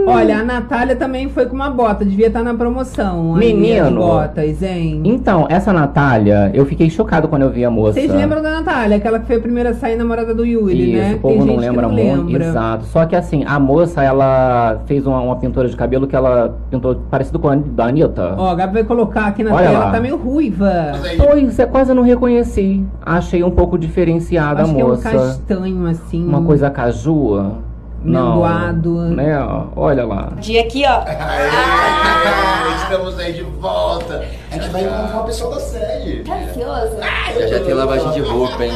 Olha, 0.07 0.39
a 0.41 0.45
Natália 0.45 0.95
também 0.97 1.29
foi 1.29 1.47
com 1.47 1.55
uma 1.55 1.71
bota, 1.71 2.05
devia 2.05 2.27
estar 2.27 2.43
na 2.43 2.55
promoção. 2.55 3.35
aí, 3.37 3.53
Menino. 3.55 3.87
as 3.87 3.93
botas, 3.95 4.63
hein? 4.63 5.01
Então, 5.05 5.47
essa 5.49 5.73
Natália, 5.73 6.51
eu 6.55 6.67
fiquei 6.67 6.91
chocado 6.91 7.29
quando 7.29 7.43
eu 7.43 7.51
vi 7.51 7.65
a 7.65 7.71
moça. 7.71 7.95
Vocês 7.95 8.13
lembram 8.13 8.43
da 8.43 8.51
Natália, 8.61 8.97
aquela 8.97 9.19
que 9.19 9.27
foi 9.27 9.37
a 9.37 9.41
primeira 9.41 9.71
a 9.71 9.75
sair 9.75 9.97
namorada 9.97 10.35
do 10.35 10.45
Yuri, 10.45 10.91
Isso, 10.93 10.99
né? 10.99 11.15
o 11.15 11.19
povo 11.21 11.45
não 11.45 11.57
lembra 11.57 11.83
não 11.89 11.95
muito. 11.95 12.27
lembra. 12.27 12.45
Exato. 12.47 12.85
Só 12.87 13.07
que 13.07 13.17
assim, 13.17 13.45
a 13.47 13.59
moça, 13.59 14.03
ela 14.03 14.83
fez 14.87 15.07
uma, 15.07 15.21
uma 15.21 15.37
pintura 15.37 15.69
de 15.69 15.77
cabelo 15.77 16.07
que 16.07 16.15
ela 16.17 16.57
pintou 16.71 16.95
parecido 17.11 17.39
com 17.39 17.49
a 17.49 17.55
da 17.57 17.87
Anitta. 17.87 18.35
Ó, 18.37 18.51
a 18.51 18.55
Gabi 18.55 18.75
vai 18.75 18.85
colocar 18.85 19.27
aqui 19.27 19.43
na 19.43 19.55
Olha 19.55 19.67
tela, 19.69 19.79
lá. 19.87 19.91
tá 19.91 20.01
meio 20.01 20.17
ruiva. 20.17 20.93
Pois 21.17 21.59
é, 21.59 21.67
quase 21.67 21.95
não 21.95 22.03
reconheci. 22.03 22.85
Achei 23.05 23.43
um 23.43 23.51
pouco 23.51 23.79
diferenciada 23.79 24.63
Acho 24.63 24.71
a 24.73 24.75
que 24.75 24.81
é 24.81 24.85
um 24.85 24.89
moça. 24.89 25.11
castanho, 25.11 25.87
assim. 25.87 26.25
Uma 26.27 26.43
coisa 26.43 26.71
cajua. 26.71 27.59
Não. 28.05 28.35
Mendoado. 28.35 29.01
Né? 29.14 29.38
ó, 29.38 29.64
Olha 29.75 30.05
lá. 30.05 30.33
Dia 30.40 30.61
aqui, 30.61 30.83
ó. 30.87 31.03
Estamos 32.85 33.19
aí 33.19 33.33
de 33.33 33.43
volta. 33.43 34.25
A 34.51 34.55
gente 34.55 34.69
vai 34.69 34.83
encontrar 34.83 35.14
uma 35.14 35.25
pessoa 35.25 35.55
da 35.55 35.61
sede. 35.61 36.23
Tá 36.23 36.35
ansioso? 36.35 36.97
Já 37.40 37.47
já 37.49 37.64
tem 37.64 37.75
lavagem 37.75 38.11
de 38.12 38.21
roupa, 38.21 38.64
hein? 38.64 38.73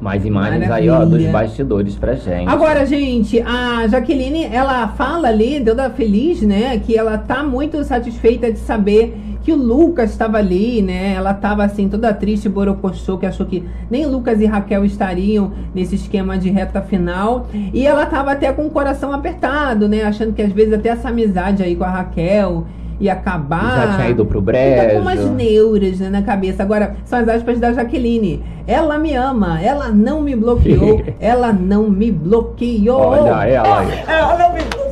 Mais 0.00 0.24
imagens 0.26 0.70
aí, 0.70 0.90
ó, 0.90 0.98
dos 0.98 1.08
Maravilha. 1.10 1.32
bastidores 1.32 1.94
pra 1.94 2.14
gente. 2.14 2.48
Agora, 2.48 2.84
gente, 2.84 3.40
a 3.40 3.86
Jaqueline, 3.86 4.44
ela 4.52 4.88
fala 4.88 5.28
ali, 5.28 5.64
toda 5.64 5.88
feliz, 5.90 6.42
né, 6.42 6.78
que 6.84 6.96
ela 6.98 7.16
tá 7.16 7.42
muito 7.42 7.82
satisfeita 7.84 8.52
de 8.52 8.58
saber 8.58 9.16
que 9.48 9.52
o 9.54 9.56
Lucas 9.56 10.10
estava 10.10 10.36
ali, 10.36 10.82
né? 10.82 11.14
Ela 11.14 11.30
estava 11.30 11.64
assim, 11.64 11.88
toda 11.88 12.12
triste, 12.12 12.50
borocochô, 12.50 13.16
que 13.16 13.24
achou 13.24 13.46
que 13.46 13.64
nem 13.90 14.04
Lucas 14.04 14.42
e 14.42 14.44
Raquel 14.44 14.84
estariam 14.84 15.52
nesse 15.74 15.94
esquema 15.94 16.36
de 16.36 16.50
reta 16.50 16.82
final. 16.82 17.46
E 17.72 17.86
ela 17.86 18.02
estava 18.02 18.32
até 18.32 18.52
com 18.52 18.66
o 18.66 18.70
coração 18.70 19.10
apertado, 19.10 19.88
né? 19.88 20.02
Achando 20.02 20.34
que 20.34 20.42
às 20.42 20.52
vezes 20.52 20.74
até 20.74 20.90
essa 20.90 21.08
amizade 21.08 21.62
aí 21.62 21.74
com 21.74 21.84
a 21.84 21.88
Raquel 21.88 22.66
ia 23.00 23.14
acabar. 23.14 23.86
Já 23.86 23.96
tinha 23.96 24.10
ido 24.10 24.26
pro 24.26 24.40
Fica 24.40 24.52
brejo. 24.52 24.96
com 24.96 25.00
umas 25.00 25.24
neuras 25.30 25.98
né, 25.98 26.10
na 26.10 26.20
cabeça. 26.20 26.62
Agora, 26.62 26.96
são 27.06 27.18
as 27.18 27.28
aspas 27.28 27.58
da 27.58 27.72
Jaqueline. 27.72 28.42
Ela 28.66 28.98
me 28.98 29.14
ama, 29.14 29.62
ela 29.62 29.88
não 29.88 30.20
me 30.20 30.36
bloqueou, 30.36 31.02
ela 31.18 31.54
não 31.54 31.88
me 31.88 32.12
bloqueou. 32.12 33.00
Olha 33.00 33.48
ela 33.48 33.80
aí. 33.80 34.04
Ela 34.06 34.38
não 34.38 34.52
me 34.52 34.60
bloqueou, 34.60 34.87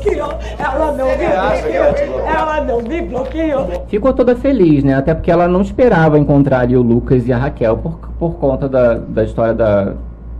ela 0.59 0.93
não 0.93 1.07
me 1.07 1.27
bloqueou, 1.27 2.27
ela 2.27 2.61
não 2.61 2.83
me 2.83 3.03
bloqueou. 3.03 3.85
Ficou 3.89 4.13
toda 4.13 4.37
feliz, 4.37 4.85
né? 4.85 4.95
Até 4.95 5.15
porque 5.15 5.31
ela 5.31 5.49
não 5.49 5.63
esperava 5.63 6.19
encontrar 6.19 6.61
ali 6.61 6.77
o 6.77 6.83
Lucas 6.83 7.27
e 7.27 7.33
a 7.33 7.39
Raquel 7.39 7.77
por, 7.77 7.99
por 8.19 8.35
conta 8.35 8.69
da, 8.69 8.95
da 8.95 9.25
história 9.25 9.55
da. 9.55 9.95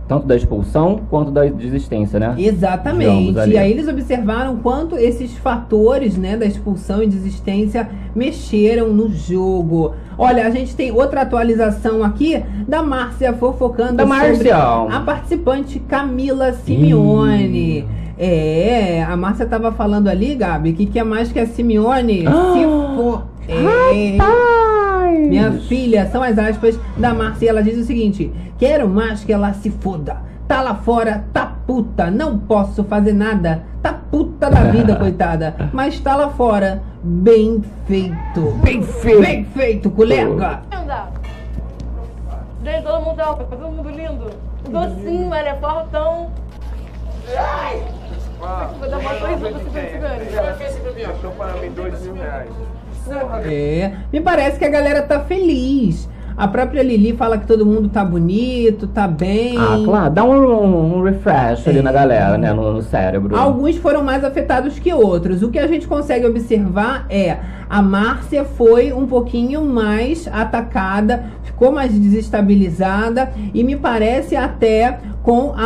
Tanto 0.07 0.25
da 0.25 0.35
expulsão 0.35 1.01
quanto 1.09 1.31
da 1.31 1.43
desistência, 1.45 2.17
né? 2.19 2.33
Exatamente. 2.37 3.37
E 3.49 3.57
aí 3.57 3.71
eles 3.71 3.87
observaram 3.89 4.55
quanto 4.57 4.95
esses 4.97 5.33
fatores, 5.37 6.15
né, 6.17 6.37
da 6.37 6.45
expulsão 6.45 7.03
e 7.03 7.07
desistência 7.07 7.89
mexeram 8.15 8.87
no 8.93 9.09
jogo. 9.09 9.93
Olha, 10.17 10.47
a 10.47 10.49
gente 10.49 10.75
tem 10.75 10.91
outra 10.91 11.21
atualização 11.21 12.03
aqui 12.03 12.41
da 12.67 12.81
Márcia 12.81 13.33
fofocando 13.33 13.93
Da 13.95 14.03
sobre 14.07 14.17
Márcia. 14.17 14.57
a 14.57 14.99
participante 15.05 15.79
Camila 15.79 16.53
Simeone. 16.53 17.85
É, 18.17 19.03
a 19.07 19.15
Márcia 19.15 19.45
tava 19.45 19.71
falando 19.71 20.07
ali, 20.07 20.33
Gabi, 20.35 20.73
que 20.73 20.85
quer 20.87 21.03
mais 21.03 21.31
que 21.31 21.39
a 21.39 21.45
Simeone 21.45 22.25
Ah. 22.25 22.53
se 22.53 22.63
for. 22.95 23.23
É. 23.47 24.17
Minha 25.11 25.51
filha, 25.53 26.09
são 26.11 26.21
as 26.21 26.37
aspas 26.37 26.79
da 26.97 27.13
Márcia. 27.13 27.49
Ela 27.49 27.63
diz 27.63 27.77
o 27.77 27.83
seguinte: 27.83 28.31
Quero 28.57 28.87
mais 28.87 29.23
que 29.23 29.33
ela 29.33 29.53
se 29.53 29.69
foda. 29.69 30.17
Tá 30.47 30.61
lá 30.61 30.75
fora, 30.75 31.25
tá 31.33 31.45
puta. 31.67 32.09
Não 32.09 32.39
posso 32.39 32.83
fazer 32.85 33.13
nada. 33.13 33.63
Tá 33.81 33.93
puta 33.93 34.49
da 34.49 34.63
vida, 34.63 34.95
coitada. 34.99 35.55
Mas 35.73 35.99
tá 35.99 36.15
lá 36.15 36.29
fora. 36.29 36.81
Bem 37.03 37.63
feito. 37.85 38.51
Bem 38.63 38.81
feito. 38.81 39.21
Bem 39.21 39.45
feito, 39.45 39.89
colega. 39.91 40.61
Linda! 40.71 41.07
Gente, 42.63 42.83
todo 42.83 43.05
mundo 43.05 43.19
alto, 43.19 43.43
tá 43.45 43.55
todo 43.55 43.71
mundo 43.71 43.89
lindo. 43.89 44.29
Docinho, 44.69 45.33
ele 45.33 45.49
é 45.49 45.55
fortão. 45.55 46.31
Ai! 47.37 47.83
Vou 48.39 48.89
dar 48.89 48.97
uma 48.99 49.13
coisa 49.15 49.37
pra 49.37 49.59
você 49.59 49.89
segurando. 49.89 50.95
Fechou 50.95 51.31
para 51.31 51.53
mim 51.53 51.71
dois 51.71 52.01
mil 52.01 52.13
reais. 52.15 52.49
É, 53.45 53.91
me 54.11 54.21
parece 54.21 54.57
que 54.59 54.65
a 54.65 54.69
galera 54.69 55.01
tá 55.01 55.19
feliz. 55.21 56.09
A 56.35 56.47
própria 56.47 56.83
Lili 56.83 57.13
fala 57.13 57.39
que 57.39 57.47
todo 57.47 57.65
mundo 57.65 57.89
tá 57.89 58.05
bonito, 58.05 58.85
tá 58.87 59.07
bem. 59.07 59.57
Ah, 59.57 59.81
claro, 59.83 60.13
dá 60.13 60.23
um, 60.23 60.97
um 60.99 61.01
refresh 61.01 61.67
ali 61.67 61.79
É. 61.79 61.81
na 61.81 61.91
galera, 61.91 62.37
né? 62.37 62.53
No, 62.53 62.73
no 62.73 62.81
cérebro. 62.83 63.35
Alguns 63.35 63.75
foram 63.77 64.03
mais 64.03 64.23
afetados 64.23 64.77
que 64.77 64.93
outros. 64.93 65.41
O 65.41 65.49
que 65.49 65.57
a 65.57 65.65
gente 65.65 65.87
consegue 65.87 66.27
observar 66.27 67.07
é 67.09 67.37
a 67.69 67.81
Márcia 67.81 68.45
foi 68.45 68.93
um 68.93 69.05
pouquinho 69.05 69.63
mais 69.63 70.27
atacada, 70.31 71.25
ficou 71.43 71.71
mais 71.71 71.91
desestabilizada 71.91 73.31
e 73.53 73.63
me 73.63 73.75
parece 73.75 74.35
até 74.35 74.99
com 75.23 75.53
a, 75.57 75.59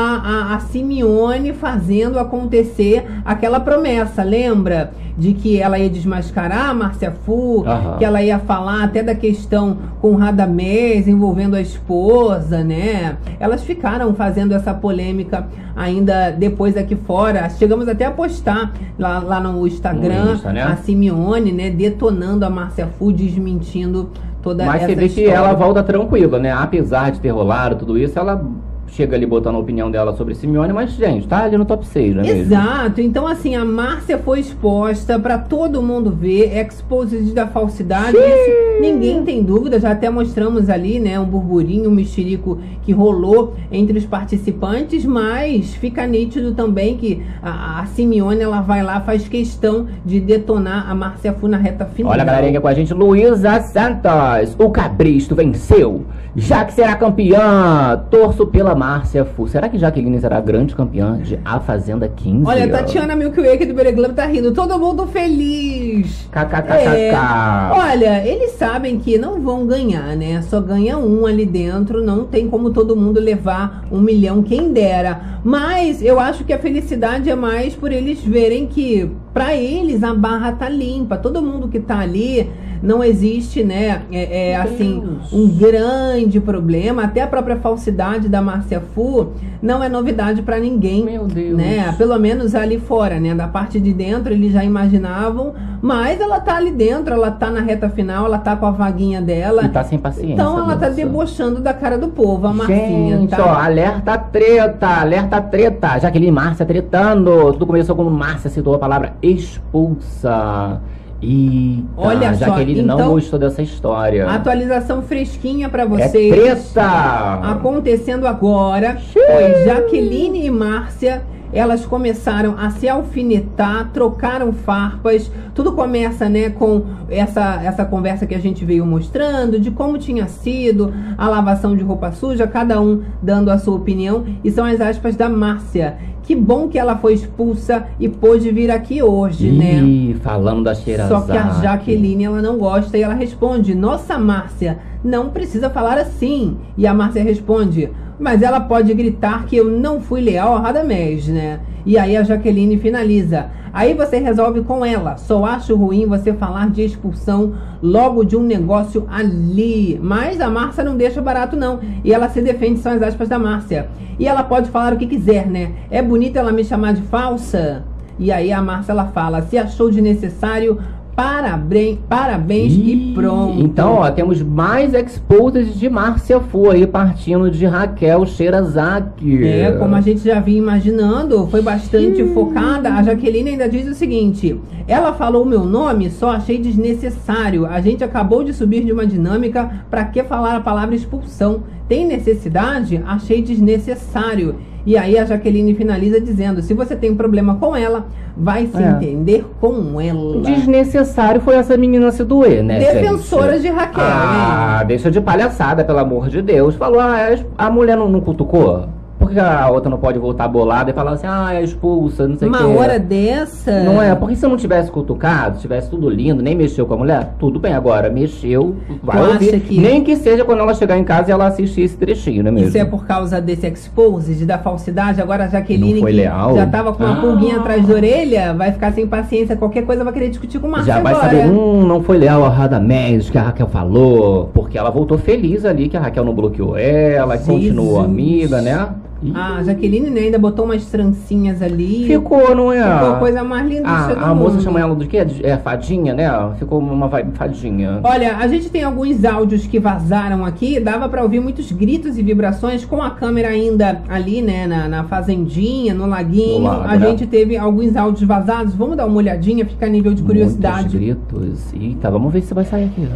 a, 0.52 0.56
a 0.56 0.60
Simeone 0.62 1.54
fazendo 1.54 2.18
acontecer 2.18 3.06
aquela 3.24 3.60
promessa, 3.60 4.24
lembra? 4.24 4.92
De 5.16 5.34
que 5.34 5.60
ela 5.60 5.78
ia 5.78 5.90
desmascarar 5.90 6.70
a 6.70 6.74
Márcia 6.74 7.12
Fu, 7.12 7.64
Aham. 7.68 7.98
que 7.98 8.06
ela 8.06 8.24
ia 8.24 8.40
falar 8.40 8.84
até 8.84 9.04
da 9.04 9.14
questão 9.14 9.78
com 10.02 10.16
Radamés 10.16 11.08
envolvendo 11.08 11.56
a 11.56 11.62
esposa, 11.62 12.64
né? 12.64 13.18
Elas 13.40 13.62
ficaram 13.64 14.16
fazendo 14.16 14.56
essa 14.56 14.74
polêmica 14.74 15.48
ainda 15.76 16.32
depois 16.32 16.76
aqui 16.76 16.96
fora. 16.96 17.48
Chegamos 17.50 17.88
até 17.88 18.06
a 18.06 18.12
postar 18.12 18.74
lá, 18.98 19.20
lá 19.20 19.40
no 19.40 19.68
Instagram 19.68 20.26
No 20.26 20.34
Insta, 20.34 20.52
né? 20.54 20.64
a 20.64 20.76
Simeone, 20.78 21.52
né, 21.52 21.70
detonando 21.92 22.46
a 22.46 22.50
Márcia 22.50 22.88
Fu, 22.88 23.12
desmentindo 23.12 24.10
toda 24.42 24.66
Mas 24.66 24.84
essa 24.84 24.88
você 24.88 24.96
vê 24.96 25.10
que 25.10 25.26
ela 25.26 25.54
volta 25.54 25.84
tranquila, 25.84 26.40
né? 26.40 26.52
Apesar 26.52 27.12
de 27.12 27.20
ter 27.20 27.30
rolado 27.30 27.76
tudo 27.76 27.98
isso, 27.98 28.18
ela 28.18 28.44
chega 28.92 29.16
ali 29.16 29.26
botando 29.26 29.56
a 29.56 29.60
opinião 29.60 29.90
dela 29.90 30.16
sobre 30.16 30.36
Simeone, 30.36 30.74
mas, 30.74 30.92
gente, 30.92 31.28
tá 31.28 31.44
ali 31.44 31.58
no 31.58 31.66
top 31.66 31.86
6, 31.86 32.16
não 32.16 32.24
é 32.24 32.28
mesmo? 32.28 32.42
Exato, 32.42 33.02
então 33.02 33.26
assim, 33.26 33.56
a 33.56 33.64
Márcia 33.64 34.18
foi 34.18 34.42
exposta 34.42 35.18
pra 35.18 35.38
todo 35.38 35.82
mundo 35.82 36.12
ver, 36.12 36.58
exposed 36.58 37.34
da 37.34 37.48
falsidade, 37.48 38.18
isso 38.18 38.82
ninguém 38.82 39.24
tem 39.24 39.42
dúvida, 39.42 39.80
já 39.80 39.92
até 39.92 40.10
mostramos 40.10 40.70
ali, 40.70 41.00
né, 41.00 41.20
um 41.20 41.26
burburinho, 41.26 41.90
um 41.90 41.94
mexerico 41.94 42.60
que 42.84 42.92
rolou 42.92 43.56
entre 43.72 43.98
os 43.98 44.06
participantes, 44.06 45.06
mas 45.06 45.74
fica 45.74 46.06
nítido 46.06 46.54
também 46.54 46.98
que 46.98 47.24
a, 47.42 47.82
a 47.82 47.86
Simeone, 47.86 48.42
ela 48.42 48.62
vai 48.62 48.84
lá, 48.84 49.00
faz 49.00 49.28
questão 49.28 49.88
de 50.06 50.20
detonar 50.20 50.90
a 50.90 50.94
Márcia 50.94 51.32
Fu 51.34 51.48
na 51.48 51.58
reta 51.58 51.86
final. 51.86 52.12
Olha 52.12 52.24
a 52.24 52.26
galerinha 52.26 52.52
aqui 52.52 52.62
com 52.62 52.68
a 52.68 52.74
gente, 52.74 52.94
Luísa 52.94 53.62
Santos, 53.62 54.56
o 54.60 54.70
Cabristo 54.70 55.34
venceu. 55.34 56.06
Jaque 56.36 56.74
será 56.74 56.96
campeã. 56.96 58.06
Torço 58.10 58.48
pela 58.48 58.74
Márcia 58.82 59.24
Fu. 59.24 59.48
Será 59.48 59.70
que 59.70 59.78
Jaqueline 59.78 60.20
será 60.20 60.40
a 60.40 60.42
grande 60.42 60.76
campeã 60.76 61.16
de 61.22 61.38
A 61.46 61.60
Fazenda 61.60 62.10
15? 62.10 62.48
Olha, 62.48 62.68
Tatiana 62.68 63.14
aqui 63.14 63.64
do 63.68 63.76
Bere 63.76 63.92
Globo 63.92 64.16
tá 64.16 64.26
rindo. 64.26 64.52
Todo 64.54 64.80
mundo 64.80 65.06
feliz. 65.06 66.28
KKKKK. 66.32 67.16
É. 67.16 67.70
Olha, 67.72 68.28
eles 68.28 68.54
sabem 68.54 68.98
que 68.98 69.20
não 69.20 69.40
vão 69.40 69.68
ganhar, 69.68 70.18
né? 70.18 70.42
Só 70.42 70.60
ganha 70.60 70.98
um 70.98 71.28
ali 71.28 71.46
dentro. 71.46 72.04
Não 72.04 72.24
tem 72.24 72.50
como 72.50 72.72
todo 72.72 72.96
mundo 72.96 73.20
levar 73.20 73.86
um 73.92 74.00
milhão, 74.00 74.42
quem 74.42 74.74
dera. 74.74 75.40
Mas 75.44 76.02
eu 76.02 76.20
acho 76.20 76.44
que 76.44 76.52
a 76.52 76.58
felicidade 76.58 77.30
é 77.30 77.36
mais 77.36 77.76
por 77.76 77.92
eles 77.92 78.24
verem 78.24 78.66
que, 78.66 79.12
pra 79.34 79.56
eles, 79.56 80.04
a 80.04 80.14
barra 80.14 80.52
tá 80.54 80.70
limpa. 80.70 81.18
Todo 81.18 81.42
mundo 81.42 81.68
que 81.68 81.80
tá 81.80 82.00
ali. 82.00 82.50
Não 82.84 83.04
existe, 83.04 83.64
né, 83.64 84.02
é, 84.12 84.50
é, 84.50 84.56
assim, 84.56 85.04
um 85.32 85.48
grande 85.48 86.40
problema. 86.40 87.04
Até 87.04 87.22
a 87.22 87.28
própria 87.28 87.58
falsidade 87.58 88.28
da 88.28 88.42
Márcia 88.42 88.82
Fu 88.96 89.34
não 89.62 89.84
é 89.84 89.88
novidade 89.88 90.42
pra 90.42 90.60
ninguém. 90.60 91.06
Meu 91.06 91.28
Deus. 91.28 91.56
Né? 91.56 91.94
Pelo 91.96 92.18
menos 92.18 92.56
ali 92.56 92.80
fora, 92.80 93.20
né? 93.20 93.36
Da 93.36 93.48
parte 93.48 93.80
de 93.80 93.94
dentro 93.94 94.34
eles 94.34 94.52
já 94.52 94.64
imaginavam, 94.64 95.54
mas 95.80 96.20
ela 96.20 96.40
tá 96.40 96.56
ali 96.56 96.72
dentro, 96.72 97.14
ela 97.14 97.30
tá 97.30 97.52
na 97.52 97.62
reta 97.62 97.88
final, 97.88 98.26
ela 98.26 98.40
tá 98.40 98.56
com 98.56 98.66
a 98.66 98.72
vaguinha 98.72 99.22
dela. 99.22 99.64
E 99.64 99.70
tá 99.70 99.84
sem 99.84 100.00
paciência. 100.00 100.34
Então 100.34 100.58
ela 100.58 100.76
tá 100.76 100.90
debochando 100.90 101.62
da 101.62 101.76
cara 101.76 102.00
do 102.00 102.08
povo, 102.08 102.48
a 102.48 102.54
Marcinha, 102.54 103.20
Gente, 103.20 103.30
tá? 103.30 103.46
ó, 103.46 103.62
alerta 103.62 104.18
treta, 104.18 104.88
alerta 104.88 105.40
treta. 105.40 106.00
Jaqueline 106.00 106.32
e 106.32 106.34
Márcia 106.34 106.66
tretando. 106.66 107.54
Tudo 107.54 107.68
começou 107.68 107.96
quando 107.96 108.10
Márcia 108.10 108.50
citou 108.50 108.74
a 108.74 108.80
palavra 108.80 109.14
expulsa. 109.22 110.82
E 111.24 111.86
Olha 111.96 112.34
só, 112.34 112.46
Jaqueline 112.46 112.82
não 112.82 112.96
então, 112.96 113.10
gostou 113.12 113.38
dessa 113.38 113.62
história. 113.62 114.28
Atualização 114.28 115.04
fresquinha 115.04 115.70
pra 115.70 115.84
É 115.84 115.86
vocês. 115.86 116.34
treta! 116.34 117.40
Acontecendo 117.44 118.26
agora, 118.26 118.98
foi 119.14 119.64
Jaqueline 119.66 120.46
e 120.48 120.50
Márcia. 120.50 121.22
Elas 121.54 121.86
começaram 121.86 122.56
a 122.58 122.70
se 122.70 122.88
alfinetar, 122.88 123.90
trocaram 123.94 124.52
farpas. 124.54 125.32
Tudo 125.54 125.74
começa, 125.74 126.30
né, 126.30 126.50
com 126.50 126.86
essa, 127.10 127.62
essa 127.64 127.86
conversa 127.86 128.26
que 128.26 128.36
a 128.36 128.40
gente 128.40 128.64
veio 128.64 128.86
mostrando 128.86 129.60
de 129.60 129.72
como 129.72 129.98
tinha 129.98 130.28
sido 130.28 130.94
a 131.18 131.28
lavação 131.28 131.76
de 131.76 131.84
roupa 131.84 132.12
suja, 132.12 132.48
cada 132.48 132.80
um 132.82 133.02
dando 133.22 133.50
a 133.52 133.58
sua 133.58 133.76
opinião. 133.76 134.26
E 134.44 134.52
são 134.52 134.66
as 134.66 134.80
aspas 134.80 135.16
da 135.16 135.30
Márcia. 135.30 135.98
Que 136.24 136.36
bom 136.36 136.68
que 136.68 136.78
ela 136.78 136.96
foi 136.96 137.14
expulsa 137.14 137.88
e 138.00 138.08
pôde 138.08 138.52
vir 138.52 138.70
aqui 138.70 139.02
hoje, 139.02 139.52
né? 139.52 139.82
Ih, 139.82 140.16
falando 140.22 140.64
da 140.64 140.74
Xerazade. 140.74 141.26
Só 141.26 141.32
que 141.32 141.38
a 141.38 141.50
Jaqueline 141.62 142.26
ela 142.26 142.42
não 142.42 142.58
gosta 142.58 142.98
e 142.98 143.02
ela 143.02 143.16
responde: 143.16 143.74
Nossa, 143.74 144.18
Márcia, 144.18 144.78
não 145.04 145.30
precisa 145.30 145.70
falar 145.70 145.98
assim. 145.98 146.58
E 146.78 146.86
a 146.86 146.94
Márcia 146.94 147.24
responde: 147.24 147.90
Mas 148.20 148.42
ela 148.42 148.60
pode 148.60 148.94
gritar 148.94 149.46
que 149.46 149.56
eu 149.56 149.66
não 149.66 150.00
fui 150.00 150.22
leal 150.22 150.54
ao 150.54 150.62
Radamés, 150.62 151.28
né? 151.28 151.60
E 151.86 151.98
aí 151.98 152.16
a 152.16 152.24
Jaqueline 152.24 152.78
finaliza: 152.78 153.50
Aí 153.74 153.94
você 153.94 154.18
resolve 154.20 154.62
com 154.62 154.86
ela. 154.86 155.18
Só 155.18 155.46
acho 155.46 155.76
ruim 155.76 156.06
você 156.06 156.34
falar 156.34 156.70
de 156.70 156.84
expulsão 156.84 157.54
logo 157.82 158.24
de 158.24 158.36
um 158.36 158.44
negócio 158.44 159.08
ali. 159.10 160.00
Mas 160.02 160.42
a 160.42 160.50
Márcia 160.50 160.84
não 160.84 160.98
deixa 160.98 161.22
barato, 161.22 161.56
não. 161.56 161.80
E 162.04 162.14
ela 162.14 162.28
se 162.30 162.42
defende, 162.42 162.80
são 162.80 162.92
as 162.92 163.02
aspas 163.02 163.30
da 163.30 163.40
Márcia. 163.40 163.90
E 164.20 164.28
ela 164.28 164.44
pode 164.44 164.70
falar 164.70 164.94
o 164.94 164.98
que 164.98 165.08
quiser, 165.08 165.48
né? 165.48 165.72
É 165.90 166.02
bonito 166.02 166.38
ela 166.38 166.52
me 166.52 166.64
chamar 166.64 166.94
de 166.94 167.02
falsa? 167.04 167.84
E 168.20 168.32
aí 168.32 168.52
a 168.52 168.62
Márcia 168.62 168.92
ela 168.92 169.06
fala: 169.06 169.42
se 169.44 169.58
achou 169.58 169.90
de 169.90 170.02
necessário, 170.02 170.78
parabéns, 171.22 172.00
parabéns 172.10 172.74
e 172.74 173.12
pronto. 173.14 173.62
Então, 173.62 173.94
ó, 173.94 174.10
temos 174.10 174.42
mais 174.42 174.94
exposes 174.96 175.80
de 175.80 175.88
Márcia 175.88 176.40
Fu 176.40 176.72
aí 176.72 176.88
partindo 176.88 177.52
de 177.52 177.64
Raquel 177.66 178.26
Sherazaki. 178.26 179.46
É, 179.46 179.72
como 179.74 179.96
a 179.96 180.02
gente 180.02 180.22
já 180.22 180.40
vinha 180.40 180.58
imaginando, 180.58 181.46
foi 181.48 181.62
bastante 181.62 182.24
focada. 182.34 182.92
A 182.92 183.04
Jaqueline 183.04 183.52
ainda 183.52 183.70
diz 183.70 183.88
o 183.88 183.94
seguinte: 183.94 184.60
Ela 184.92 185.14
falou 185.14 185.44
o 185.44 185.46
meu 185.46 185.64
nome, 185.64 186.10
só 186.10 186.32
achei 186.32 186.58
desnecessário. 186.58 187.66
A 187.66 187.80
gente 187.80 188.04
acabou 188.04 188.44
de 188.44 188.54
subir 188.54 188.84
de 188.84 188.92
uma 188.92 189.08
dinâmica, 189.08 189.86
pra 189.90 190.04
que 190.04 190.22
falar 190.22 190.58
a 190.58 190.60
palavra 190.60 190.94
expulsão? 190.94 191.64
Tem 191.88 192.06
necessidade? 192.06 193.02
Achei 193.08 193.42
desnecessário. 193.42 194.56
E 194.86 194.98
aí 194.98 195.18
a 195.18 195.24
Jaqueline 195.24 195.74
finaliza 195.76 196.20
dizendo: 196.20 196.62
se 196.62 196.74
você 196.74 196.94
tem 196.94 197.16
problema 197.16 197.56
com 197.56 197.74
ela, 197.74 198.08
vai 198.36 198.68
se 198.68 198.84
É. 198.84 198.90
entender 198.90 199.46
com 199.62 200.02
ela. 200.02 200.42
Desnecessário 200.42 201.40
foi 201.40 201.56
essa 201.56 201.78
menina 201.78 202.12
se 202.12 202.26
doer, 202.26 202.62
né? 202.62 202.78
Defensora 202.80 203.54
gente? 203.54 203.62
de 203.62 203.68
Raquel, 203.70 204.04
Ah, 204.06 204.84
deixa 204.86 205.10
de 205.10 205.22
palhaçada, 205.22 205.86
pelo 205.86 206.00
amor 206.00 206.28
de 206.28 206.42
Deus. 206.42 206.76
Falou, 206.76 207.00
ah, 207.00 207.30
a 207.58 207.70
mulher 207.70 207.96
não, 207.96 208.10
não 208.10 208.20
cutucou? 208.20 208.90
Por 209.22 209.30
que 209.32 209.40
a 209.40 209.70
outra 209.70 209.88
não 209.90 210.00
pode 210.00 210.18
voltar 210.18 210.48
bolada 210.48 210.90
e 210.90 210.94
falar 210.94 211.12
assim, 211.12 211.28
ah, 211.30 211.54
é 211.54 211.62
expulsa, 211.64 212.28
não 212.28 212.36
sei 212.36 212.48
o 212.48 212.52
Uma 212.52 212.58
quê? 212.58 212.64
hora 212.66 213.00
dessa. 213.00 213.84
Não 213.84 214.02
é, 214.02 214.16
porque 214.16 214.36
se 214.36 214.44
eu 214.44 214.50
não 214.50 214.58
tivesse 214.58 214.90
cutucado, 214.92 215.58
se 215.58 215.62
tivesse 215.62 215.90
tudo 215.92 216.10
lindo, 216.10 216.42
nem 216.42 216.56
mexeu 216.56 216.86
com 216.88 216.96
a 216.96 216.98
mulher, 216.98 217.36
tudo 217.40 217.60
bem. 217.60 217.74
Agora, 217.74 218.10
mexeu, 218.10 218.76
vai 219.04 219.18
Tu 219.24 219.32
ouvir. 219.34 219.60
que- 219.62 219.80
Nem 219.80 220.04
que 220.04 220.16
seja 220.16 220.44
quando 220.44 220.60
ela 220.60 220.74
chegar 220.74 220.98
em 220.98 221.04
casa 221.04 221.30
e 221.30 221.32
ela 221.32 221.46
assistir 221.48 221.82
esse 221.82 221.96
trechinho, 221.96 222.42
não 222.44 222.50
é 222.50 222.52
mesmo? 222.52 222.70
Isso 222.70 222.78
é 222.80 222.84
por 222.84 223.06
causa 223.06 223.40
desse 223.40 223.68
exposed, 223.68 224.44
da 224.46 224.58
falsidade. 224.58 225.22
Agora 225.22 225.46
a 225.46 225.48
Jaqueline, 225.48 225.94
Não 225.94 226.02
foi 226.02 226.12
que 226.12 226.18
leal? 226.18 226.56
já 226.56 226.66
tava 226.66 226.92
com 226.92 227.04
uma 227.04 227.14
Ah. 227.18 227.22
pulguinha 227.22 227.58
atrás 227.58 227.86
da 227.86 227.94
orelha, 227.94 228.54
vai 228.56 228.72
ficar 228.72 228.92
sem 228.92 229.06
paciência. 229.06 229.56
Qualquer 229.56 229.86
coisa 229.86 230.04
vai 230.04 230.12
querer 230.14 230.30
discutir 230.30 230.58
com 230.60 230.68
o 230.68 230.72
Márcio 230.72 230.88
Já 230.88 231.00
vai 231.00 231.14
agora. 231.14 231.30
saber, 231.30 231.46
hum, 231.48 231.86
não 231.86 232.02
foi 232.02 232.18
leal 232.18 232.44
a 232.44 232.50
Radamés, 232.50 233.30
que 233.30 233.38
a 233.38 233.44
Raquel 233.44 233.68
falou, 233.68 234.50
porque 234.54 234.78
ela 234.78 234.90
voltou 234.90 235.18
feliz 235.18 235.64
ali, 235.64 235.88
que 235.88 235.96
a 235.96 236.00
Raquel 236.00 236.26
não 236.26 236.34
bloqueou 236.34 236.76
ela, 236.76 237.36
e 237.36 237.40
continuou 237.40 238.00
amiga, 238.00 238.62
né? 238.62 238.88
A 239.36 239.64
Jaqueline 239.64 240.10
né, 240.10 240.22
ainda 240.22 240.40
botou 240.40 240.66
umas 240.66 240.86
trancinhas 240.86 241.62
ali. 241.62 242.06
Ficou, 242.08 242.56
não 242.56 242.72
é? 242.72 242.82
Ficou 242.82 243.10
a 243.10 243.20
coisa 243.20 243.44
mais 243.44 243.68
linda 243.68 243.84
do 243.84 244.06
seu 244.06 244.16
do 244.16 244.26
A, 244.26 244.30
a 244.30 244.36
moça 244.36 244.60
chama 244.62 244.80
ela 244.80 244.96
de 244.96 245.08
quê? 245.08 245.26
É 245.44 245.58
fadinha, 245.58 246.14
né? 246.14 246.28
Ficou 246.58 246.80
uma 246.80 247.08
vibe 247.08 247.38
fadinha. 247.38 248.00
Olha, 248.04 248.38
a 248.38 248.48
gente 248.48 248.70
tem 248.70 248.84
alguns 248.84 249.24
áudios 249.24 249.68
que 249.68 249.80
vazaram 249.80 250.44
aqui, 250.44 250.80
dava 250.80 251.08
pra 251.08 251.22
ouvir 251.22 251.40
muitos 251.40 251.72
gritos 251.72 252.18
e 252.18 252.24
vibrações 252.24 252.84
com 252.84 253.02
a 253.02 253.12
câmera 253.12 253.50
ainda 253.50 254.02
ali, 254.10 254.42
né, 254.42 254.66
na, 254.66 254.88
na 254.88 255.04
fazendinha, 255.04 255.94
no 255.94 256.06
laguinho. 256.06 256.60
No 256.60 256.68
lago, 256.68 256.84
a 256.90 256.98
né? 256.98 257.10
gente 257.10 257.28
teve 257.28 257.58
alguns 257.58 257.96
áudios 257.96 258.28
vazados. 258.28 258.74
Vamos 258.74 258.98
dar 258.98 259.06
uma 259.06 259.18
olhadinha, 259.18 259.66
fica 259.66 259.86
a 259.86 259.90
nível 259.90 260.14
de 260.14 260.24
curiosidade. 260.24 260.98
Muitos 260.98 261.00
gritos. 261.00 261.74
Eita, 261.74 262.10
vamos 262.10 262.34
ver 262.34 262.42
se 262.42 262.54
vai 262.54 262.66
sair 262.66 262.86
aqui. 262.86 263.08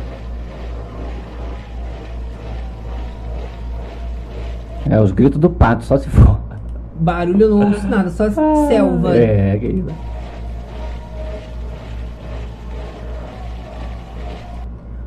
É, 4.90 5.00
os 5.00 5.12
gritos 5.12 5.40
do 5.40 5.50
pato, 5.50 5.84
só 5.84 5.98
se 5.98 6.10
for. 6.10 6.40
Barulho 7.00 7.42
eu 7.42 7.50
não 7.50 7.68
ouço 7.68 7.88
nada, 7.88 8.10
só 8.10 8.30
selva. 8.68 9.16
É, 9.18 9.58
querida. 9.58 9.92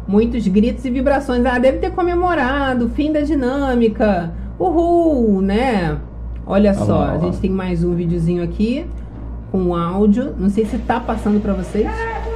Muitos 0.07 0.47
gritos 0.49 0.85
e 0.85 0.91
vibrações. 0.91 1.45
Ah, 1.45 1.59
deve 1.59 1.79
ter 1.79 1.91
comemorado 1.93 2.87
o 2.87 2.89
fim 2.89 3.13
da 3.13 3.21
dinâmica. 3.21 4.33
Uhul, 4.59 5.41
né? 5.43 5.99
Olha 6.47 6.73
só, 6.73 6.99
lá, 6.99 7.13
a 7.13 7.19
gente 7.19 7.39
tem 7.39 7.51
mais 7.51 7.85
um 7.85 7.95
videozinho 7.95 8.43
aqui 8.43 8.87
com 9.53 9.75
áudio. 9.77 10.35
Não 10.39 10.49
sei 10.49 10.65
se 10.65 10.79
tá 10.79 10.99
passando 10.99 11.41
pra 11.41 11.53
vocês. 11.53 11.87
Ah, 11.87 12.28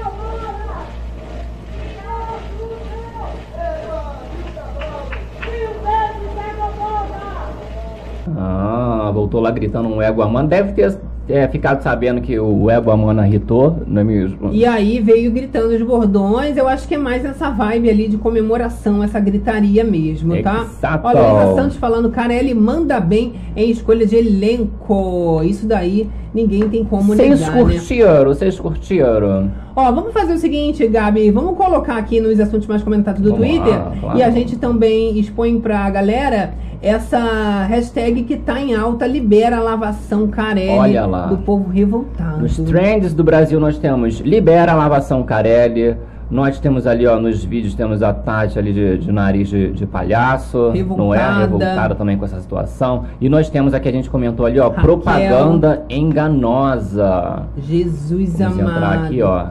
voltou 9.12 9.40
lá 9.40 9.50
gritando 9.50 9.88
um 9.88 10.00
ego 10.00 10.22
amano. 10.22 10.48
Deve 10.48 10.72
ter 10.72 10.98
é, 11.28 11.46
ficado 11.46 11.82
sabendo 11.82 12.20
que 12.20 12.38
o 12.38 12.68
ego 12.68 12.90
amano 12.90 13.24
irritou, 13.24 13.82
não 13.86 14.00
é 14.00 14.04
mesmo? 14.04 14.50
E 14.52 14.66
aí 14.66 15.00
veio 15.00 15.30
gritando 15.30 15.68
os 15.74 15.82
bordões. 15.82 16.56
Eu 16.56 16.66
acho 16.66 16.88
que 16.88 16.94
é 16.94 16.98
mais 16.98 17.24
essa 17.24 17.50
vibe 17.50 17.88
ali 17.88 18.08
de 18.08 18.16
comemoração, 18.16 19.02
essa 19.02 19.20
gritaria 19.20 19.84
mesmo, 19.84 20.42
tá? 20.42 20.66
Exato. 20.68 21.06
Olha, 21.06 21.20
a 21.20 21.44
Isa 21.44 21.54
Santos 21.54 21.76
falando, 21.76 22.10
cara, 22.10 22.34
ele 22.34 22.54
manda 22.54 22.98
bem 22.98 23.34
em 23.54 23.70
escolha 23.70 24.04
de 24.04 24.16
elenco. 24.16 25.40
Isso 25.44 25.66
daí 25.66 26.08
ninguém 26.34 26.68
tem 26.68 26.84
como 26.84 27.14
Vocês 27.14 27.40
negar, 27.40 27.54
né? 27.54 27.62
curtiram, 27.62 28.24
vocês 28.24 28.58
curtiram. 28.58 29.50
Ó, 29.76 29.92
vamos 29.92 30.12
fazer 30.12 30.34
o 30.34 30.38
seguinte, 30.38 30.86
Gabi, 30.86 31.30
vamos 31.30 31.56
colocar 31.56 31.96
aqui 31.96 32.20
nos 32.20 32.38
assuntos 32.40 32.66
mais 32.66 32.82
comentados 32.82 33.22
do 33.22 33.30
Vamos 33.30 33.46
Twitter 33.46 33.72
lá, 33.72 33.92
claro. 34.00 34.18
e 34.18 34.22
a 34.22 34.30
gente 34.30 34.56
também 34.56 35.18
expõe 35.18 35.60
pra 35.60 35.88
galera 35.88 36.54
essa 36.82 37.64
hashtag 37.68 38.24
que 38.24 38.36
tá 38.36 38.60
em 38.60 38.74
alta, 38.74 39.06
libera 39.06 39.58
a 39.58 39.60
lavação 39.60 40.26
Carelli 40.26 40.70
Olha 40.78 41.06
lá. 41.06 41.26
do 41.26 41.38
povo 41.38 41.70
revoltado. 41.70 42.40
Nos 42.40 42.56
trends 42.56 43.14
do 43.14 43.22
Brasil 43.22 43.60
nós 43.60 43.78
temos 43.78 44.18
Libera 44.20 44.72
a 44.72 44.74
Lavação 44.74 45.22
Carelli. 45.22 45.96
Nós 46.30 46.58
temos 46.58 46.86
ali, 46.86 47.06
ó, 47.06 47.20
nos 47.20 47.44
vídeos 47.44 47.74
temos 47.74 48.02
a 48.02 48.12
Tati 48.14 48.58
ali 48.58 48.72
de, 48.72 48.98
de 48.98 49.12
nariz 49.12 49.50
de, 49.50 49.70
de 49.72 49.86
palhaço. 49.86 50.72
Não 50.96 51.14
é? 51.14 51.18
Revoltada. 51.18 51.40
Revoltada 51.40 51.94
também 51.94 52.16
com 52.16 52.24
essa 52.24 52.40
situação. 52.40 53.04
E 53.20 53.28
nós 53.28 53.50
temos 53.50 53.74
aqui, 53.74 53.88
a 53.88 53.92
gente 53.92 54.08
comentou 54.08 54.46
ali, 54.46 54.58
ó, 54.58 54.68
Raquel. 54.68 54.82
propaganda 54.82 55.84
enganosa. 55.90 57.42
Jesus 57.58 58.38
Vamos 58.38 58.58
amado. 58.58 58.76
entrar 58.76 59.04
aqui, 59.04 59.22
ó. 59.22 59.46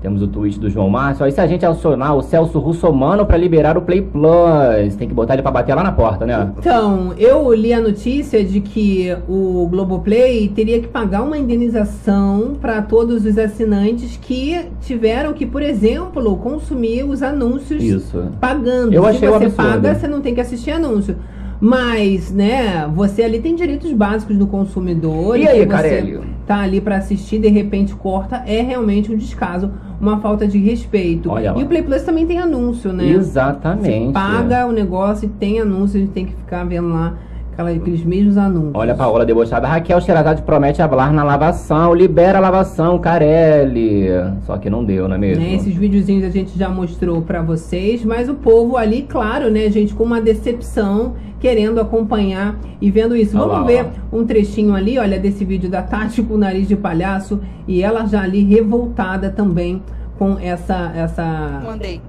Temos 0.00 0.22
o 0.22 0.26
tweet 0.26 0.58
do 0.58 0.70
João 0.70 0.88
Márcio. 0.88 1.26
E 1.26 1.30
se 1.30 1.40
a 1.40 1.46
gente 1.46 1.64
acionar 1.66 2.16
o 2.16 2.22
Celso 2.22 2.58
Russomano 2.58 3.26
pra 3.26 3.36
liberar 3.36 3.76
o 3.76 3.82
Play 3.82 4.00
Plus? 4.00 4.94
Tem 4.96 5.06
que 5.06 5.12
botar 5.14 5.34
ele 5.34 5.42
pra 5.42 5.50
bater 5.50 5.74
lá 5.74 5.82
na 5.82 5.92
porta, 5.92 6.24
né? 6.24 6.50
Então, 6.58 7.12
eu 7.18 7.52
li 7.52 7.72
a 7.74 7.80
notícia 7.80 8.42
de 8.42 8.60
que 8.60 9.14
o 9.28 9.68
Globoplay 9.70 10.48
teria 10.48 10.80
que 10.80 10.88
pagar 10.88 11.22
uma 11.22 11.36
indenização 11.36 12.54
para 12.60 12.80
todos 12.80 13.26
os 13.26 13.36
assinantes 13.36 14.16
que 14.20 14.58
tiveram 14.80 15.32
que, 15.34 15.44
por 15.44 15.62
exemplo, 15.62 16.36
consumir 16.38 17.04
os 17.04 17.22
anúncios 17.22 17.82
Isso. 17.82 18.24
pagando. 18.40 18.92
Eu 18.94 19.02
Se 19.02 19.08
achei 19.10 19.28
você 19.28 19.44
absurdo. 19.46 19.56
paga, 19.56 19.94
você 19.94 20.08
não 20.08 20.20
tem 20.22 20.34
que 20.34 20.40
assistir 20.40 20.70
anúncio. 20.70 21.16
Mas, 21.60 22.32
né, 22.32 22.88
você 22.94 23.22
ali 23.22 23.38
tem 23.38 23.54
direitos 23.54 23.92
básicos 23.92 24.36
do 24.36 24.46
consumidor. 24.46 25.38
E 25.38 25.42
se 25.42 25.48
aí, 25.48 25.58
você 25.58 25.66
Carelli? 25.66 26.20
tá 26.46 26.60
ali 26.60 26.80
pra 26.80 26.96
assistir, 26.96 27.38
de 27.38 27.48
repente 27.48 27.94
corta, 27.94 28.42
é 28.46 28.62
realmente 28.62 29.12
um 29.12 29.16
descaso, 29.16 29.70
uma 30.00 30.20
falta 30.20 30.46
de 30.46 30.58
respeito. 30.58 31.30
Olha 31.30 31.52
lá. 31.52 31.60
e 31.60 31.62
o 31.62 31.66
Play 31.66 31.82
Plus 31.82 32.02
também 32.02 32.26
tem 32.26 32.38
anúncio, 32.38 32.92
né? 32.92 33.08
Exatamente. 33.10 34.06
Você 34.06 34.12
paga 34.12 34.66
o 34.66 34.72
negócio 34.72 35.26
e 35.26 35.28
tem 35.28 35.60
anúncio, 35.60 35.98
a 35.98 36.00
gente 36.00 36.12
tem 36.12 36.24
que 36.24 36.34
ficar 36.34 36.64
vendo 36.64 36.88
lá 36.88 37.14
aquela- 37.60 37.70
aqueles 37.76 38.04
mesmos 38.04 38.36
anúncios. 38.36 38.72
Olha 38.74 38.92
a 38.92 38.96
Paola 38.96 39.24
debochada. 39.26 39.66
Raquel 39.68 40.00
Xerazade 40.00 40.42
promete 40.42 40.78
falar 40.78 41.12
na 41.12 41.22
lavação. 41.22 41.94
Libera 41.94 42.38
a 42.38 42.40
lavação, 42.40 42.98
Carelli. 42.98 44.08
Só 44.46 44.56
que 44.56 44.70
não 44.70 44.84
deu, 44.84 45.06
não 45.08 45.14
é 45.16 45.18
mesmo? 45.18 45.44
Né, 45.44 45.54
esses 45.54 45.74
videozinhos 45.74 46.24
a 46.24 46.30
gente 46.30 46.58
já 46.58 46.68
mostrou 46.68 47.22
pra 47.22 47.42
vocês, 47.42 48.04
mas 48.04 48.28
o 48.28 48.34
povo 48.34 48.76
ali, 48.76 49.02
claro, 49.02 49.50
né, 49.50 49.70
gente, 49.70 49.94
com 49.94 50.04
uma 50.04 50.20
decepção, 50.20 51.14
querendo 51.38 51.80
acompanhar 51.80 52.56
e 52.80 52.90
vendo 52.90 53.16
isso. 53.16 53.36
Olha 53.38 53.46
Vamos 53.48 53.66
ver 53.66 53.86
um 54.12 54.24
trechinho 54.24 54.74
ali, 54.74 54.98
olha, 54.98 55.18
desse 55.18 55.44
vídeo 55.44 55.70
da 55.70 55.82
Tati 55.82 56.22
com 56.22 56.34
o 56.34 56.38
nariz 56.38 56.68
de 56.68 56.76
palhaço 56.76 57.40
e 57.66 57.82
ela 57.82 58.06
já 58.06 58.22
ali 58.22 58.42
revoltada 58.44 59.30
também 59.30 59.82
com 60.18 60.36
essa 60.38 60.92
essa 60.94 61.62
Mandei. 61.64 62.00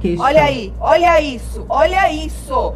questão. 0.00 0.24
Olha 0.24 0.42
aí, 0.42 0.72
olha 0.80 1.20
isso, 1.20 1.64
olha 1.68 2.12
isso. 2.12 2.74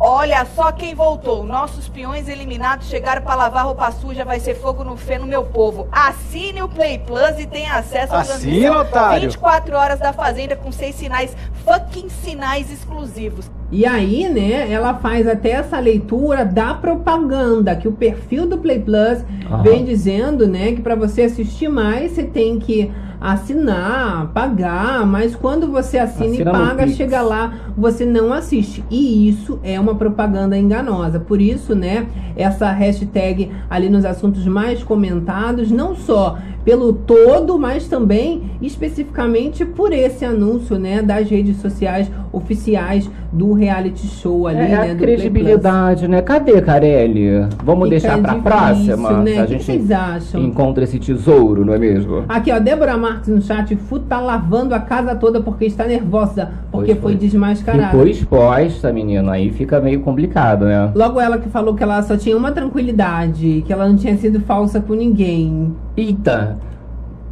Olha 0.00 0.44
só 0.54 0.72
quem 0.72 0.94
voltou. 0.94 1.44
Nossos 1.44 1.88
peões 1.88 2.28
eliminados 2.28 2.88
chegaram 2.88 3.22
pra 3.22 3.34
lavar 3.34 3.66
roupa 3.66 3.90
suja. 3.92 4.24
Vai 4.24 4.40
ser 4.40 4.54
fogo 4.54 4.82
no 4.82 4.96
fé 4.96 5.18
no 5.18 5.26
meu 5.26 5.44
povo. 5.44 5.86
Assine 5.92 6.62
o 6.62 6.68
Play 6.68 6.98
Plus 6.98 7.38
e 7.38 7.46
tenha 7.46 7.74
acesso 7.74 8.12
à 8.14 8.20
Assina, 8.20 8.38
transmissão 8.38 8.80
otário. 8.80 9.20
24 9.30 9.76
horas 9.76 10.00
da 10.00 10.12
Fazenda 10.12 10.56
com 10.56 10.72
seis 10.72 10.96
sinais, 10.96 11.36
fucking 11.64 12.08
sinais 12.08 12.70
exclusivos. 12.70 13.50
E 13.70 13.86
aí, 13.86 14.28
né, 14.28 14.70
ela 14.70 14.94
faz 14.94 15.26
até 15.26 15.52
essa 15.52 15.78
leitura 15.78 16.44
da 16.44 16.74
propaganda 16.74 17.74
que 17.74 17.88
o 17.88 17.92
perfil 17.92 18.46
do 18.46 18.58
Play 18.58 18.80
Plus 18.80 19.24
Aham. 19.46 19.62
vem 19.62 19.84
dizendo, 19.84 20.46
né, 20.46 20.72
que 20.72 20.82
para 20.82 20.94
você 20.94 21.22
assistir 21.22 21.68
mais, 21.68 22.12
você 22.12 22.22
tem 22.22 22.58
que 22.58 22.92
assinar, 23.22 24.32
pagar, 24.34 25.06
mas 25.06 25.36
quando 25.36 25.70
você 25.70 25.96
assina 25.96 26.32
Assina 26.32 26.50
e 26.50 26.52
paga, 26.52 26.88
chega 26.88 27.22
lá, 27.22 27.54
você 27.76 28.04
não 28.04 28.32
assiste. 28.32 28.84
E 28.90 29.28
isso 29.28 29.60
é 29.62 29.78
uma 29.78 29.94
propaganda 29.94 30.58
enganosa. 30.58 31.20
Por 31.20 31.40
isso, 31.40 31.74
né, 31.74 32.06
essa 32.36 32.70
hashtag 32.72 33.50
ali 33.70 33.88
nos 33.88 34.04
assuntos 34.04 34.44
mais 34.46 34.82
comentados, 34.82 35.70
não 35.70 35.94
só 35.94 36.36
pelo 36.64 36.92
todo, 36.92 37.58
mas 37.58 37.88
também 37.88 38.42
especificamente 38.60 39.64
por 39.64 39.92
esse 39.92 40.24
anúncio, 40.24 40.78
né, 40.78 41.02
das 41.02 41.28
redes 41.28 41.56
sociais 41.58 42.10
oficiais 42.32 43.10
do 43.30 43.52
reality 43.52 44.06
show 44.06 44.46
ali, 44.46 44.58
É 44.58 44.68
né, 44.68 44.90
a 44.92 44.94
credibilidade, 44.94 46.06
né? 46.06 46.20
Cadê, 46.22 46.60
Carelli? 46.60 47.46
Vamos 47.64 47.88
Fica 47.88 48.00
deixar 48.00 48.18
pra 48.20 48.34
difícil, 48.34 48.96
próxima? 48.98 49.22
né? 49.22 49.38
A 49.38 49.42
O 49.42 49.46
que 49.46 49.52
gente 49.52 49.64
vocês 49.64 49.90
acham? 49.90 50.42
encontra 50.42 50.84
esse 50.84 50.98
tesouro, 50.98 51.64
não 51.64 51.72
é 51.74 51.78
mesmo? 51.78 52.24
Aqui, 52.28 52.52
ó, 52.52 52.58
Débora 52.58 52.96
Marques 52.96 53.28
no 53.28 53.40
chat, 53.40 53.74
Fu 53.76 53.98
tá 53.98 54.20
lavando 54.20 54.74
a 54.74 54.80
casa 54.80 55.14
toda 55.14 55.40
porque 55.40 55.64
está 55.64 55.84
nervosa, 55.86 56.50
porque 56.70 56.94
Pois 56.94 57.00
foi, 57.02 57.12
foi. 57.12 57.14
desmascarada. 57.20 57.90
Ficou 57.90 58.06
exposta, 58.06 58.92
menina. 58.92 59.32
Aí 59.32 59.50
fica 59.50 59.80
meio 59.80 60.00
complicado, 60.00 60.66
né? 60.66 60.90
Logo 60.94 61.20
ela 61.20 61.38
que 61.38 61.48
falou 61.48 61.74
que 61.74 61.82
ela 61.82 62.02
só 62.02 62.16
tinha 62.16 62.36
uma 62.36 62.52
tranquilidade, 62.52 63.62
que 63.66 63.72
ela 63.72 63.88
não 63.88 63.96
tinha 63.96 64.16
sido 64.16 64.40
falsa 64.40 64.80
com 64.80 64.94
ninguém. 64.94 65.74
Eita! 65.96 66.56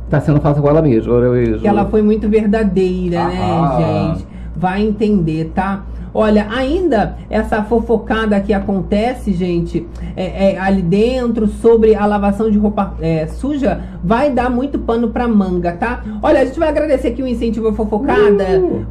Tá 0.08 0.20
sendo 0.20 0.40
falsa 0.40 0.60
com 0.60 0.68
ela 0.68 0.82
mesma, 0.82 1.12
olha 1.14 1.30
mesmo. 1.30 1.58
Que 1.60 1.68
ela 1.68 1.84
foi 1.86 2.02
muito 2.02 2.28
verdadeira, 2.28 3.20
Ah. 3.22 3.28
né, 3.28 4.14
gente? 4.14 4.26
Vai 4.56 4.82
entender, 4.82 5.52
tá? 5.54 5.82
Olha, 6.12 6.46
ainda 6.50 7.16
essa 7.28 7.62
fofocada 7.62 8.40
que 8.40 8.52
acontece, 8.52 9.32
gente, 9.32 9.86
é, 10.16 10.52
é, 10.52 10.58
ali 10.58 10.82
dentro 10.82 11.46
sobre 11.46 11.94
a 11.94 12.04
lavação 12.06 12.50
de 12.50 12.58
roupa 12.58 12.94
é, 13.00 13.26
suja, 13.26 13.80
vai 14.02 14.30
dar 14.30 14.50
muito 14.50 14.78
pano 14.78 15.10
pra 15.10 15.28
manga, 15.28 15.72
tá? 15.72 16.02
Olha, 16.22 16.40
a 16.40 16.44
gente 16.44 16.58
vai 16.58 16.68
agradecer 16.68 17.08
aqui 17.08 17.22
o 17.22 17.26
incentivo 17.26 17.68
à 17.68 17.72
fofocada. 17.72 18.44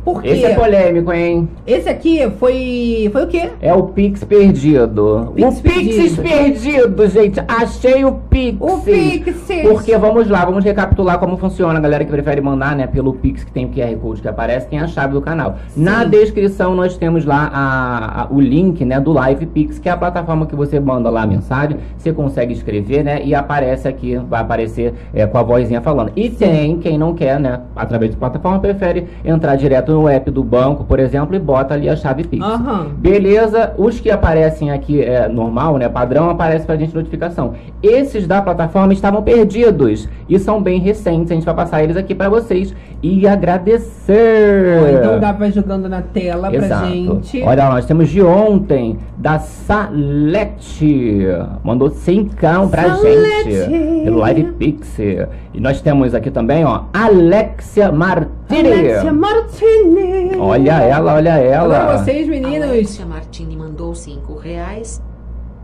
porque 0.04 0.28
Esse 0.30 0.46
é 0.46 0.56
polêmico, 0.56 1.12
hein? 1.12 1.50
esse 1.66 1.90
aqui 1.90 2.30
foi. 2.40 3.10
Foi 3.12 3.24
o 3.24 3.28
quê? 3.28 3.50
É 3.62 3.74
o 3.74 3.84
Pix 3.84 4.24
perdido. 4.24 5.34
Pix 5.36 5.60
o 5.60 5.62
Pix 5.62 6.16
perdido. 6.16 6.22
perdido, 6.22 7.08
gente. 7.10 7.42
Achei 7.48 8.06
o 8.06 8.14
Pix. 8.14 8.58
O 8.60 8.80
Pix. 8.82 9.48
Porque 9.70 9.98
vamos 9.98 10.28
lá, 10.28 10.46
vamos 10.46 10.64
recapitular 10.64 11.20
como 11.20 11.38
funciona. 11.38 11.80
A 11.80 11.82
galera 11.82 12.06
que 12.06 12.12
prefere 12.12 12.42
mandar, 12.42 12.76
né, 12.76 12.88
pelo 12.88 13.14
Pix 13.14 13.44
que 13.44 13.52
tem 13.52 13.66
o 13.66 13.70
QR 13.70 13.96
Code 13.98 14.22
que 14.22 14.28
aparece, 14.28 14.68
tem 14.68 14.80
a 14.80 14.88
chave 14.88 15.14
do 15.14 15.22
canal. 15.22 15.58
Na 15.76 16.04
descrição 16.04 16.76
nós 16.76 16.98
temos 16.98 17.09
lá 17.26 17.50
a- 17.54 18.22
a- 18.24 18.28
o 18.30 18.40
link, 18.40 18.84
né, 18.86 19.00
do 19.00 19.12
Live 19.12 19.46
Pix, 19.48 19.80
que 19.80 19.88
é 19.90 19.92
a 19.92 19.98
plataforma 19.98 20.46
que 20.46 20.56
você 20.56 20.80
manda 20.80 21.10
lá 21.10 21.24
a 21.24 21.28
mensagem, 21.28 21.78
você 21.98 22.12
consegue 22.14 22.54
escrever, 22.54 23.04
né, 23.04 23.22
e 23.24 23.34
aparece 23.36 23.88
aqui, 23.88 24.16
vai 24.30 24.42
aparecer 24.42 24.94
é, 25.14 25.26
com 25.26 25.38
a 25.38 25.44
vozinha 25.44 25.82
falando. 25.82 26.12
E 26.16 26.30
tem 26.30 26.78
quem 26.80 26.98
não 26.98 27.14
quer, 27.14 27.40
né, 27.40 27.60
através 27.76 28.12
de 28.12 28.18
plataforma, 28.18 28.60
prefere 28.60 29.08
entrar 29.24 29.56
direto 29.56 29.92
no 29.92 30.08
app 30.08 30.30
do 30.32 30.44
banco, 30.44 30.84
por 30.84 31.00
exemplo, 31.00 31.36
e 31.36 31.40
bota 31.40 31.74
ali 31.74 31.90
a 31.90 31.96
chave 31.96 32.24
Pix. 32.24 32.44
Aham. 32.46 32.88
Beleza, 32.98 33.74
os 33.78 34.00
que 34.00 34.10
aparecem 34.12 34.72
aqui 34.72 35.02
é 35.02 35.28
normal, 35.28 35.78
né? 35.78 35.88
Padrão 35.90 36.30
aparece 36.30 36.66
pra 36.66 36.76
gente 36.76 36.94
notificação. 36.96 37.54
Esses 37.82 38.28
da 38.28 38.42
plataforma 38.42 38.94
estavam 38.94 39.22
perdidos 39.22 40.08
e 40.28 40.38
são 40.40 40.62
bem 40.62 40.80
recentes. 40.80 41.32
A 41.32 41.36
gente 41.36 41.46
vai 41.46 41.56
passar 41.56 41.84
eles 41.84 41.98
aqui 41.98 42.14
pra 42.14 42.30
vocês 42.30 42.74
e 43.02 43.28
agradecer. 43.28 45.00
Então 45.00 45.20
Gabi 45.20 45.40
vai 45.40 45.52
jogando 45.52 45.88
na 45.90 46.02
tela 46.02 46.50
pra 46.50 46.58
Exato. 46.66 46.86
Gente. 47.06 47.42
Olha 47.44 47.64
lá, 47.66 47.76
nós 47.76 47.86
temos 47.86 48.10
de 48.10 48.22
ontem, 48.22 48.98
da 49.18 49.40
Salete. 49.40 51.26
Mandou 51.64 51.90
5 51.90 52.36
pra 52.36 52.96
Salete. 52.96 53.52
gente. 53.52 54.04
Pelo 54.04 54.18
Live 54.20 54.44
Pix. 54.54 55.00
E 55.00 55.60
nós 55.60 55.82
temos 55.82 56.14
aqui 56.14 56.32
também, 56.32 56.64
ó, 56.66 56.84
Alexia 56.94 57.92
Martini. 57.92 58.72
Alexia 58.72 59.14
Martini. 59.14 60.38
Olha 60.38 60.82
ela, 60.82 61.14
olha 61.16 61.38
ela. 61.38 61.78
Agora 61.78 61.98
vocês, 62.00 62.28
meninos. 62.28 62.70
Alexia 62.70 63.06
Martini 63.06 63.56
mandou 63.56 63.94
cinco 63.96 64.36
reais. 64.36 65.02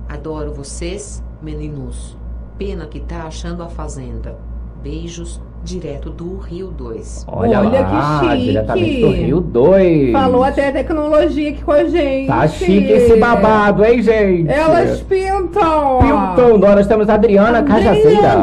Adoro 0.08 0.54
vocês, 0.54 1.24
meninos. 1.42 2.18
Pena 2.58 2.86
que 2.86 3.00
tá 3.00 3.24
achando 3.24 3.64
a 3.64 3.68
fazenda. 3.68 4.38
Beijos, 4.82 5.42
direto 5.66 6.10
do 6.12 6.38
Rio 6.38 6.68
2. 6.68 7.26
Olha, 7.28 7.60
Olha 7.60 7.80
lá, 7.82 8.20
que 8.22 8.30
chique. 8.30 8.46
diretamente 8.46 9.02
do 9.02 9.10
Rio 9.10 9.42
2. 9.42 10.12
Falou 10.12 10.44
até 10.44 10.70
a 10.70 10.72
tecnologia 10.72 11.50
aqui 11.50 11.64
com 11.64 11.72
a 11.72 11.84
gente. 11.86 12.28
Tá 12.28 12.48
chique 12.48 12.92
esse 12.92 13.16
babado, 13.20 13.84
hein, 13.84 14.02
gente? 14.02 14.50
Elas 14.50 15.02
pintam. 15.02 16.00
Pintando. 16.00 16.60
Nós 16.60 16.86
temos 16.88 17.10
a 17.10 17.16
Adriana 17.16 17.64
Cajazeira. 17.64 18.36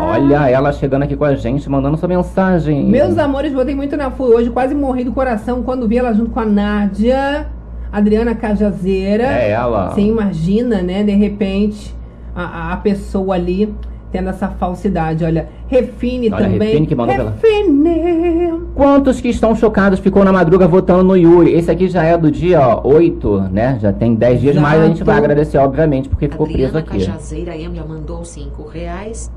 Olha 0.00 0.48
ela 0.50 0.72
chegando 0.72 1.02
aqui 1.04 1.16
com 1.16 1.24
a 1.24 1.34
gente, 1.34 1.68
mandando 1.70 1.96
sua 1.96 2.08
mensagem. 2.08 2.84
Meus 2.84 3.16
amores, 3.18 3.52
botei 3.52 3.74
muito 3.74 3.96
na 3.96 4.10
fui 4.10 4.34
hoje, 4.34 4.50
quase 4.50 4.74
morri 4.74 5.04
do 5.04 5.12
coração 5.12 5.62
quando 5.62 5.86
vi 5.86 5.98
ela 5.98 6.12
junto 6.12 6.30
com 6.30 6.40
a 6.40 6.44
Nádia, 6.46 7.46
Adriana 7.92 8.34
Cajazeira. 8.34 9.24
É 9.24 9.50
ela. 9.50 9.90
Você 9.90 10.00
imagina, 10.00 10.82
né, 10.82 11.02
de 11.04 11.12
repente, 11.12 11.94
a, 12.34 12.42
a- 12.42 12.72
a 12.72 12.76
pessoa 12.78 13.34
ali 13.34 13.72
tendo 14.10 14.28
essa 14.30 14.48
falsidade. 14.48 15.24
Olha, 15.24 15.48
Refine 15.68 16.30
Olha, 16.32 16.44
também. 16.44 16.68
Refine 16.68 16.86
que 16.86 16.94
mandou 16.94 17.14
pela- 17.16 17.30
Refine. 17.30 18.58
Quantos 18.74 19.20
que 19.20 19.28
estão 19.28 19.54
chocados 19.54 19.98
ficou 19.98 20.24
na 20.24 20.32
madruga 20.32 20.66
votando 20.66 21.02
no 21.04 21.16
Yuri? 21.16 21.52
Esse 21.52 21.70
aqui 21.70 21.88
já 21.88 22.02
é 22.04 22.16
do 22.16 22.30
dia 22.30 22.60
ó, 22.60 22.80
8, 22.86 23.40
né? 23.52 23.78
Já 23.80 23.92
tem 23.92 24.14
10 24.14 24.40
dias, 24.40 24.56
mas 24.56 24.80
a 24.80 24.84
gente 24.86 24.96
Exato. 24.96 25.04
vai 25.04 25.16
agradecer, 25.18 25.58
obviamente, 25.58 26.08
porque 26.08 26.28
ficou 26.28 26.46
preso 26.46 26.76
Adriana 26.76 26.78
aqui. 26.80 27.06
Cajazeira 27.06 27.56
Embla 27.56 27.84
mandou 27.86 28.24
cinco 28.24 28.66
reais. 28.68 29.30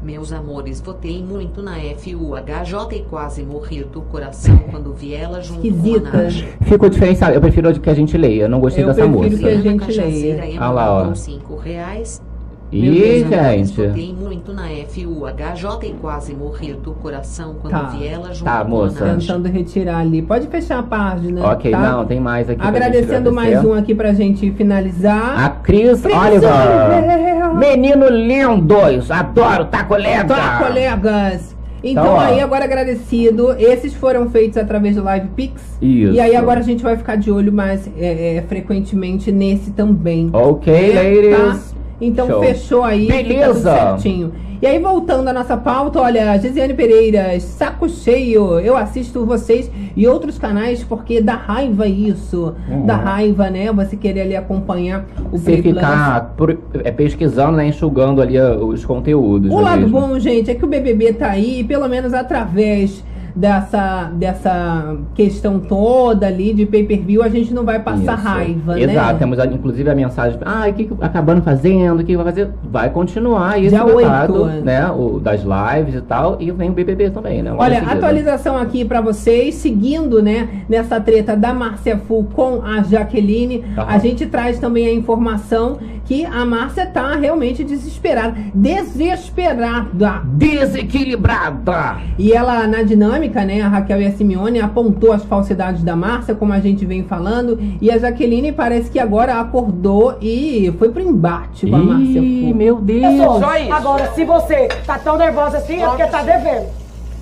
Meus 0.00 0.32
amores, 0.32 0.80
votei 0.80 1.20
muito 1.24 1.60
na 1.60 1.72
FUHJ 1.74 2.96
e 2.98 3.00
quase 3.10 3.42
morri 3.42 3.82
do 3.82 4.00
coração 4.02 4.56
quando 4.70 4.92
vi 4.94 5.12
ela 5.12 5.40
junto 5.40 5.66
Esquisita. 5.66 6.10
com 6.12 6.16
a 6.16 6.20
Nádia. 6.22 6.48
Ficou 6.62 6.88
diferenciado. 6.88 7.34
Eu 7.34 7.40
prefiro 7.40 7.80
que 7.80 7.90
a 7.90 7.94
gente 7.94 8.16
leia. 8.16 8.42
Eu 8.44 8.48
não 8.48 8.60
gostei 8.60 8.84
Eu 8.84 8.88
dessa 8.88 9.00
prefiro 9.02 9.24
moça. 9.24 9.36
que 9.38 9.46
a 9.48 9.60
gente 9.60 9.92
leia. 10.00 10.40
Olha 10.60 10.70
lá, 10.70 10.92
ó. 10.94 10.98
mandou 11.00 11.16
cinco 11.16 11.56
reais. 11.56 12.22
Amores, 12.70 13.28
gente. 13.28 13.86
Votei 13.86 14.14
muito 14.14 14.52
na 14.52 14.64
FUHJ 14.64 15.88
e 15.88 15.92
quase 16.00 16.34
morri 16.34 16.74
do 16.74 16.92
coração 16.92 17.54
quando 17.60 17.72
Tá. 17.72 17.82
vi 17.84 18.06
ela 18.06 18.32
junto 18.32 18.44
Tá, 18.44 18.62
moça. 18.64 19.16
Tentando 19.18 19.48
retirar 19.48 19.98
ali. 20.00 20.20
Pode 20.20 20.46
fechar 20.48 20.80
a 20.80 20.82
página. 20.82 21.44
Ok, 21.52 21.70
tá? 21.70 21.78
não, 21.78 22.04
tem 22.04 22.20
mais 22.20 22.50
aqui. 22.50 22.60
Agradecendo 22.60 23.32
mais 23.32 23.64
um 23.64 23.72
aqui 23.72 23.94
pra 23.94 24.12
gente 24.12 24.50
finalizar. 24.52 25.44
A 25.44 25.48
Cris 25.50 26.02
Cris 26.02 26.14
Oliver. 26.14 26.50
Oliver. 26.50 27.54
Menino 27.54 28.08
lindos. 28.08 29.10
Adoro, 29.10 29.64
tá 29.66 29.84
colega. 29.84 30.34
Tá, 30.34 30.58
colegas. 30.66 31.56
Então, 31.82 32.02
Então, 32.04 32.20
aí, 32.20 32.40
agora 32.40 32.64
agradecido. 32.64 33.52
Esses 33.58 33.94
foram 33.94 34.28
feitos 34.30 34.58
através 34.58 34.96
do 34.96 35.02
Live 35.04 35.28
Pix. 35.28 35.62
Isso. 35.80 36.12
E 36.12 36.20
aí 36.20 36.34
agora 36.34 36.60
a 36.60 36.62
gente 36.62 36.82
vai 36.82 36.96
ficar 36.96 37.16
de 37.16 37.30
olho 37.30 37.52
mais 37.52 37.88
é, 37.96 38.36
é, 38.36 38.42
frequentemente 38.42 39.30
nesse 39.30 39.70
também. 39.70 40.28
Ok, 40.32 40.92
né? 40.92 41.02
ladies. 41.02 41.36
Tá? 41.72 41.77
Então 42.00 42.26
Show. 42.26 42.40
fechou 42.40 42.84
aí. 42.84 43.06
Beleza. 43.06 43.72
certinho. 43.72 44.32
E 44.60 44.66
aí, 44.66 44.76
voltando 44.80 45.28
à 45.28 45.32
nossa 45.32 45.56
pauta, 45.56 46.00
olha, 46.00 46.36
Gisiane 46.36 46.74
Pereira, 46.74 47.38
saco 47.38 47.88
cheio. 47.88 48.58
Eu 48.58 48.76
assisto 48.76 49.24
vocês 49.24 49.70
e 49.96 50.04
outros 50.08 50.36
canais 50.36 50.82
porque 50.82 51.20
dá 51.20 51.34
raiva 51.34 51.86
isso. 51.86 52.56
Uhum. 52.68 52.84
Dá 52.84 52.96
raiva, 52.96 53.48
né? 53.50 53.72
Você 53.72 53.96
querer 53.96 54.22
ali 54.22 54.34
acompanhar 54.34 55.06
o 55.30 55.38
Você 55.38 55.62
ficar 55.62 56.34
é, 56.82 56.90
pesquisando, 56.90 57.56
né, 57.56 57.68
enxugando 57.68 58.20
ali 58.20 58.36
ó, 58.36 58.56
os 58.56 58.84
conteúdos. 58.84 59.52
O 59.52 59.60
é 59.60 59.62
lado 59.62 59.82
mesmo? 59.82 60.00
bom, 60.00 60.18
gente, 60.18 60.50
é 60.50 60.54
que 60.56 60.64
o 60.64 60.68
BBB 60.68 61.12
tá 61.12 61.30
aí, 61.30 61.62
pelo 61.62 61.86
menos 61.88 62.12
através 62.12 63.04
dessa, 63.38 64.10
dessa 64.14 64.96
questão 65.14 65.60
toda 65.60 66.26
ali 66.26 66.52
de 66.52 66.66
pay-per-view, 66.66 67.22
a 67.22 67.28
gente 67.28 67.54
não 67.54 67.64
vai 67.64 67.78
passar 67.78 68.18
Isso. 68.18 68.26
raiva, 68.28 68.80
Exato, 68.80 69.12
né? 69.12 69.18
temos 69.18 69.38
a- 69.38 69.46
inclusive 69.46 69.88
a 69.88 69.94
mensagem. 69.94 70.38
Ah, 70.44 70.66
o 70.68 70.72
que, 70.72 70.84
que 70.86 70.94
acabando 71.00 71.40
fazendo? 71.42 72.00
O 72.00 72.04
que 72.04 72.16
vai 72.16 72.24
fazer? 72.26 72.50
Vai 72.64 72.90
continuar 72.90 73.58
isso 73.60 73.70
Dia 73.70 73.84
oito. 73.86 74.44
né? 74.64 74.90
O, 74.90 75.20
das 75.20 75.42
lives 75.42 75.94
e 75.94 76.00
tal. 76.00 76.36
E 76.40 76.50
vem 76.50 76.70
o 76.70 76.72
BBB 76.72 77.10
também, 77.10 77.42
né? 77.42 77.50
logo 77.52 77.62
Olha, 77.62 77.78
atualização 77.80 78.56
aqui 78.58 78.84
pra 78.84 79.00
vocês, 79.00 79.54
seguindo, 79.54 80.20
né, 80.20 80.64
nessa 80.68 81.00
treta 81.00 81.36
da 81.36 81.54
Márcia 81.54 81.96
Fu 81.96 82.24
com 82.34 82.62
a 82.62 82.82
Jaqueline, 82.82 83.64
a 83.76 83.98
gente 83.98 84.26
traz 84.26 84.58
também 84.58 84.86
a 84.86 84.92
informação 84.92 85.78
que 86.08 86.24
a 86.24 86.42
Márcia 86.42 86.86
tá 86.86 87.14
realmente 87.16 87.62
desesperada, 87.62 88.34
desesperada. 88.54 90.22
Desequilibrada! 90.24 91.98
E 92.18 92.32
ela, 92.32 92.66
na 92.66 92.82
dinâmica, 92.82 93.44
né, 93.44 93.60
a 93.60 93.68
Raquel 93.68 94.00
e 94.00 94.06
a 94.06 94.12
Simeone 94.12 94.58
apontou 94.58 95.12
as 95.12 95.22
falsidades 95.24 95.82
da 95.82 95.94
Márcia, 95.94 96.34
como 96.34 96.54
a 96.54 96.60
gente 96.60 96.86
vem 96.86 97.04
falando, 97.04 97.58
e 97.78 97.90
a 97.90 97.98
Jaqueline 97.98 98.52
parece 98.52 98.90
que 98.90 98.98
agora 98.98 99.38
acordou 99.38 100.16
e 100.22 100.72
foi 100.78 100.88
pro 100.88 101.02
embate 101.02 101.66
com 101.68 101.76
a 101.76 101.78
Márcia 101.78 102.20
Ih, 102.20 102.54
meu 102.54 102.76
Deus! 102.76 103.02
Eu 103.02 103.24
sou. 103.24 103.40
Só 103.40 103.56
isso. 103.58 103.72
Agora, 103.74 104.10
se 104.14 104.24
você 104.24 104.68
tá 104.86 104.98
tão 104.98 105.18
nervosa 105.18 105.58
assim, 105.58 105.82
é 105.82 105.86
porque 105.86 106.06
tá 106.06 106.22
devendo. 106.22 106.68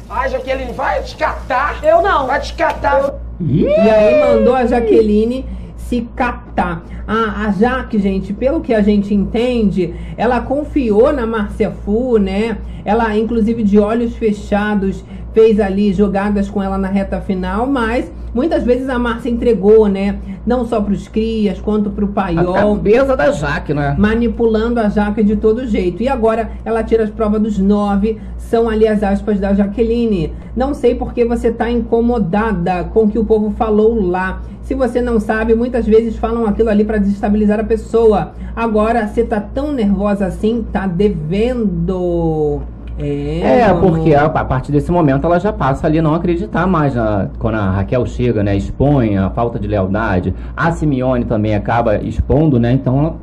Ai, 0.09 0.29
Jaqueline, 0.29 0.73
vai 0.73 1.03
te 1.03 1.17
catar. 1.17 1.83
Eu 1.83 2.01
não. 2.03 2.29
Vai 2.29 2.39
te 2.39 2.55
catar. 2.55 3.15
E 3.41 3.67
aí 3.67 4.21
mandou 4.21 4.55
a 4.55 4.65
Jaqueline 4.65 5.45
se 5.89 6.09
catar. 6.15 6.85
A, 7.07 7.47
a 7.47 7.53
Jaque, 7.53 7.99
gente, 7.99 8.33
pelo 8.33 8.61
que 8.61 8.75
a 8.75 8.83
gente 8.83 9.15
entende, 9.15 9.95
ela 10.17 10.41
confiou 10.41 11.13
na 11.13 11.27
Márcia 11.27 11.71
Fu, 11.71 12.19
né? 12.19 12.59
Ela, 12.85 13.17
inclusive, 13.17 13.63
de 13.63 13.79
olhos 13.79 14.15
fechados, 14.17 15.05
fez 15.37 15.61
ali 15.61 15.93
jogadas 15.93 16.49
com 16.49 16.63
ela 16.63 16.79
na 16.79 16.89
reta 16.89 17.21
final, 17.21 17.67
mas 17.67 18.11
muitas 18.33 18.63
vezes 18.63 18.89
a 18.89 18.99
Márcia 18.99 19.29
entregou, 19.29 19.87
né? 19.87 20.19
Não 20.47 20.65
só 20.65 20.81
pros 20.81 21.09
crias, 21.09 21.61
quanto 21.61 21.91
pro 21.91 22.07
A 22.07 22.09
paiol 22.09 22.55
cabeça 22.55 23.15
da 23.15 23.31
Jaque, 23.31 23.75
né? 23.75 23.95
manipulando 23.99 24.81
a 24.81 24.89
Jaque 24.89 25.23
de 25.23 25.37
todo 25.37 25.67
jeito. 25.67 26.03
E 26.03 26.09
agora 26.09 26.53
ela 26.65 26.83
tira 26.83 27.05
as 27.05 27.11
provas 27.11 27.43
dos 27.43 27.59
nove, 27.59 28.19
são 28.39 28.67
ali 28.67 28.89
as 28.89 29.03
aspas 29.03 29.39
da 29.39 29.53
Jaqueline. 29.53 30.33
Não 30.57 30.73
sei 30.73 30.95
porque 30.95 31.23
você 31.23 31.53
tá 31.53 31.71
incomodada 31.71 32.85
com 32.85 33.01
o 33.01 33.09
que 33.11 33.19
o 33.19 33.25
povo 33.27 33.51
falou 33.51 34.09
lá. 34.09 34.41
Se 34.63 34.75
você 34.75 35.03
não 35.03 35.21
sabe, 35.21 35.55
muitas 35.55 35.85
vezes 35.85 36.17
falam 36.17 36.47
aquilo 36.47 36.71
ali 36.71 36.83
para 36.83 36.97
desestabilizar 36.97 37.61
a 37.61 37.65
pessoa. 37.65 38.33
Agora, 38.57 39.07
você 39.07 39.23
tá 39.23 39.39
tão 39.39 39.71
nervosa 39.71 40.25
assim, 40.25 40.65
tá 40.73 40.87
devendo. 40.87 42.63
É, 42.99 43.61
É, 43.61 43.75
porque 43.75 44.15
a, 44.15 44.25
a 44.25 44.45
partir 44.45 44.73
desse 44.73 44.91
momento 44.91 45.27
ela 45.27 45.39
já 45.39 45.53
passa 45.53 45.87
ali 45.87 45.99
a 45.99 46.03
não 46.03 46.15
acreditar 46.15 46.67
mais 46.67 46.95
na, 46.95 47.29
quando 47.39 47.57
a 47.57 47.71
Raquel 47.71 48.07
chega, 48.07 48.43
né? 48.43 48.57
Expõe 48.57 49.17
a 49.19 49.29
falta 49.31 49.59
de 49.59 49.69
lealdade. 49.69 50.35
A 50.57 50.73
Simeone 50.73 51.25
também 51.25 51.55
acaba 51.55 51.97
expondo, 51.97 52.59
né? 52.59 52.73
Então 52.73 52.99
ela 52.99 53.17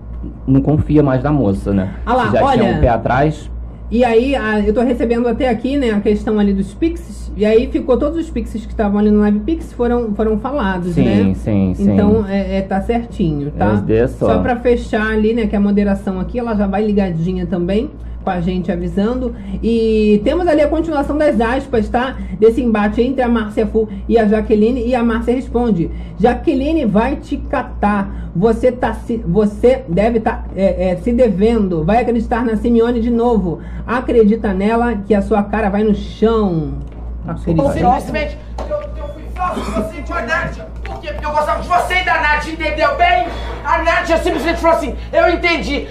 não 0.48 0.62
confia 0.62 1.02
mais 1.02 1.24
na 1.24 1.32
moça, 1.32 1.74
né? 1.74 1.90
Ah 2.06 2.14
lá, 2.14 2.26
Se 2.28 2.34
já 2.38 2.44
olha, 2.46 2.64
tinha 2.64 2.76
um 2.78 2.80
pé 2.80 2.90
atrás. 2.90 3.50
E 3.92 4.04
aí, 4.04 4.36
a- 4.36 4.60
eu 4.60 4.74
tô 4.74 4.82
recebendo 4.82 5.28
até 5.28 5.50
aqui, 5.50 5.78
né, 5.78 5.92
a 5.92 6.00
questão 6.00 6.40
ali 6.40 6.52
dos 6.54 6.74
Pixies. 6.74 7.32
E 7.36 7.46
aí 7.46 7.68
ficou 7.68 7.96
todos 7.98 8.18
os 8.18 8.30
Pixies 8.30 8.66
que 8.66 8.72
estavam 8.72 8.98
ali 8.98 9.12
no 9.12 9.20
Live 9.20 9.40
Pix 9.42 9.72
foram, 9.74 10.14
foram 10.16 10.40
falados, 10.40 10.94
Sim, 10.94 11.04
né? 11.04 11.34
sim, 11.36 11.74
sim. 11.76 11.94
Então, 11.94 12.26
é, 12.28 12.58
é, 12.58 12.62
tá 12.62 12.82
certinho, 12.82 13.52
tá? 13.52 13.84
É, 13.88 14.08
só. 14.08 14.40
Pra 14.40 14.56
fechar 14.56 15.12
ali, 15.12 15.34
né, 15.34 15.46
que 15.46 15.56
a 15.56 15.60
moderação 15.60 16.20
aqui, 16.20 16.40
ela 16.40 16.56
já 16.56 16.66
vai 16.66 16.84
ligadinha 16.84 17.46
também 17.46 17.92
com 18.24 18.30
a 18.30 18.42
gente 18.42 18.72
avisando. 18.72 19.36
E 19.62 20.22
temos 20.24 20.48
ali 20.48 20.62
a 20.62 20.68
continuação 20.68 21.18
das 21.18 21.40
aspas, 21.40 21.90
tá? 21.90 22.16
Desse 22.40 22.62
embate 22.62 23.02
entre 23.02 23.22
a 23.22 23.28
Márcia 23.28 23.68
Fu 23.68 23.88
e 24.08 24.18
a 24.18 24.28
Jaqueline. 24.28 24.86
E 24.86 24.96
a 24.96 25.04
Márcia 25.04 25.36
responde: 25.36 25.92
Jaqueline 26.20 26.86
vai 26.86 27.18
te 27.18 27.38
catar. 27.38 28.32
Você, 28.36 28.72
tá 28.72 28.96
se, 28.96 29.18
você 29.18 29.84
deve 29.88 30.18
estar 30.18 30.48
se 31.04 31.12
devendo. 31.12 31.84
Vai 31.84 32.02
acreditar 32.02 32.44
na 32.44 32.56
Simeone 32.56 33.00
de 33.00 33.12
novo. 33.12 33.62
Acredita 33.86 34.54
nela 34.54 34.96
que 35.06 35.14
a 35.14 35.22
sua 35.22 35.44
cara 35.44 35.70
vai 35.70 35.84
no 35.84 35.94
chão. 35.94 36.74
Acredita. 37.28 37.72
Simplesmente, 37.74 38.38
eu, 38.70 38.78
eu 38.98 39.08
fui 39.10 39.24
falso 39.36 39.62
com 39.62 39.72
você 39.82 40.00
e 40.00 40.04
com 40.04 40.14
a 40.14 40.22
Nádia. 40.22 40.68
Por 40.84 41.00
quê? 41.00 41.08
Porque 41.14 41.26
eu 41.26 41.32
gostava 41.32 41.62
de 41.62 41.68
você 41.68 42.02
e 42.02 42.04
da 42.04 42.22
Nádia, 42.22 42.54
entendeu 42.54 42.98
bem? 42.98 43.28
A 43.64 43.84
Nádia 43.84 44.18
simplesmente 44.18 44.60
falou 44.60 44.78
assim, 44.78 44.96
eu 45.12 45.30
entendi. 45.30 45.88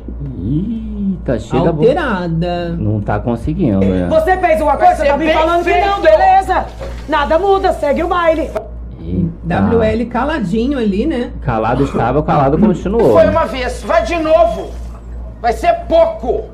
Eita, 1.23 1.39
chega... 1.39 1.69
Alterada. 1.69 2.71
Não 2.71 3.01
tá 3.01 3.21
conseguindo, 3.21 3.79
né? 3.79 4.09
Você 4.11 4.37
fez 4.37 4.61
uma 4.61 4.77
coisa, 4.77 4.97
ser 4.97 5.07
tá 5.07 5.17
me 5.17 5.33
falando 5.33 5.65
que 5.65 5.73
feito. 5.73 5.87
não, 5.87 6.01
beleza? 6.01 6.67
Nada 7.09 7.39
muda, 7.39 7.73
segue 7.73 8.03
o 8.03 8.09
baile. 8.09 8.51
WL 9.45 10.07
caladinho 10.11 10.79
ali, 10.79 11.07
né? 11.07 11.33
Calado 11.41 11.85
estava, 11.85 12.23
calado 12.23 12.59
continuou. 12.59 13.13
Foi 13.13 13.29
uma 13.29 13.45
vez, 13.47 13.83
vai 13.83 14.05
de 14.05 14.17
novo. 14.17 14.71
Vai 15.41 15.53
ser 15.53 15.73
pouco. 15.89 16.45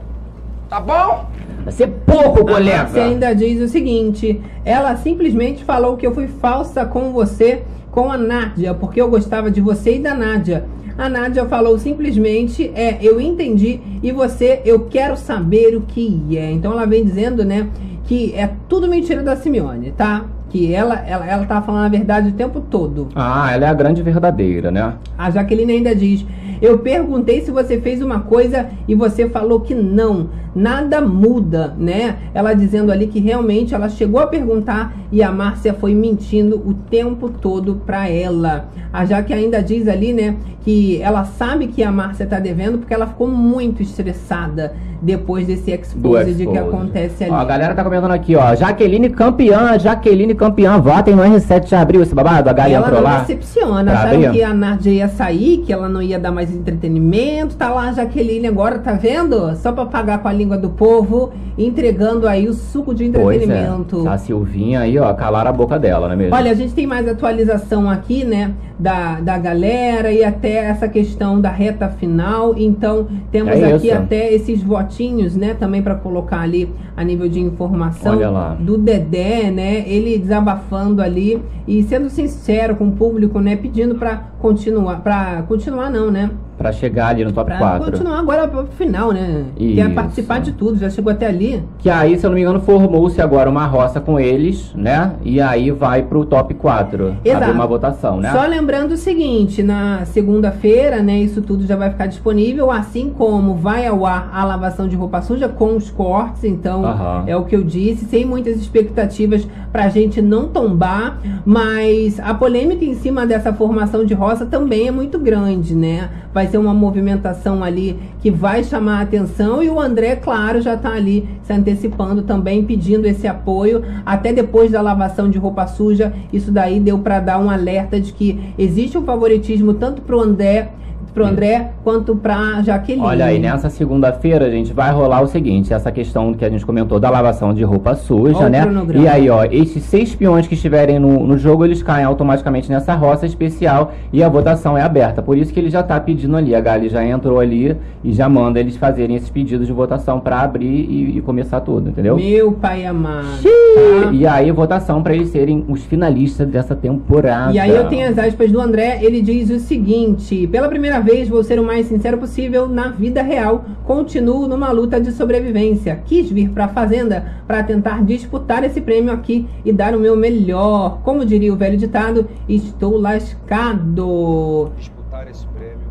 Tá 0.69 0.81
bom? 0.81 1.27
Vai 1.65 1.73
ser 1.73 1.89
pouco, 2.07 2.49
A 2.49 2.61
Márcia 2.61 3.05
ainda 3.05 3.35
diz 3.35 3.61
o 3.61 3.69
seguinte: 3.69 4.41
ela 4.65 4.97
simplesmente 4.97 5.65
falou 5.65 5.97
que 5.97 6.07
eu 6.07 6.15
fui 6.15 6.27
falsa 6.27 6.85
com 6.85 7.13
você, 7.13 7.63
com 7.91 8.11
a 8.11 8.17
Nádia, 8.17 8.75
porque 8.75 9.01
eu 9.01 9.09
gostava 9.09 9.51
de 9.51 9.61
você 9.61 9.97
e 9.97 9.99
da 9.99 10.15
Nádia. 10.15 10.65
A 10.99 11.09
Nádia 11.09 11.45
falou 11.47 11.79
simplesmente, 11.79 12.73
é, 12.75 12.99
eu 13.01 13.21
entendi, 13.21 13.81
e 14.03 14.11
você, 14.11 14.61
eu 14.65 14.87
quero 14.87 15.17
saber 15.17 15.77
o 15.77 15.83
que 15.83 16.37
é. 16.37 16.51
Então 16.51 16.73
ela 16.73 16.85
vem 16.87 17.05
dizendo, 17.05 17.45
né, 17.45 17.69
que 18.05 18.35
é 18.35 18.51
tudo 18.69 18.89
mentira 18.89 19.23
da 19.23 19.37
Simeone, 19.37 19.93
tá? 19.93 20.25
Que 20.51 20.75
ela, 20.75 20.97
ela, 21.07 21.25
ela 21.25 21.47
tá 21.47 21.63
falando 21.63 21.85
a 21.85 21.89
verdade 21.89 22.31
o 22.31 22.33
tempo 22.33 22.61
todo. 22.61 23.11
Ah, 23.15 23.53
ela 23.53 23.67
é 23.67 23.69
a 23.69 23.75
grande 23.75 24.03
verdadeira, 24.03 24.73
né? 24.73 24.95
A 25.17 25.31
Jaqueline 25.31 25.75
ainda 25.75 25.95
diz: 25.95 26.27
Eu 26.61 26.79
perguntei 26.79 27.41
se 27.41 27.51
você 27.51 27.81
fez 27.81 28.03
uma 28.03 28.21
coisa 28.21 28.67
e 28.87 28.95
você 28.95 29.29
falou 29.29 29.61
que 29.61 29.75
não. 29.75 30.29
Nada 30.55 31.01
muda, 31.01 31.75
né? 31.79 32.17
Ela 32.35 32.55
dizendo 32.55 32.91
ali 32.91 33.07
que 33.07 33.21
realmente 33.21 33.75
ela 33.75 33.89
chegou 33.89 34.21
a 34.21 34.27
perguntar 34.27 34.93
e 35.13 35.23
a 35.23 35.31
Márcia 35.31 35.75
foi 35.75 35.95
mentindo 35.95 36.57
o 36.57 36.75
tempo 36.75 37.29
todo 37.29 37.83
pra 37.87 38.09
ela. 38.09 38.69
A 38.93 39.05
Jaque 39.05 39.33
ainda 39.33 39.63
diz 39.63 39.87
ali, 39.87 40.13
né, 40.13 40.37
que 40.65 41.01
ela 41.03 41.25
sabe 41.25 41.69
que 41.69 41.83
a 41.83 41.93
Márcia 41.93 42.27
tá 42.27 42.41
devendo 42.41 42.79
porque 42.79 42.95
ela 42.95 43.07
ficou 43.07 43.29
muito 43.29 43.83
estressada 43.83 44.75
depois 45.01 45.47
desse 45.47 45.71
Do 45.71 45.71
exposed 45.71 46.47
que 46.47 46.59
acontece 46.59 47.25
ali. 47.25 47.33
Ó, 47.33 47.37
a 47.37 47.45
galera 47.45 47.75
tá 47.75 47.85
comentando 47.85 48.11
aqui, 48.11 48.35
ó. 48.35 48.55
Jaqueline 48.55 49.11
campeã, 49.11 49.79
Jaqueline 49.79 50.35
campeã. 50.35 50.79
Votem 50.81 51.15
no 51.15 51.23
R7 51.23 51.67
de 51.67 51.75
abril 51.75 52.03
esse 52.03 52.15
babado. 52.15 52.51
A 52.51 52.53
Gali 52.53 52.75
ela 52.75 52.87
entrou 52.87 53.03
não 53.03 53.09
lá. 53.09 53.21
decepciona, 53.21 53.85
pra 53.85 53.93
acharam 53.93 54.19
abrir? 54.19 54.33
que 54.33 54.43
a 54.43 54.55
Nádia 54.55 54.91
ia 54.91 55.09
sair, 55.09 55.59
que 55.59 55.73
ela 55.73 55.89
não 55.89 56.03
ia 56.03 56.19
dar 56.19 56.33
mais 56.33 56.48
entretenimento, 56.55 57.57
tá 57.57 57.71
lá 57.71 57.89
a 57.89 57.93
Jaqueline 57.93 58.47
agora, 58.47 58.79
tá 58.79 58.93
vendo? 58.93 59.55
Só 59.57 59.73
pra 59.73 59.87
pagar 59.87 60.19
com 60.19 60.29
a 60.29 60.33
língua 60.33 60.57
do 60.59 60.71
povo, 60.71 61.31
entregando 61.57 62.27
aí 62.27 62.49
o 62.49 62.53
suco 62.55 62.95
de 62.95 63.09
Pois 63.11 63.37
entretenimento. 63.37 64.07
é. 64.07 64.11
A 64.11 64.19
Silvinha 64.19 64.81
aí, 64.81 64.99
ó, 64.99 65.13
calaram 65.15 65.51
a 65.51 65.53
boca 65.53 65.79
dela, 65.79 66.07
não 66.07 66.15
é 66.15 66.17
mesmo? 66.17 66.35
Olha, 66.35 66.51
a 66.51 66.55
gente 66.55 66.73
tem 66.75 66.87
mais 66.87 67.07
atualização 67.09 67.89
aqui, 67.91 68.25
né, 68.25 68.53
da, 68.79 69.21
da 69.21 69.37
galera 69.39 70.13
e 70.13 70.25
até 70.25 70.57
essa 70.67 70.89
questão 70.89 71.41
da 71.41 71.51
reta 71.51 71.89
final. 71.89 72.55
Então, 72.57 73.07
temos 73.33 73.53
É 73.55 73.73
aqui 73.75 73.89
isso. 73.89 73.97
até 73.97 74.33
esses 74.33 74.63
votinhos, 74.63 75.35
né, 75.37 75.55
também 75.55 75.83
para 75.83 75.95
colocar 75.97 76.41
ali 76.41 76.71
a 76.97 77.03
nível 77.05 77.29
de 77.29 77.41
informação 77.41 78.19
do 78.61 78.77
Dedé, 78.79 79.51
né, 79.51 79.85
ele 79.89 80.19
desabafando 80.19 81.03
ali 81.03 81.43
e 81.67 81.83
sendo 81.83 82.09
sincero 82.09 82.77
com 82.77 82.89
o 82.89 82.93
público, 82.93 83.41
né, 83.41 83.57
pedindo 83.57 83.95
para 83.97 84.17
continuar, 84.41 85.03
para 85.03 85.43
continuar 85.43 85.91
não, 85.91 86.11
né? 86.11 86.31
Pra 86.59 86.73
chegar 86.73 87.07
ali 87.09 87.25
no 87.25 87.33
top 87.33 87.47
Pra 87.47 87.59
4. 87.59 87.93
continuar 87.93 88.19
agora 88.19 88.49
pro 88.49 88.67
final, 88.67 89.13
né? 89.13 89.45
Quer 89.57 89.65
Isso. 89.65 89.95
participar 89.95 90.41
de 90.41 90.53
tudo, 90.53 90.77
já 90.77 90.91
chegou 90.91 91.13
até 91.13 91.27
ali. 91.29 91.63
Que 91.79 91.89
aí, 91.89 92.19
se 92.19 92.27
eu 92.27 92.31
não 92.31 92.35
me 92.35 92.43
engano, 92.43 92.61
formou-se 92.61 93.23
agora 93.23 93.49
uma 93.49 93.65
roça 93.65 94.01
com 94.01 94.19
eles, 94.19 94.73
né? 94.75 95.13
E 95.25 95.41
aí 95.41 95.71
vai 95.71 96.03
pro 96.03 96.25
top 96.27 96.55
4. 96.55 97.17
Exato. 97.25 97.45
Abrir 97.45 97.55
uma 97.55 97.67
votação, 97.67 98.19
né? 98.19 98.33
Só 98.33 98.45
lembrando 98.45 98.93
o 98.93 98.97
seguinte, 98.97 99.63
na 99.63 100.05
segunda-feira, 100.05 101.01
né, 101.01 101.19
isso 101.19 101.41
tudo 101.43 101.65
já 101.65 101.77
vai 101.77 101.91
ficar 101.91 102.07
disponível, 102.07 102.73
assim 102.73 103.11
como 103.17 103.55
vai 103.55 103.87
ao 103.87 104.05
ar 104.05 104.29
a 104.33 104.45
lavação 104.45 104.89
de 104.89 104.97
roupa 104.97 105.23
suja 105.23 105.49
com 105.49 105.77
os 105.77 105.91
cortes, 105.91 106.43
então 106.43 106.83
é 107.25 107.37
o 107.37 107.45
que 107.45 107.55
eu 107.55 107.63
disse, 107.63 108.05
sem 108.07 108.25
muitas 108.25 108.57
expectativas 108.57 109.47
pra 109.73 109.89
gente 109.89 110.21
não 110.21 110.49
tombar, 110.49 111.21
mas 111.47 112.19
a 112.19 112.35
polêmica 112.35 112.85
em 112.85 112.95
cima 112.95 113.25
dessa 113.25 113.53
formação 113.53 114.05
de 114.05 114.13
roça 114.13 114.45
também 114.45 114.89
é 114.89 114.91
muito 114.91 115.21
grande, 115.21 115.75
né? 115.75 116.09
Vai 116.35 116.48
ser 116.49 116.59
uma 116.59 116.75
movimentação 116.75 117.63
ali 117.63 117.99
que 118.21 118.31
vai 118.31 118.65
chamar 118.65 118.99
a 118.99 119.03
atenção 119.03 119.63
e 119.63 119.71
o 119.71 119.79
André, 119.81 120.17
claro, 120.17 120.61
já 120.61 120.77
tá 120.77 120.91
ali 120.91 121.29
se 121.45 121.53
antecipando 121.53 122.23
também, 122.23 122.65
pedindo 122.65 123.07
esse 123.07 123.27
apoio, 123.27 123.85
até 124.05 124.33
depois 124.33 124.71
da 124.71 124.83
lavação 124.83 125.31
de 125.31 125.39
roupa 125.39 125.67
suja, 125.67 126.13
isso 126.33 126.51
daí 126.51 126.81
deu 126.81 126.99
pra 126.99 127.21
dar 127.21 127.39
um 127.39 127.49
alerta 127.49 128.01
de 128.01 128.13
que 128.13 128.53
existe 128.59 128.99
um 128.99 129.05
favoritismo 129.05 129.75
tanto 129.75 130.03
pro 130.03 130.21
André, 130.21 130.73
pro 131.13 131.25
André 131.25 131.71
quanto 131.83 132.15
pra 132.17 132.63
Jaqueline. 132.63 133.05
Olha 133.05 133.27
aí, 133.27 133.39
nessa 133.39 133.69
segunda-feira, 133.69 134.51
gente, 134.51 134.73
vai 134.73 134.93
rolar 134.93 135.21
o 135.23 135.27
seguinte: 135.27 135.73
essa 135.73 135.91
questão 135.91 136.33
que 136.35 136.45
a 136.45 136.51
gente 136.51 136.65
comentou 136.65 136.99
da 137.01 137.11
lavação 137.11 137.53
de 137.53 137.63
roupa 137.65 137.95
suja, 137.95 138.39
Olha 138.39 138.49
né? 138.67 138.67
E 138.95 139.09
aí, 139.09 139.31
ó, 139.31 139.45
esses 139.45 139.83
seis 139.85 140.15
peões 140.15 140.47
que 140.47 140.55
estiverem 140.55 140.99
no, 140.99 141.27
no 141.27 141.39
jogo, 141.39 141.65
eles 141.65 141.83
caem 141.83 142.05
automaticamente 142.05 142.71
nessa 142.71 142.95
roça 142.95 143.27
especial 143.27 143.93
e 144.13 144.23
a 144.23 144.29
votação 144.29 144.77
é 144.77 144.83
aberta. 144.83 145.23
Por 145.23 145.37
isso 145.37 145.53
que 145.53 145.61
ele 145.61 145.71
já 145.71 145.83
tá 145.83 145.99
pedindo 145.99 146.37
ali, 146.37 146.55
a 146.55 146.61
Gali 146.61 146.89
já 146.89 147.05
entrou 147.05 147.41
ali 147.41 147.77
e 148.05 148.13
já 148.13 148.29
manda 148.29 148.61
eles 148.61 148.77
fazerem 148.77 149.17
esses 149.17 149.31
pedidos 149.31 149.67
de 149.67 149.73
votação 149.73 150.21
pra 150.21 150.41
abrir 150.41 150.67
e, 150.67 151.19
e 151.19 151.21
começar 151.21 151.61
tudo, 151.61 151.91
entendeu? 151.91 152.17
Meu 152.17 152.53
pai 152.53 152.85
amado. 152.87 153.43
tá? 153.43 154.13
E 154.13 154.27
aí, 154.27 154.51
votação 154.51 155.03
pra 155.03 155.15
eles 155.15 155.29
serem 155.31 155.65
os 155.69 155.85
finalistas 155.85 156.49
dessa 156.49 156.75
temporada. 156.75 157.53
E 157.53 157.59
aí 157.59 157.71
eu 157.71 157.89
tenho 157.89 158.09
as 158.09 158.19
aspas 158.19 158.51
do 158.51 158.61
André, 158.61 158.99
ele 159.03 159.21
diz 159.21 159.51
o 159.51 159.59
seguinte: 159.59 160.47
pela 160.47 160.69
primeira 160.69 160.98
vez 161.01 161.29
vou 161.29 161.43
ser 161.43 161.59
o 161.59 161.65
mais 161.65 161.87
sincero 161.87 162.19
possível 162.19 162.69
na 162.69 162.89
vida 162.89 163.23
real. 163.23 163.65
Continuo 163.85 164.47
numa 164.47 164.71
luta 164.71 165.01
de 165.01 165.13
sobrevivência. 165.13 166.03
Quis 166.07 166.31
vir 166.31 166.51
pra 166.51 166.69
fazenda 166.69 167.43
para 167.47 167.63
tentar 167.63 168.05
disputar 168.05 168.65
esse 168.65 168.81
prêmio 168.81 169.13
aqui 169.13 169.47
e 169.65 169.73
dar 169.73 169.95
o 169.95 170.01
meu 170.01 170.17
melhor. 170.17 171.01
Como 171.03 171.25
diria 171.25 171.53
o 171.53 171.57
velho 171.57 171.77
ditado, 171.77 172.27
estou 172.49 172.99
lascado. 172.99 174.73
disputar 174.77 175.29
esse 175.29 175.47
prêmio 175.49 175.89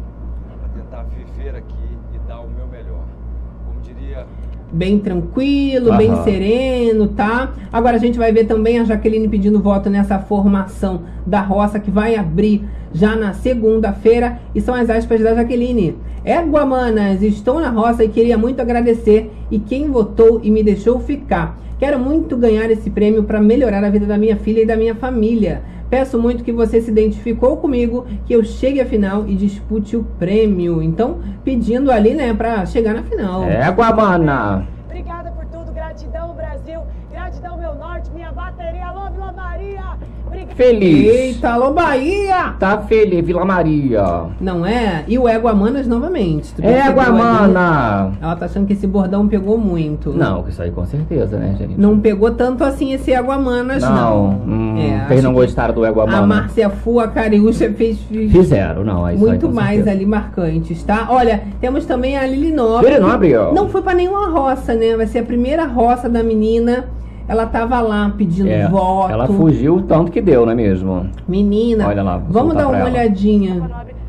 para 0.60 0.70
tentar 0.70 1.04
viver 1.04 1.56
aqui 1.56 1.98
e 2.14 2.20
dar 2.28 2.40
o 2.40 2.50
meu 2.50 2.68
melhor. 2.68 3.06
Como 3.66 3.82
diria 3.82 4.26
bem 4.72 5.00
tranquilo, 5.00 5.96
bem 5.98 6.12
Aham. 6.12 6.24
sereno, 6.24 7.08
tá? 7.08 7.54
Agora 7.72 7.96
a 7.96 8.00
gente 8.00 8.18
vai 8.18 8.32
ver 8.32 8.46
também 8.46 8.80
a 8.80 8.84
Jaqueline 8.84 9.28
pedindo 9.28 9.62
voto 9.62 9.90
nessa 9.90 10.20
formação 10.20 11.04
da 11.26 11.42
roça 11.42 11.80
que 11.80 11.90
vai 11.90 12.16
abrir 12.16 12.68
já 12.98 13.16
na 13.16 13.34
segunda-feira. 13.34 14.40
E 14.54 14.60
são 14.60 14.74
as 14.74 14.90
aspas 14.90 15.22
da 15.22 15.36
Jaqueline. 15.36 15.96
Égua, 16.26 16.66
manas, 16.66 17.22
estou 17.22 17.62
na 17.62 17.70
roça 17.70 18.04
e 18.04 18.10
queria 18.10 18.38
muito 18.38 18.62
agradecer 18.62 19.32
e 19.50 19.60
quem 19.60 19.90
votou 19.90 20.42
e 20.44 20.52
me 20.52 20.64
deixou 20.64 21.00
ficar. 21.00 21.58
Quero 21.80 22.00
muito 22.00 22.36
ganhar 22.36 22.70
esse 22.72 22.90
prêmio 22.90 23.24
para 23.24 23.40
melhorar 23.40 23.84
a 23.84 23.90
vida 23.90 24.06
da 24.06 24.18
minha 24.18 24.36
filha 24.36 24.62
e 24.62 24.66
da 24.66 24.76
minha 24.76 24.96
família. 24.96 25.62
Peço 25.90 26.20
muito 26.20 26.44
que 26.44 26.52
você 26.52 26.82
se 26.82 26.92
identificou 26.92 27.58
comigo, 27.58 28.06
que 28.26 28.34
eu 28.34 28.44
chegue 28.44 28.82
à 28.82 28.86
final 28.86 29.26
e 29.28 29.36
dispute 29.36 29.96
o 29.96 30.04
prêmio. 30.20 30.82
Então, 30.82 31.20
pedindo 31.46 31.92
ali, 31.92 32.14
né, 32.14 32.34
pra 32.34 32.66
chegar 32.66 32.94
na 32.94 33.04
final. 33.04 33.44
Égua, 33.44 33.94
mana! 33.94 34.77
Feliz. 40.58 41.06
Eita, 41.16 41.50
alô 41.52 41.72
Bahia! 41.72 42.56
Tá 42.60 42.80
feliz, 42.80 43.24
Vila 43.26 43.46
Maria. 43.46 44.24
Não 44.42 44.66
é? 44.66 45.04
E 45.08 45.18
o 45.18 45.28
Égua 45.28 45.54
Manas 45.54 45.88
novamente. 45.88 46.54
Tu 46.56 46.62
Égua? 46.66 47.12
Mana. 47.12 48.12
Ela 48.22 48.36
tá 48.36 48.46
achando 48.46 48.66
que 48.66 48.74
esse 48.74 48.88
bordão 48.88 49.28
pegou 49.28 49.58
muito. 49.58 50.12
Não, 50.12 50.46
isso 50.48 50.62
aí 50.62 50.72
com 50.72 50.86
certeza, 50.86 51.38
né, 51.38 51.56
gente? 51.58 51.80
Não 51.80 52.00
pegou 52.00 52.32
tanto 52.32 52.64
assim 52.64 52.92
esse 52.94 53.14
Égua 53.14 53.38
Manas, 53.38 53.84
não. 53.84 53.96
Não, 53.96 54.30
hum, 54.48 54.78
É, 54.80 55.06
vocês 55.08 55.24
não 55.24 55.34
gostaram 55.34 55.74
do 55.74 55.86
Égua 55.86 56.04
A 56.04 56.08
Mana? 56.08 56.26
Márcia 56.28 56.70
Fu, 56.70 57.00
a 57.00 57.08
Cariúcha 57.08 57.72
fez, 57.72 57.98
Fizeram, 58.10 58.84
não, 58.84 59.08
é 59.08 59.14
isso 59.14 59.24
aí 59.24 59.30
muito 59.30 59.48
com 59.48 59.54
mais 59.54 59.76
certeza. 59.76 59.92
ali 59.96 60.06
marcantes, 60.06 60.84
tá? 60.84 61.08
Olha, 61.10 61.44
temos 61.62 61.86
também 61.86 62.18
a 62.18 62.26
Lili 62.26 62.52
Nobre. 62.52 62.90
Lili 62.90 63.00
Nobre, 63.00 63.36
ó. 63.36 63.54
Não 63.54 63.70
foi 63.70 63.82
pra 63.82 63.94
nenhuma 63.94 64.28
roça, 64.30 64.74
né? 64.74 64.96
Vai 64.98 65.06
ser 65.06 65.20
a 65.20 65.24
primeira 65.24 65.66
roça 65.66 66.10
da 66.10 66.24
menina. 66.24 66.86
Ela 67.28 67.46
tava 67.46 67.82
lá 67.82 68.12
pedindo 68.18 68.50
É, 68.50 68.68
voto. 68.68 69.12
Ela 69.12 69.28
fugiu 69.28 69.76
o 69.78 69.82
tanto 69.84 70.12
que 70.12 70.22
deu, 70.22 70.46
não 70.46 70.54
é 70.54 70.56
mesmo? 70.56 71.10
Menina, 71.28 71.88
Olha 71.88 72.02
lá, 72.04 72.18
vamos 72.18 72.56
dar 72.56 72.68
uma 72.68 72.78
ela. 72.78 72.90
olhadinha. 72.90 73.56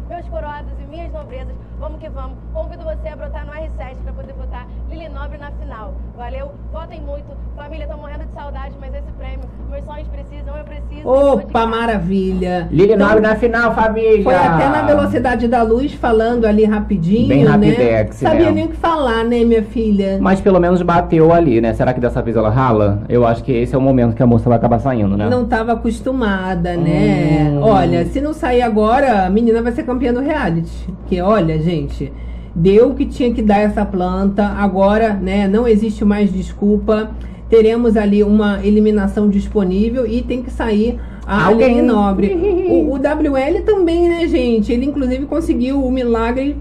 Meus 0.09 0.29
coroados 0.29 0.71
e 0.81 0.91
minhas 0.91 1.13
nobrezas, 1.13 1.55
vamos 1.81 1.99
que 1.99 2.09
vamos. 2.09 2.37
Convido 2.55 2.85
você 2.85 3.09
a 3.09 3.17
brotar 3.17 3.45
no 3.45 3.53
R7 3.53 3.97
para 4.05 4.13
poder 4.13 4.33
votar 4.35 4.67
Lili 4.89 5.09
Nobre 5.09 5.37
na 5.39 5.51
final. 5.51 5.95
Valeu? 6.17 6.53
Votem 6.73 7.01
muito. 7.01 7.27
Família, 7.69 7.87
tô 7.87 7.99
morrendo 7.99 8.25
de 8.25 8.33
saudade, 8.33 8.75
mas 8.81 8.95
esse 8.95 9.13
prêmio, 9.19 9.41
meus 9.71 9.85
sonhos 9.85 10.09
precisam, 10.09 10.57
eu 10.57 10.65
preciso. 10.65 11.07
Opa, 11.07 11.67
maravilha. 11.67 12.67
Lili 12.71 12.95
Então, 12.95 13.07
Nobre 13.07 13.21
na 13.21 13.37
final, 13.37 13.75
família. 13.75 14.23
Foi 14.23 14.35
até 14.35 14.71
na 14.71 14.83
velocidade 14.85 15.47
da 15.47 15.63
luz, 15.63 15.93
falando 15.93 16.47
ali 16.47 16.65
rapidinho, 16.65 17.29
Bem 17.29 17.45
né? 17.45 17.51
rapidex, 17.51 18.17
Sabia 18.17 18.47
né? 18.47 18.53
nem 18.53 18.65
o 18.65 18.69
que 18.69 18.77
falar, 18.77 19.23
né, 19.23 19.45
minha 19.45 19.63
filha? 19.63 20.17
Mas 20.19 20.41
pelo 20.41 20.59
menos 20.59 20.81
bateu 20.81 21.31
ali, 21.31 21.61
né? 21.61 21.75
Será 21.75 21.93
que 21.93 22.01
dessa 22.01 22.23
vez 22.23 22.39
ela 22.39 22.49
rala? 22.49 23.03
Eu 23.07 23.27
acho 23.27 23.45
que 23.45 23.53
esse 23.53 23.75
é 23.75 23.79
o 23.79 23.83
momento 23.83 24.17
que 24.17 24.23
a 24.23 24.27
moça 24.27 24.49
vai 24.49 24.57
acabar 24.57 24.79
saindo, 24.79 25.15
né? 25.15 25.29
Não 25.29 25.45
tava 25.45 25.73
acostumada, 25.73 26.75
né? 26.75 27.51
Hum. 27.53 27.61
Olha, 27.61 28.07
se 28.07 28.19
não 28.19 28.33
sair 28.33 28.63
agora, 28.63 29.27
a 29.27 29.31
menina 29.31 29.61
vai 29.61 29.73
ser 29.73 29.83
campeã 29.83 30.11
do 30.11 30.21
reality. 30.21 30.89
Porque, 31.01 31.21
olha, 31.21 31.59
gente, 31.59 32.11
deu 32.55 32.89
o 32.89 32.95
que 32.95 33.05
tinha 33.05 33.31
que 33.35 33.43
dar 33.43 33.59
essa 33.59 33.85
planta. 33.85 34.47
Agora, 34.47 35.13
né, 35.13 35.47
não 35.47 35.69
existe 35.69 36.03
mais 36.03 36.33
desculpa. 36.33 37.11
Teremos 37.49 37.97
ali 37.97 38.23
uma 38.23 38.65
eliminação 38.65 39.29
disponível 39.29 40.07
e 40.07 40.23
tem 40.23 40.43
que 40.43 40.51
sair 40.51 40.99
a 41.27 41.47
Alguém. 41.47 41.67
Aline 41.67 41.83
Nobre. 41.83 42.35
O, 42.69 42.93
o 42.93 42.97
WL 42.97 43.63
também, 43.65 44.09
né, 44.09 44.29
gente? 44.29 44.73
Ele, 44.73 44.85
inclusive, 44.85 45.25
conseguiu 45.25 45.83
o 45.83 45.91
milagre 45.91 46.57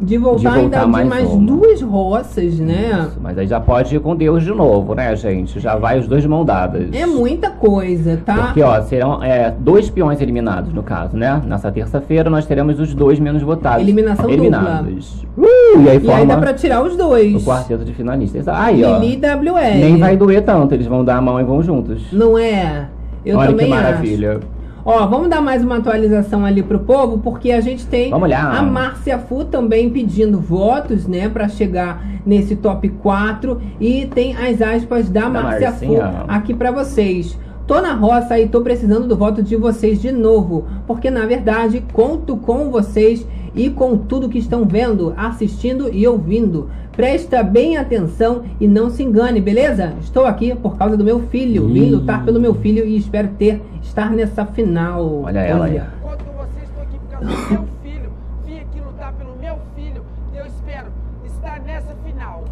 de 0.00 0.16
voltar, 0.16 0.38
De 0.38 0.60
voltar 0.60 0.78
ainda 0.80 0.86
mais 0.86 1.04
de 1.04 1.10
mais 1.10 1.28
uma. 1.30 1.46
duas 1.46 1.82
roças, 1.82 2.58
né? 2.58 3.08
Mas 3.20 3.36
aí 3.36 3.46
já 3.46 3.60
pode 3.60 3.94
ir 3.94 4.00
com 4.00 4.16
Deus 4.16 4.42
de 4.42 4.50
novo, 4.50 4.94
né, 4.94 5.14
gente? 5.14 5.60
Já 5.60 5.76
vai 5.76 5.98
os 5.98 6.08
dois 6.08 6.22
de 6.22 6.28
mão 6.28 6.44
dadas. 6.44 6.88
É 6.92 7.04
muita 7.04 7.50
coisa, 7.50 8.18
tá? 8.24 8.34
Porque, 8.46 8.62
ó, 8.62 8.80
serão 8.82 9.22
é, 9.22 9.52
dois 9.58 9.90
peões 9.90 10.20
eliminados, 10.20 10.72
no 10.72 10.82
caso, 10.82 11.16
né? 11.16 11.40
Nessa 11.46 11.70
terça-feira 11.70 12.30
nós 12.30 12.46
teremos 12.46 12.80
os 12.80 12.94
dois 12.94 13.18
menos 13.20 13.42
votados. 13.42 13.82
Eliminação 13.82 14.28
eliminados. 14.30 15.22
Uh, 15.36 15.44
e 15.44 15.78
aí 15.78 15.84
E 15.84 15.88
aí 15.90 16.00
forma 16.00 16.26
dá 16.26 16.36
pra 16.40 16.54
tirar 16.54 16.82
os 16.82 16.96
dois. 16.96 17.42
o 17.42 17.46
quarteto 17.46 17.84
de 17.84 17.92
finalistas. 17.92 18.48
Aí, 18.48 18.82
ó. 18.84 18.98
Lili 18.98 19.14
e 19.22 19.48
WL. 19.50 19.80
Nem 19.80 19.96
vai 19.98 20.16
doer 20.16 20.42
tanto, 20.42 20.74
eles 20.74 20.86
vão 20.86 21.04
dar 21.04 21.16
a 21.16 21.20
mão 21.20 21.38
e 21.40 21.44
vão 21.44 21.62
juntos. 21.62 22.02
Não 22.12 22.38
é? 22.38 22.86
Eu 23.24 23.36
Olha 23.38 23.50
também 23.50 23.66
que 23.66 23.74
maravilha. 23.74 24.30
acho. 24.38 24.59
Ó, 24.84 25.06
vamos 25.06 25.28
dar 25.28 25.42
mais 25.42 25.62
uma 25.62 25.76
atualização 25.76 26.44
ali 26.44 26.62
pro 26.62 26.78
povo, 26.80 27.18
porque 27.18 27.52
a 27.52 27.60
gente 27.60 27.86
tem 27.86 28.10
a 28.58 28.62
Márcia 28.62 29.18
Fu 29.18 29.44
também 29.44 29.90
pedindo 29.90 30.40
votos, 30.40 31.06
né, 31.06 31.28
pra 31.28 31.48
chegar 31.48 32.02
nesse 32.24 32.56
top 32.56 32.88
4 32.88 33.60
e 33.78 34.06
tem 34.06 34.34
as 34.36 34.62
aspas 34.62 35.10
da, 35.10 35.22
Da 35.22 35.28
Márcia 35.28 35.72
Fu 35.72 35.96
aqui 36.28 36.54
pra 36.54 36.70
vocês. 36.70 37.38
Tô 37.66 37.80
na 37.80 37.92
roça 37.92 38.38
e 38.40 38.48
tô 38.48 38.62
precisando 38.62 39.06
do 39.06 39.16
voto 39.16 39.42
de 39.42 39.54
vocês 39.54 40.00
de 40.00 40.10
novo, 40.10 40.64
porque 40.86 41.10
na 41.10 41.26
verdade 41.26 41.84
conto 41.92 42.36
com 42.36 42.70
vocês 42.70 43.24
e 43.54 43.70
com 43.70 43.96
tudo 43.96 44.28
que 44.28 44.38
estão 44.38 44.64
vendo, 44.64 45.12
assistindo 45.16 45.92
e 45.92 46.06
ouvindo. 46.06 46.70
Presta 46.92 47.42
bem 47.42 47.76
atenção 47.76 48.42
e 48.60 48.68
não 48.68 48.90
se 48.90 49.02
engane, 49.02 49.40
beleza? 49.40 49.94
Estou 50.00 50.26
aqui 50.26 50.54
por 50.54 50.76
causa 50.76 50.96
do 50.96 51.04
meu 51.04 51.20
filho. 51.28 51.66
Vim 51.68 51.86
Ih. 51.86 51.90
lutar 51.90 52.24
pelo 52.24 52.40
meu 52.40 52.54
filho 52.54 52.84
e 52.84 52.96
espero 52.96 53.28
ter 53.38 53.62
estar 53.82 54.10
nessa 54.10 54.44
final. 54.44 55.22
Olha 55.22 55.38
ela 55.40 55.66
aí. 55.66 55.76
Enquanto 55.76 56.24
vocês 56.36 56.64
estão 56.64 56.82
aqui 56.82 56.98
por 56.98 57.10
causa 57.10 57.26
do 57.26 57.50
meu 57.52 57.68
filho, 57.82 58.12
vim 58.44 58.58
aqui 58.58 58.80
lutar 58.80 59.12
pelo 59.14 59.36
meu 59.40 59.56
filho, 59.74 60.02
eu 60.34 60.46
espero 60.46 60.86
estar 61.24 61.60
nessa 61.60 61.94
final. 62.04 62.44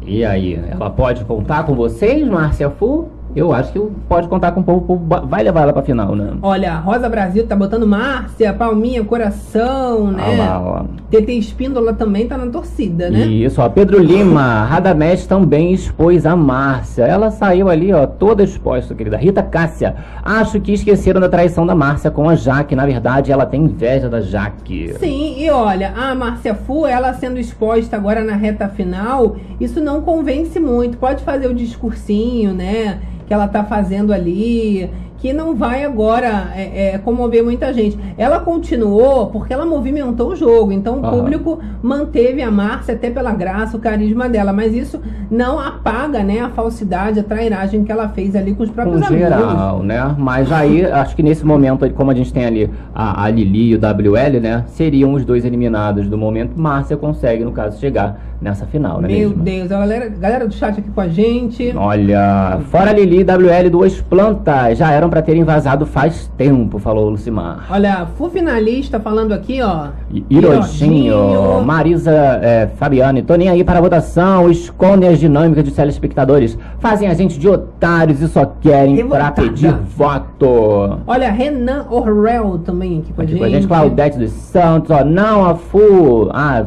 E 0.00 0.24
aí, 0.24 0.60
ela 0.68 0.90
pode 0.90 1.24
contar 1.24 1.64
com 1.64 1.74
vocês, 1.74 2.26
Márcia 2.26 2.70
Fu? 2.70 3.08
Eu 3.34 3.52
acho 3.52 3.72
que 3.72 3.80
pode 4.08 4.28
contar 4.28 4.52
com 4.52 4.60
o 4.60 4.62
povo, 4.62 4.78
o 4.78 4.98
povo 4.98 5.26
vai 5.26 5.42
levar 5.42 5.62
ela 5.62 5.72
pra 5.72 5.82
final, 5.82 6.14
né? 6.14 6.32
Olha, 6.42 6.76
Rosa 6.76 7.08
Brasil 7.08 7.46
tá 7.46 7.56
botando 7.56 7.86
Márcia, 7.86 8.52
Palminha, 8.52 9.02
Coração, 9.04 10.10
né? 10.10 10.22
Olha 10.26 10.36
lá, 10.38 10.60
ó. 10.60 10.84
TT 11.10 11.32
Espíndola 11.32 11.94
também 11.94 12.26
tá 12.26 12.36
na 12.36 12.46
torcida, 12.46 13.08
né? 13.08 13.20
Isso, 13.26 13.60
ó, 13.60 13.68
Pedro 13.68 13.98
Lima, 13.98 14.64
Radamés 14.64 15.26
também 15.26 15.72
expôs 15.72 16.26
a 16.26 16.36
Márcia. 16.36 17.04
Ela 17.04 17.30
saiu 17.30 17.68
ali, 17.68 17.92
ó, 17.92 18.06
toda 18.06 18.42
exposta, 18.42 18.94
querida. 18.94 19.16
Rita 19.16 19.42
Cássia, 19.42 19.96
acho 20.22 20.60
que 20.60 20.72
esqueceram 20.72 21.20
da 21.20 21.28
traição 21.28 21.66
da 21.66 21.74
Márcia 21.74 22.10
com 22.10 22.28
a 22.28 22.34
Jaque. 22.34 22.76
Na 22.76 22.84
verdade, 22.84 23.32
ela 23.32 23.46
tem 23.46 23.62
inveja 23.62 24.08
da 24.08 24.20
Jaque. 24.20 24.94
Sim, 24.98 25.36
e 25.38 25.50
olha, 25.50 25.92
a 25.96 26.14
Márcia 26.14 26.54
Fu, 26.54 26.86
ela 26.86 27.14
sendo 27.14 27.38
exposta 27.38 27.96
agora 27.96 28.22
na 28.22 28.34
reta 28.34 28.68
final, 28.68 29.36
isso 29.60 29.80
não 29.80 30.02
convence 30.02 30.60
muito. 30.60 30.98
Pode 30.98 31.22
fazer 31.24 31.46
o 31.46 31.54
discursinho, 31.54 32.52
né? 32.52 33.00
Que 33.32 33.34
ela 33.34 33.48
tá 33.48 33.64
fazendo 33.64 34.12
ali, 34.12 34.90
que 35.16 35.32
não 35.32 35.54
vai 35.54 35.84
agora 35.84 36.52
é, 36.54 36.96
é, 36.96 36.98
comover 36.98 37.42
muita 37.42 37.72
gente. 37.72 37.98
Ela 38.18 38.40
continuou 38.40 39.28
porque 39.28 39.54
ela 39.54 39.64
movimentou 39.64 40.32
o 40.32 40.36
jogo, 40.36 40.70
então 40.70 40.98
o 40.98 41.10
público 41.10 41.58
manteve 41.80 42.42
a 42.42 42.50
Márcia 42.50 42.92
até 42.92 43.08
pela 43.08 43.32
graça, 43.32 43.74
o 43.74 43.80
carisma 43.80 44.28
dela, 44.28 44.52
mas 44.52 44.74
isso 44.74 45.00
não 45.30 45.58
apaga, 45.58 46.22
né, 46.22 46.40
a 46.40 46.50
falsidade, 46.50 47.20
a 47.20 47.22
trairagem 47.22 47.84
que 47.84 47.90
ela 47.90 48.10
fez 48.10 48.36
ali 48.36 48.52
com 48.52 48.64
os 48.64 48.70
próprios 48.70 49.00
amigos. 49.00 49.30
geral, 49.30 49.82
né? 49.82 50.14
Mas 50.18 50.52
aí, 50.52 50.84
acho 50.84 51.16
que 51.16 51.22
nesse 51.22 51.46
momento, 51.46 51.88
como 51.94 52.10
a 52.10 52.14
gente 52.14 52.30
tem 52.30 52.44
ali 52.44 52.68
a, 52.94 53.24
a 53.24 53.30
Lili 53.30 53.70
e 53.70 53.76
o 53.76 53.78
WL, 53.78 54.40
né? 54.42 54.64
Seriam 54.66 55.14
os 55.14 55.24
dois 55.24 55.46
eliminados 55.46 56.06
do 56.06 56.18
momento. 56.18 56.60
Márcia 56.60 56.98
consegue, 56.98 57.44
no 57.44 57.52
caso, 57.52 57.80
chegar 57.80 58.20
nessa 58.42 58.66
final, 58.66 59.00
né? 59.00 59.08
Meu 59.08 59.28
mesmo? 59.30 59.42
Deus, 59.42 59.72
a 59.72 59.78
galera, 59.78 60.08
galera 60.08 60.46
do 60.48 60.52
chat 60.54 60.78
aqui 60.78 60.90
com 60.90 61.00
a 61.00 61.08
gente. 61.08 61.72
Olha, 61.76 62.58
fora 62.70 62.92
Lili 62.92 63.22
WL, 63.24 63.70
duas 63.70 64.00
plantas 64.00 64.76
já 64.78 64.90
eram 64.90 65.08
pra 65.08 65.22
terem 65.22 65.44
vazado 65.44 65.86
faz 65.86 66.30
tempo, 66.36 66.78
falou 66.78 67.06
o 67.06 67.10
Lucimar. 67.10 67.66
Olha, 67.70 68.06
Fu 68.16 68.28
finalista 68.28 68.98
falando 68.98 69.32
aqui, 69.32 69.60
ó. 69.62 69.88
Irojinho, 70.28 71.62
Marisa 71.64 72.10
é, 72.10 72.68
Fabiane, 72.76 73.22
tô 73.22 73.34
nem 73.36 73.48
aí 73.48 73.62
para 73.64 73.78
a 73.78 73.82
votação, 73.82 74.50
escondem 74.50 75.08
as 75.08 75.18
dinâmicas 75.18 75.64
dos 75.64 75.74
telespectadores, 75.74 76.58
fazem 76.78 77.08
a 77.08 77.14
gente 77.14 77.38
de 77.38 77.48
otários 77.48 78.20
e 78.20 78.28
só 78.28 78.44
querem 78.60 78.96
pra 79.06 79.26
Revoltada. 79.28 79.42
pedir 79.42 79.72
voto. 79.96 80.98
Olha, 81.06 81.30
Renan 81.30 81.86
Orrell 81.90 82.58
também 82.58 82.98
aqui 82.98 83.12
com 83.12 83.20
a 83.20 83.24
Aqui 83.24 83.32
gente. 83.32 83.38
com 83.40 83.44
a 83.44 83.48
gente, 83.48 83.66
Claudete 83.66 84.18
dos 84.18 84.30
Santos, 84.32 84.90
ó, 84.90 85.04
não 85.04 85.44
a 85.46 85.54
Fu, 85.54 86.28
ah, 86.32 86.64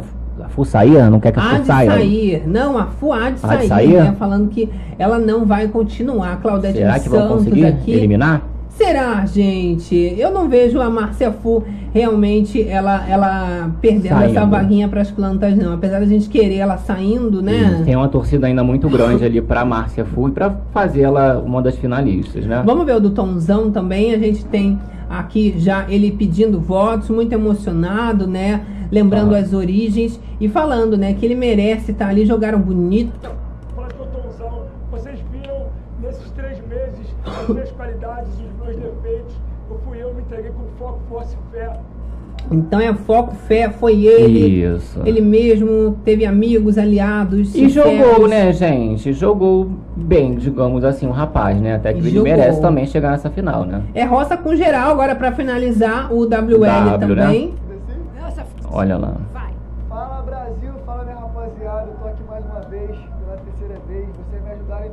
a 0.56 0.64
Fu 0.64 0.64
saía, 0.66 1.10
não 1.10 1.20
quer 1.20 1.34
que 1.34 1.40
a 1.40 1.42
Fu 1.44 1.60
de 1.60 1.66
saia? 1.68 1.92
sair. 1.92 2.44
Não, 2.48 2.78
a 2.78 2.86
Fu 2.86 3.12
há 3.12 3.30
de 3.30 3.40
Há 3.44 3.56
de 3.58 3.68
sair, 3.68 3.68
sair? 3.68 4.04
né? 4.04 4.16
Falando 4.18 4.48
que 4.50 4.70
ela 4.98 5.20
não 5.20 5.46
vai 5.46 5.68
continuar. 5.68 6.40
Claudete 6.42 6.78
Será 6.78 6.98
que 6.98 7.10
vão 7.10 7.28
conseguir 7.28 7.66
aqui. 7.66 7.92
eliminar? 7.92 8.42
Será, 8.76 9.26
gente? 9.26 9.96
Eu 10.18 10.32
não 10.32 10.50
vejo 10.50 10.82
a 10.82 10.90
Márcia 10.90 11.32
Fu 11.32 11.64
realmente 11.94 12.62
ela, 12.68 13.08
ela 13.08 13.72
perdendo 13.80 14.10
Saindo. 14.10 14.38
essa 14.38 14.46
vaguinha 14.46 14.90
pras 14.90 15.10
plantas, 15.10 15.56
não. 15.56 15.74
Apesar 15.74 16.00
da 16.00 16.06
gente 16.06 16.28
querer 16.28 16.58
ela 16.58 16.78
saindo, 16.78 17.42
né? 17.42 17.80
E 17.82 17.86
tem 17.86 17.96
uma 17.96 18.10
torcida 18.10 18.48
ainda 18.48 18.64
muito 18.66 18.90
grande 18.90 19.24
ali 19.24 19.42
pra 19.42 19.64
Márcia 19.64 20.04
Fu 20.04 20.28
e 20.28 20.32
pra 20.32 20.54
fazer 20.74 21.04
ela 21.04 21.40
uma 21.40 21.62
das 21.62 21.78
finalistas, 21.78 22.46
né? 22.46 22.62
Vamos 22.66 22.86
ver 22.86 22.98
o 22.98 23.00
do 23.00 23.12
Tomzão 23.12 23.72
também. 23.72 24.14
A 24.14 24.18
gente 24.20 24.44
tem 24.46 24.78
aqui 25.10 25.56
já 25.58 25.86
ele 25.90 26.12
pedindo 26.12 26.60
votos, 26.60 27.10
muito 27.10 27.32
emocionado, 27.32 28.28
né? 28.28 28.62
Lembrando 28.92 29.34
Ah. 29.36 29.40
as 29.40 29.54
origens 29.54 30.20
e 30.40 30.50
falando, 30.50 30.98
né, 30.98 31.14
que 31.14 31.26
ele 31.26 31.34
merece 31.36 31.92
estar 31.92 32.10
ali, 32.10 32.26
jogaram 32.26 32.60
bonito. 32.60 33.12
Tomzão, 34.12 34.64
vocês 34.92 35.18
viram 35.32 35.68
nesses 36.02 36.30
três 36.32 36.58
meses 36.68 37.08
as 37.26 37.48
minhas 37.50 37.72
qualidades, 37.72 38.30
os 38.34 38.64
meus 38.66 38.76
defeitos. 38.76 39.34
Eu 39.70 39.80
fui 39.88 39.98
eu, 40.02 40.14
me 40.14 40.22
entreguei 40.22 40.52
com 40.52 40.64
foco, 40.78 41.00
força 41.10 41.34
e 41.34 41.38
fé. 41.38 41.45
Então 42.52 42.80
é 42.80 42.94
foco, 42.94 43.34
fé, 43.34 43.70
foi 43.70 44.06
ele. 44.06 44.64
Isso. 44.76 45.02
Ele 45.04 45.20
mesmo 45.20 45.98
teve 46.06 46.26
amigos, 46.26 46.78
aliados. 46.78 47.56
E 47.56 47.70
sinceros. 47.70 47.98
jogou, 47.98 48.28
né, 48.28 48.54
gente? 48.54 49.14
Jogou 49.14 49.70
bem, 49.96 50.36
digamos 50.36 50.84
assim, 50.84 51.08
o 51.08 51.12
rapaz, 51.12 51.60
né? 51.60 51.76
Até 51.76 51.92
que 51.94 52.00
ele 52.00 52.10
Jogou. 52.12 52.24
merece 52.24 52.62
também 52.62 52.86
chegar 52.86 53.12
nessa 53.12 53.30
final, 53.30 53.66
né? 53.66 53.82
É 53.96 54.04
roça 54.04 54.38
com 54.38 54.56
geral 54.56 54.92
agora 54.92 55.16
pra 55.16 55.32
finalizar 55.32 56.14
o 56.14 56.22
WL 56.22 56.28
W, 56.28 57.16
também. 57.16 57.54
Olha 58.72 58.98
lá. 58.98 59.16
Fala 59.90 60.22
Brasil, 60.24 60.72
fala 60.86 61.04
minha 61.04 61.16
rapaziada, 61.16 61.88
eu 61.88 61.96
tô 61.96 62.08
aqui 62.10 62.24
mais 62.30 62.46
uma 62.46 62.60
vez, 62.70 62.90
pela 62.92 63.38
terceira 63.38 63.82
vez. 63.88 64.06
Vocês 64.08 64.44
me 64.44 64.52
ajudaram 64.52 64.86
em 64.86 64.92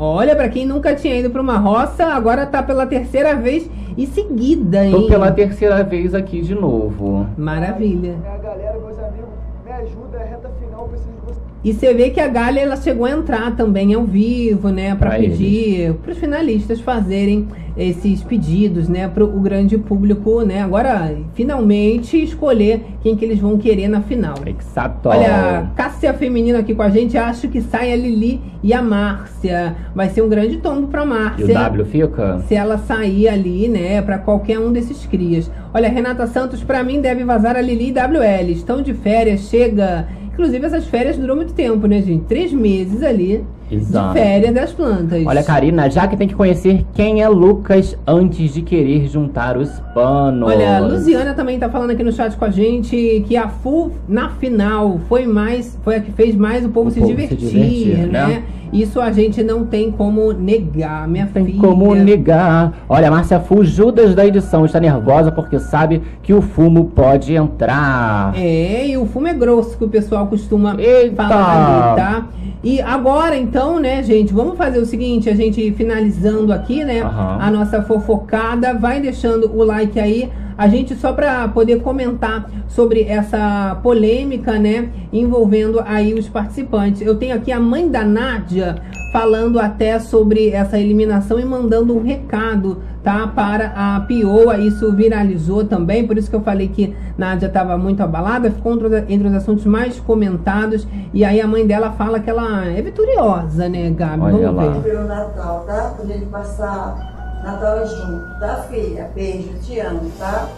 Olha, 0.00 0.36
pra 0.36 0.48
quem 0.48 0.64
nunca 0.64 0.94
tinha 0.94 1.16
ido 1.16 1.28
pra 1.28 1.42
uma 1.42 1.58
roça, 1.58 2.06
agora 2.06 2.46
tá 2.46 2.62
pela 2.62 2.86
terceira 2.86 3.34
vez 3.34 3.68
e 3.96 4.06
seguida, 4.06 4.84
hein? 4.84 4.92
Tô 4.92 5.08
pela 5.08 5.32
terceira 5.32 5.82
vez 5.82 6.14
aqui 6.14 6.40
de 6.40 6.54
novo. 6.54 7.26
Maravilha. 7.36 8.16
Minha 8.16 8.38
galera, 8.38 8.78
meus 8.78 8.96
amigos, 8.96 9.28
me 9.64 9.72
ajuda, 9.72 10.18
é 10.18 10.24
reta 10.24 10.50
final, 10.60 10.82
eu 10.82 10.88
preciso 10.88 11.10
de 11.10 11.20
vocês. 11.22 11.42
E 11.68 11.74
você 11.74 11.92
vê 11.92 12.08
que 12.08 12.18
a 12.18 12.28
Galha 12.28 12.60
ela 12.60 12.76
chegou 12.76 13.04
a 13.04 13.10
entrar 13.10 13.54
também 13.54 13.92
ao 13.92 14.04
vivo, 14.04 14.70
né, 14.70 14.94
Pra 14.94 15.10
pedir 15.10 15.92
para 16.02 16.12
os 16.12 16.18
finalistas 16.18 16.80
fazerem 16.80 17.46
esses 17.76 18.22
pedidos, 18.22 18.88
né, 18.88 19.06
para 19.06 19.22
o 19.22 19.38
grande 19.38 19.76
público, 19.76 20.40
né? 20.40 20.62
Agora, 20.62 21.14
finalmente 21.34 22.20
escolher 22.20 22.80
quem 23.02 23.14
que 23.14 23.24
eles 23.24 23.38
vão 23.38 23.58
querer 23.58 23.86
na 23.86 24.00
final. 24.00 24.34
Exato. 24.46 25.10
Olha, 25.10 25.70
Cássia 25.76 26.12
Feminino 26.14 26.58
aqui 26.58 26.74
com 26.74 26.82
a 26.82 26.88
gente, 26.88 27.16
acho 27.18 27.48
que 27.48 27.60
sai 27.60 27.92
a 27.92 27.96
Lili 27.96 28.40
e 28.62 28.72
a 28.72 28.80
Márcia. 28.80 29.76
Vai 29.94 30.08
ser 30.08 30.22
um 30.22 30.28
grande 30.28 30.56
tombo 30.56 30.88
pra 30.88 31.04
E 31.04 31.06
Márcia. 31.06 31.44
o 31.44 31.52
W 31.54 31.84
fica? 31.84 32.38
Se 32.48 32.54
ela 32.54 32.78
sair 32.78 33.28
ali, 33.28 33.68
né, 33.68 34.00
pra 34.00 34.16
qualquer 34.18 34.58
um 34.58 34.72
desses 34.72 35.04
crias. 35.06 35.50
Olha, 35.74 35.88
Renata 35.90 36.26
Santos, 36.26 36.64
pra 36.64 36.82
mim 36.82 37.00
deve 37.02 37.22
vazar 37.24 37.56
a 37.56 37.60
Lili 37.60 37.90
e 37.90 37.92
WL. 37.92 38.50
Estão 38.52 38.80
de 38.80 38.94
férias, 38.94 39.42
chega. 39.50 40.08
Inclusive, 40.38 40.66
essas 40.66 40.86
férias 40.86 41.18
duram 41.18 41.34
muito 41.34 41.52
tempo, 41.52 41.88
né, 41.88 42.00
gente? 42.00 42.26
Três 42.26 42.52
meses 42.52 43.02
ali 43.02 43.44
Exato. 43.70 44.14
de 44.14 44.20
férias 44.20 44.54
das 44.54 44.72
plantas. 44.72 45.26
Olha, 45.26 45.42
Karina, 45.42 45.90
já 45.90 46.06
que 46.06 46.16
tem 46.16 46.26
que 46.28 46.34
conhecer 46.34 46.84
quem 46.94 47.22
é 47.22 47.28
Lucas 47.28 47.96
antes 48.06 48.54
de 48.54 48.62
querer 48.62 49.08
juntar 49.08 49.56
os 49.56 49.68
panos. 49.94 50.48
Olha, 50.48 50.76
a 50.76 50.80
Luziana 50.80 51.34
também 51.34 51.58
tá 51.58 51.68
falando 51.68 51.90
aqui 51.90 52.02
no 52.02 52.12
chat 52.12 52.36
com 52.36 52.44
a 52.44 52.50
gente 52.50 53.24
que 53.26 53.36
a 53.36 53.48
FU 53.48 53.92
na 54.08 54.30
final 54.30 54.98
foi 55.08 55.26
mais, 55.26 55.78
foi 55.82 55.96
a 55.96 56.00
que 56.00 56.10
fez 56.12 56.34
mais 56.34 56.64
o 56.64 56.68
povo, 56.68 56.88
O 56.88 56.90
se, 56.92 57.00
povo 57.00 57.10
se 57.10 57.16
divertir, 57.16 57.48
divertir, 57.48 57.96
né? 58.08 58.26
né? 58.26 58.42
Isso 58.70 59.00
a 59.00 59.10
gente 59.10 59.42
não 59.42 59.64
tem 59.64 59.90
como 59.90 60.30
negar, 60.32 61.08
minha 61.08 61.26
Tem 61.26 61.42
filha. 61.42 61.58
como 61.58 61.94
negar. 61.94 62.74
Olha, 62.86 63.08
a 63.08 63.10
Márcia 63.10 63.40
Fu, 63.40 63.64
Judas 63.64 64.14
da 64.14 64.26
edição, 64.26 64.66
está 64.66 64.78
nervosa 64.78 65.32
porque 65.32 65.58
sabe 65.58 66.02
que 66.22 66.34
o 66.34 66.42
fumo 66.42 66.84
pode 66.94 67.34
entrar. 67.34 68.32
É, 68.36 68.88
e 68.88 68.96
o 68.98 69.06
fumo 69.06 69.26
é 69.26 69.32
grosso 69.32 69.76
que 69.78 69.84
o 69.84 69.88
pessoal 69.88 70.26
costuma 70.26 70.76
Eita! 70.78 71.16
falar 71.26 71.92
ali, 71.92 71.96
tá? 71.96 72.26
E 72.68 72.82
agora, 72.82 73.34
então, 73.34 73.78
né, 73.78 74.02
gente, 74.02 74.30
vamos 74.30 74.58
fazer 74.58 74.78
o 74.78 74.84
seguinte, 74.84 75.30
a 75.30 75.34
gente 75.34 75.72
finalizando 75.72 76.52
aqui, 76.52 76.84
né, 76.84 77.00
Aham. 77.00 77.38
a 77.40 77.50
nossa 77.50 77.80
fofocada, 77.80 78.74
vai 78.74 79.00
deixando 79.00 79.50
o 79.50 79.64
like 79.64 79.98
aí, 79.98 80.30
a 80.58 80.66
gente 80.68 80.94
só 80.96 81.12
para 81.12 81.46
poder 81.48 81.80
comentar 81.82 82.50
sobre 82.66 83.02
essa 83.04 83.78
polêmica, 83.82 84.58
né, 84.58 84.88
envolvendo 85.12 85.80
aí 85.86 86.12
os 86.12 86.28
participantes. 86.28 87.00
Eu 87.00 87.14
tenho 87.14 87.36
aqui 87.36 87.52
a 87.52 87.60
mãe 87.60 87.88
da 87.88 88.04
Nádia 88.04 88.76
falando 89.12 89.58
até 89.60 89.98
sobre 90.00 90.50
essa 90.50 90.78
eliminação 90.78 91.38
e 91.40 91.44
mandando 91.44 91.96
um 91.96 92.02
recado, 92.02 92.78
tá, 93.02 93.26
para 93.28 93.72
a 93.74 94.00
Pioa. 94.00 94.58
Isso 94.58 94.92
viralizou 94.92 95.64
também, 95.64 96.06
por 96.06 96.18
isso 96.18 96.28
que 96.28 96.36
eu 96.36 96.42
falei 96.42 96.68
que 96.68 96.94
Nádia 97.16 97.46
estava 97.46 97.78
muito 97.78 98.02
abalada, 98.02 98.50
ficou 98.50 98.74
entre 98.74 98.86
os- 98.88 99.04
entre 99.08 99.28
os 99.28 99.34
assuntos 99.34 99.64
mais 99.64 99.98
comentados. 100.00 100.86
E 101.14 101.24
aí 101.24 101.40
a 101.40 101.46
mãe 101.46 101.66
dela 101.66 101.92
fala 101.92 102.20
que 102.20 102.28
ela 102.28 102.66
é 102.66 102.82
vitoriosa, 102.82 103.66
né, 103.68 103.88
Gabi? 103.90 104.20
Olha 104.22 104.46
Vamos 104.48 104.54
lá. 104.66 104.72
ver. 104.72 104.82
Pelo 104.92 105.06
Natal, 105.08 105.64
tá? 105.66 105.94
Pra 105.96 106.04
gente 106.04 106.26
passar 106.26 107.17
Natal 107.42 107.86
junto, 107.86 108.38
tá, 108.38 108.66
filha? 108.68 109.10
Beijo, 109.14 109.50
te 109.62 109.80
amo, 109.80 110.10
tá? 110.18 110.48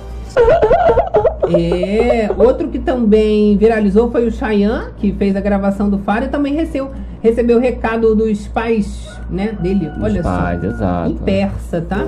É, 1.53 2.31
outro 2.37 2.69
que 2.69 2.79
também 2.79 3.57
viralizou 3.57 4.11
foi 4.11 4.27
o 4.27 4.31
Chayanne, 4.31 4.93
que 4.97 5.13
fez 5.13 5.35
a 5.35 5.41
gravação 5.41 5.91
do 5.91 5.99
Faro 5.99 6.27
e 6.27 6.29
também 6.29 6.55
recebeu, 6.55 6.93
recebeu 7.21 7.57
o 7.59 7.61
recado 7.61 8.15
dos 8.15 8.47
pais, 8.47 9.09
né, 9.29 9.57
dele. 9.61 9.91
Olha 10.01 10.23
pais, 10.23 10.61
só. 10.61 10.67
exato. 10.69 11.11
Em 11.11 11.17
persa, 11.17 11.81
tá? 11.81 12.05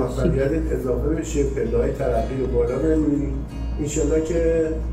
Chique. 4.58 4.91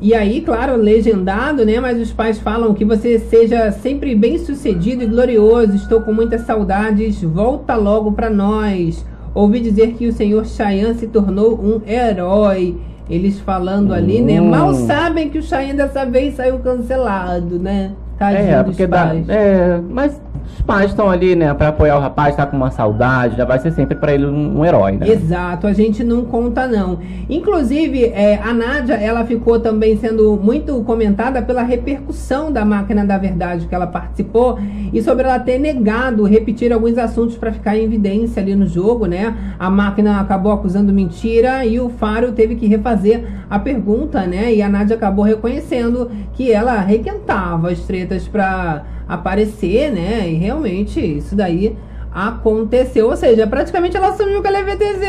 E 0.00 0.14
aí, 0.14 0.40
claro, 0.40 0.76
legendado, 0.76 1.66
né? 1.66 1.80
Mas 1.80 2.00
os 2.00 2.12
pais 2.12 2.38
falam 2.38 2.72
que 2.72 2.84
você 2.84 3.18
seja 3.18 3.72
sempre 3.72 4.14
bem 4.14 4.38
sucedido 4.38 5.02
e 5.02 5.06
glorioso. 5.06 5.74
Estou 5.74 6.00
com 6.02 6.12
muitas 6.12 6.42
saudades. 6.42 7.20
Volta 7.22 7.74
logo 7.74 8.12
para 8.12 8.30
nós. 8.30 9.04
Ouvi 9.34 9.60
dizer 9.60 9.94
que 9.94 10.06
o 10.06 10.12
senhor 10.12 10.46
Chayan 10.46 10.94
se 10.94 11.08
tornou 11.08 11.58
um 11.60 11.82
herói. 11.86 12.76
Eles 13.10 13.40
falando 13.40 13.92
ali, 13.92 14.20
né? 14.20 14.40
Hum. 14.40 14.50
Mal 14.50 14.74
sabem 14.74 15.28
que 15.28 15.38
o 15.38 15.42
Chayan 15.42 15.74
dessa 15.74 16.04
vez 16.04 16.34
saiu 16.34 16.60
cancelado, 16.60 17.58
né? 17.58 17.92
Tadinho 18.18 18.50
É, 18.50 18.62
porque 18.62 18.86
dá. 18.86 19.14
É, 19.28 19.80
mas 19.88 20.20
os 20.54 20.62
pais 20.62 20.90
estão 20.90 21.08
ali, 21.08 21.36
né, 21.36 21.52
pra 21.54 21.68
apoiar 21.68 21.96
o 21.96 22.00
rapaz, 22.00 22.34
tá 22.34 22.46
com 22.46 22.56
uma 22.56 22.70
saudade, 22.70 23.36
já 23.36 23.44
vai 23.44 23.58
ser 23.58 23.70
sempre 23.72 23.94
pra 23.94 24.12
ele 24.12 24.26
um, 24.26 24.58
um 24.58 24.64
herói, 24.64 24.92
né? 24.92 25.08
Exato, 25.08 25.66
a 25.66 25.72
gente 25.72 26.02
não 26.02 26.24
conta 26.24 26.66
não. 26.66 26.98
Inclusive, 27.28 28.04
é, 28.06 28.40
a 28.42 28.52
Nádia, 28.52 28.94
ela 28.94 29.24
ficou 29.24 29.60
também 29.60 29.96
sendo 29.96 30.36
muito 30.42 30.82
comentada 30.84 31.42
pela 31.42 31.62
repercussão 31.62 32.50
da 32.50 32.64
máquina 32.64 33.04
da 33.04 33.18
verdade 33.18 33.66
que 33.66 33.74
ela 33.74 33.86
participou 33.86 34.58
e 34.92 35.02
sobre 35.02 35.24
ela 35.24 35.38
ter 35.38 35.58
negado 35.58 36.24
repetir 36.24 36.72
alguns 36.72 36.96
assuntos 36.98 37.36
para 37.36 37.52
ficar 37.52 37.76
em 37.76 37.84
evidência 37.84 38.42
ali 38.42 38.54
no 38.54 38.66
jogo, 38.66 39.06
né? 39.06 39.36
A 39.58 39.70
máquina 39.70 40.20
acabou 40.20 40.52
acusando 40.52 40.92
mentira 40.92 41.64
e 41.64 41.78
o 41.78 41.88
Faro 41.88 42.32
teve 42.32 42.56
que 42.56 42.66
refazer 42.66 43.24
a 43.50 43.58
pergunta, 43.58 44.26
né? 44.26 44.52
E 44.52 44.62
a 44.62 44.68
Nádia 44.68 44.96
acabou 44.96 45.24
reconhecendo 45.24 46.10
que 46.32 46.50
ela 46.50 46.80
requentava 46.80 47.70
as 47.70 47.80
tretas 47.80 48.07
para 48.30 48.84
aparecer, 49.08 49.90
né? 49.92 50.28
E 50.28 50.34
realmente 50.34 51.00
isso 51.00 51.34
daí 51.34 51.76
aconteceu. 52.12 53.08
Ou 53.08 53.16
seja, 53.16 53.46
praticamente 53.46 53.96
ela 53.96 54.08
assumiu 54.08 54.40
que 54.40 54.48
ela 54.48 54.58
é 54.58 54.62
VTZ, 54.64 55.02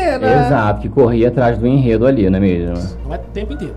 Exato, 0.46 0.80
que 0.80 0.88
corria 0.88 1.28
atrás 1.28 1.58
do 1.58 1.66
enredo 1.66 2.06
ali, 2.06 2.28
não 2.28 2.36
é 2.36 2.40
mesmo? 2.40 2.74
Não 3.04 3.14
é 3.14 3.16
o 3.16 3.20
tempo 3.32 3.52
inteiro. 3.52 3.74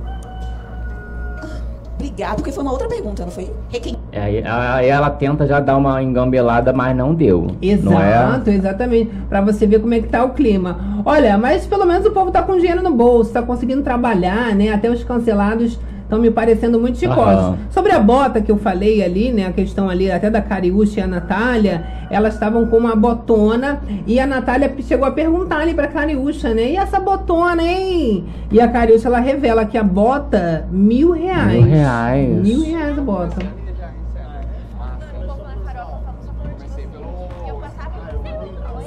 Obrigado, 1.96 2.36
porque 2.36 2.52
foi 2.52 2.64
uma 2.64 2.72
outra 2.74 2.88
pergunta, 2.90 3.24
não 3.24 3.32
foi? 3.32 3.50
Requem... 3.70 3.96
É, 4.12 4.22
Aí, 4.22 4.44
aí 4.46 4.90
ela 4.90 5.10
tenta 5.10 5.48
já 5.48 5.62
dar 5.62 5.78
uma 5.78 6.04
engambelada, 6.04 6.74
mas 6.74 6.96
não 6.96 7.16
deu. 7.16 7.48
Não 7.82 8.00
é? 8.00 8.10
Exato, 8.10 8.50
exatamente. 8.50 9.10
Pra 9.30 9.40
você 9.40 9.66
ver 9.66 9.80
como 9.80 9.94
é 9.94 10.02
que 10.02 10.10
tá 10.10 10.22
o 10.24 10.32
clima. 10.32 11.02
Olha, 11.06 11.38
mas 11.38 11.66
pelo 11.66 11.86
menos 11.86 12.06
o 12.06 12.12
povo 12.12 12.30
tá 12.30 12.42
com 12.42 12.58
dinheiro 12.58 12.84
no 12.84 12.92
bolso, 12.92 13.32
tá 13.32 13.42
conseguindo 13.42 13.82
trabalhar, 13.84 14.54
né? 14.54 14.74
Até 14.74 14.90
os 14.90 15.02
cancelados 15.02 15.80
estão 16.04 16.20
me 16.20 16.30
parecendo 16.30 16.80
muito 16.80 16.98
chicosos. 16.98 17.44
Aham. 17.46 17.58
Sobre 17.72 17.92
a 17.92 18.00
bota 18.00 18.42
que 18.42 18.52
eu 18.52 18.58
falei 18.58 19.04
ali, 19.04 19.32
né? 19.32 19.48
A 19.48 19.52
questão 19.52 19.90
ali 19.90 20.12
até 20.12 20.30
da 20.30 20.42
Cariúcha 20.42 21.00
e 21.00 21.04
a 21.04 21.08
Natália, 21.08 21.84
elas 22.10 22.36
estavam 22.36 22.68
com 22.68 22.78
uma 22.78 22.96
botona 22.96 23.82
e 24.06 24.20
a 24.20 24.28
Natália 24.28 24.74
chegou 24.82 25.08
a 25.08 25.12
perguntar 25.12 25.58
ali 25.58 25.74
pra 25.74 25.88
Cariúcha, 25.88 26.54
né? 26.54 26.72
E 26.72 26.76
essa 26.76 27.00
botona, 27.00 27.64
hein? 27.64 28.26
E 28.52 28.62
a 28.62 28.68
Cariúcha, 28.68 29.08
ela 29.08 29.20
revela 29.20 29.66
que 29.66 29.78
a 29.78 29.84
bota, 29.84 30.68
mil 30.72 31.12
reais. 31.12 31.54
Mil 31.54 31.72
reais. 31.72 32.42
Mil 32.42 32.64
reais 32.64 32.98
a 32.98 33.02
bota. 33.02 33.64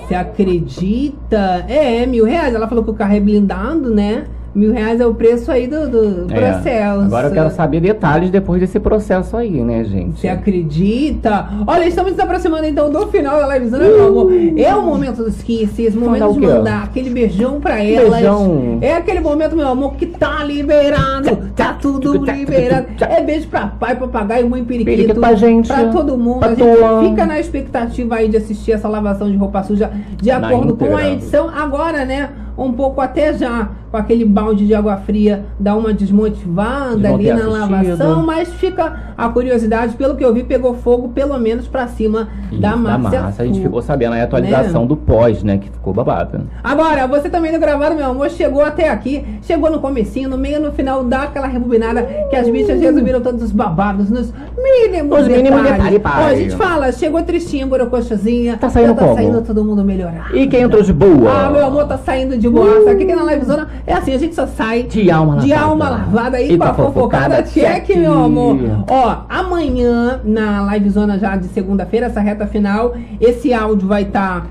Você 0.07 0.15
acredita? 0.15 1.65
É, 1.69 2.07
mil 2.07 2.25
reais. 2.25 2.55
Ela 2.55 2.69
falou 2.69 2.85
que 2.85 2.91
o 2.91 2.95
carro 2.95 3.17
é 3.17 3.19
blindado, 3.19 3.93
né? 3.93 4.27
Mil 4.57 4.73
reais 4.73 4.99
é 5.03 5.07
o 5.07 5.13
preço 5.13 5.53
aí 5.53 5.67
do, 5.67 5.87
do 5.87 6.33
É. 6.33 6.35
processo. 6.53 7.01
Agora 7.03 7.27
eu 7.29 7.33
quero 7.33 7.51
saber 7.51 7.79
detalhes 7.81 8.31
depois 8.31 8.59
desse 8.59 8.81
processo 8.81 9.37
aí, 9.37 9.51
né, 9.61 9.85
gente? 9.85 10.19
Você 10.19 10.29
acredita? 10.29 11.47
Olha, 11.67 11.87
estamos 11.87 12.13
nos 12.13 12.21
aproximando 12.21 12.65
então 12.65 12.91
do 12.91 13.07
final 13.09 13.39
da 13.39 13.47
live, 13.49 13.67
né, 13.67 13.79
meu 13.79 14.09
amor? 14.09 14.33
É 14.57 14.75
o 14.75 14.83
momento 14.83 15.23
dos 15.23 15.43
kisses, 15.43 15.95
o 15.95 16.01
momento 16.01 16.33
de 16.33 16.41
mandar 16.41 16.85
aquele 16.85 17.11
beijão 17.11 17.61
pra 17.61 17.83
elas. 17.85 18.15
Beijão. 18.15 18.79
É 18.81 18.95
aquele 18.95 19.21
momento, 19.21 19.55
meu 19.55 19.69
amor, 19.69 19.95
que 19.97 20.07
tá 20.07 20.43
liberado. 20.43 21.37
Tá 21.55 21.75
tudo 21.75 22.25
liberado. 22.25 22.87
É 23.01 23.23
beijo 23.23 23.49
pra 23.49 23.67
pai, 23.67 23.95
papagaio, 23.95 24.49
mãe 24.49 24.65
periquito. 24.65 24.91
Periquito 24.97 25.21
pra 25.21 25.35
gente. 25.35 25.69
Pra 25.69 25.89
todo 25.89 26.17
mundo. 26.17 26.39
Pra 26.39 26.49
a 26.49 26.55
gente 26.55 26.79
tua. 26.79 27.03
fica 27.03 27.27
na 27.27 27.39
expectativa 27.39 28.15
aí 28.15 28.29
de 28.31 28.39
assistir 28.39 28.73
essa 28.73 28.89
lavação 28.89 29.31
de 29.31 29.37
roupa 29.37 29.63
suja 29.63 29.91
de 30.17 30.31
acordo 30.31 30.75
com 30.77 30.97
a 30.97 31.11
edição. 31.11 31.51
Agora, 31.55 32.07
né? 32.07 32.31
Um 32.59 32.73
pouco 32.73 33.01
até 33.01 33.33
já 33.35 33.69
com 33.91 33.97
aquele 33.97 34.25
balde 34.25 34.67
de 34.67 34.75
água 34.75 34.97
fria, 34.97 35.45
dá 35.61 35.75
uma 35.77 35.93
desmotivada 35.93 36.97
De 36.97 37.07
ali 37.07 37.29
na 37.29 37.35
assistido. 37.35 37.61
lavação, 37.61 38.27
mas 38.27 38.53
fica 38.55 38.97
a 39.17 39.29
curiosidade, 39.29 39.95
pelo 39.97 40.17
que 40.17 40.25
eu 40.25 40.35
vi, 40.35 40.43
pegou 40.43 40.75
fogo 40.75 41.09
pelo 41.11 41.39
menos 41.39 41.69
pra 41.69 41.87
cima 41.87 42.29
da 42.53 42.71
Isso, 42.71 42.79
Márcia. 42.79 43.23
massa. 43.23 43.43
A 43.43 43.47
gente 43.47 43.61
ficou 43.61 43.81
sabendo 43.81 44.15
aí 44.15 44.21
a 44.21 44.25
atualização 44.25 44.83
Né? 44.83 44.89
do 44.89 44.97
pós, 44.97 45.43
né? 45.43 45.59
Que 45.59 45.71
ficou 45.71 45.93
babado. 45.95 46.41
Agora, 46.63 47.07
você 47.07 47.29
também 47.31 47.53
no 47.53 47.59
gravado, 47.61 47.95
meu 47.95 48.07
amor, 48.07 48.29
chegou 48.31 48.63
até 48.63 48.89
aqui, 48.89 49.25
chegou 49.43 49.71
no 49.71 49.79
comecinho, 49.81 50.29
no 50.29 50.37
meio, 50.37 50.61
no 50.61 50.73
final, 50.73 51.05
dá 51.05 51.23
aquela 51.25 51.47
rebobinada 51.47 52.03
que 52.29 52.37
as 52.37 52.49
bichas 52.49 52.81
resumiram 52.81 53.21
todos 53.21 53.43
os 53.43 53.53
babados 53.53 54.11
nos 54.11 54.33
mínimos 54.57 55.27
mínimos 55.29 55.63
detalhes, 55.63 55.97
Ó, 55.99 56.01
pai. 56.01 56.35
a 56.35 56.37
gente 56.37 56.57
fala, 56.57 56.93
chegou 56.93 57.23
tristinha, 57.23 57.67
borocochazinha. 57.67 58.57
Tá 58.57 58.69
saindo 58.69 58.95
tá 58.95 59.03
como? 59.03 59.15
saindo 59.15 59.43
todo 59.43 59.65
mundo 59.65 59.85
melhorar. 59.85 60.35
E 60.35 60.47
quem 60.47 60.63
entrou 60.63 60.83
de 60.83 60.93
boa? 60.93 61.47
Ah, 61.47 61.51
meu 61.51 61.65
amor, 61.65 61.87
tá 61.87 61.97
saindo 61.99 62.37
de 62.37 62.46
boa. 62.51 62.91
Aqui 62.91 63.05
que 63.05 63.15
na 63.15 63.23
livezona 63.25 63.69
É 63.87 63.95
assim, 63.95 64.13
a 64.15 64.19
gente 64.19 64.35
só 64.35 64.47
sai 64.47 64.85
De 64.85 65.11
alma 65.11 65.39
de 65.39 65.49
lavada. 65.51 65.71
alma 65.71 65.89
lavada 65.91 66.37
aí 66.37 66.53
E 66.53 66.59
com 66.59 66.65
a 66.65 66.75
fofocada 66.75 67.43
check, 67.43 67.89
meu 67.97 68.13
amor. 68.13 68.59
Ó, 68.89 69.17
amanhã, 69.29 70.21
na 70.25 70.63
livezona 70.73 71.19
já 71.19 71.37
de 71.37 71.47
segunda-feira, 71.49 72.07
essa 72.07 72.21
reta 72.21 72.47
final, 72.47 72.95
esse 73.21 73.53
áudio 73.53 73.89
vai 73.89 74.03
estar 74.03 74.47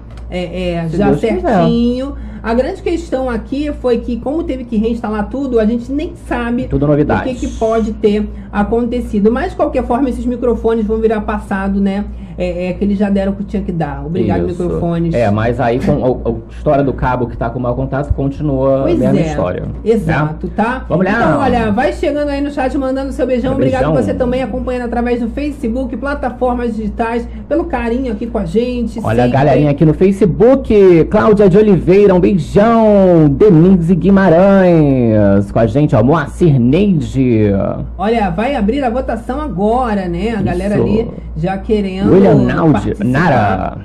Se 0.90 0.98
já 0.98 1.08
Deus 1.08 1.20
quiser. 1.22 1.42
A 2.46 2.54
grande 2.54 2.80
questão 2.80 3.28
aqui 3.28 3.72
foi 3.82 3.98
que, 3.98 4.18
como 4.18 4.44
teve 4.44 4.66
que 4.66 4.78
reinstalar 4.78 5.30
tudo, 5.30 5.60
a 5.60 5.66
gente 5.66 5.92
nem 5.92 6.16
sabe 6.28 6.68
Tudo 6.68 6.86
novidade. 6.86 7.22
o 7.22 7.34
que, 7.34 7.48
que 7.48 7.58
pode 7.58 7.94
ter 7.94 8.30
acontecido. 8.52 9.32
Mas, 9.32 9.50
de 9.50 9.56
qualquer 9.56 9.84
forma, 9.84 10.08
esses 10.10 10.28
microfones 10.28 10.86
vão 10.86 11.00
virar 11.00 11.22
passado, 11.22 11.82
né? 11.82 12.06
É, 12.38 12.68
é 12.68 12.74
que 12.74 12.84
eles 12.84 12.98
já 12.98 13.10
deram 13.10 13.32
o 13.32 13.36
que 13.36 13.46
tinha 13.46 13.64
que 13.64 13.72
dar. 13.72 14.06
Obrigado, 14.06 14.48
Isso. 14.48 14.62
microfones. 14.62 15.14
É, 15.14 15.32
mas 15.32 15.60
aí 15.60 15.80
com 15.80 16.04
a, 16.04 16.30
a 16.30 16.34
história 16.54 16.84
do 16.84 16.94
cabo 16.94 17.28
que 17.28 17.38
tá 17.38 17.50
com 17.50 17.60
mau 17.60 17.76
contato 17.76 18.14
continua 18.14 18.82
Pois 18.84 18.96
a 18.96 18.98
mesma 18.98 19.20
é, 19.20 19.30
história. 19.30 19.64
Exato, 19.84 20.48
né? 20.48 20.54
tá? 20.56 20.86
Vamos 20.88 21.06
lá. 21.06 21.12
Então, 21.12 21.40
olha, 21.40 21.72
vai 21.72 21.94
chegando 21.94 22.30
aí 22.30 22.42
no 22.42 22.52
chat, 22.52 22.78
mandando 22.78 23.14
seu 23.14 23.26
beijão. 23.26 23.54
Obrigado 23.54 23.86
beijão. 23.86 24.04
você 24.04 24.14
também 24.14 24.44
acompanhando 24.44 24.84
através 24.84 25.22
do 25.22 25.30
Facebook, 25.30 25.96
plataformas 25.96 26.76
digitais, 26.76 27.28
pelo 27.48 27.66
carinho 27.66 28.12
aqui 28.12 28.28
com 28.28 28.38
a 28.38 28.46
gente. 28.46 29.00
Olha 29.02 29.24
a 29.24 29.26
sempre. 29.26 29.32
galerinha 29.32 29.72
aqui 29.72 29.86
no 29.86 29.94
Facebook, 29.94 31.06
Cláudia 31.06 31.50
de 31.50 31.58
Oliveira, 31.58 32.14
um 32.14 32.20
beijão, 32.36 33.30
Denise 33.30 33.96
Guimarães, 33.96 35.52
com 35.52 35.60
a 35.60 35.66
gente, 35.66 35.96
ó, 35.96 36.04
Moacir 36.04 36.60
Neide, 36.60 37.52
Olha, 37.98 38.30
vai 38.30 38.56
abrir 38.56 38.84
a 38.84 38.90
votação 38.90 39.40
agora, 39.42 40.08
né? 40.08 40.36
A 40.38 40.42
galera 40.42 40.76
Isso. 40.76 40.84
ali 40.84 41.10
já 41.38 41.58
querendo. 41.58 42.12
William 42.12 42.72
participar. 42.72 43.06
Nara, 43.06 43.78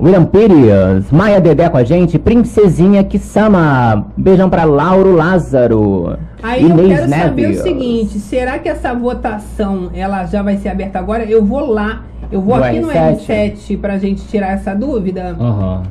William 0.00 0.24
Pires, 0.24 1.10
Maia 1.10 1.40
Dedé 1.40 1.68
com 1.68 1.76
a 1.76 1.84
gente, 1.84 2.18
Princesinha 2.18 3.04
Kisama, 3.04 4.06
beijão 4.16 4.48
pra 4.48 4.64
Lauro 4.64 5.14
Lázaro, 5.14 6.16
Aí 6.42 6.62
eu 6.62 6.70
Inês 6.70 7.00
quero 7.00 7.10
saber 7.10 7.42
Neves. 7.42 7.60
o 7.60 7.62
seguinte: 7.62 8.18
será 8.20 8.58
que 8.58 8.68
essa 8.68 8.94
votação 8.94 9.90
ela 9.92 10.24
já 10.24 10.42
vai 10.42 10.56
ser 10.56 10.70
aberta 10.70 10.98
agora? 10.98 11.24
Eu 11.24 11.44
vou 11.44 11.68
lá, 11.68 12.04
eu 12.30 12.40
vou 12.40 12.56
No 12.56 12.64
aqui 12.64 12.80
no 12.80 12.88
R7? 12.88 13.26
R7 13.56 13.78
pra 13.80 13.98
gente 13.98 14.26
tirar 14.28 14.52
essa 14.52 14.74
dúvida. 14.74 15.36
Aham. 15.38 15.82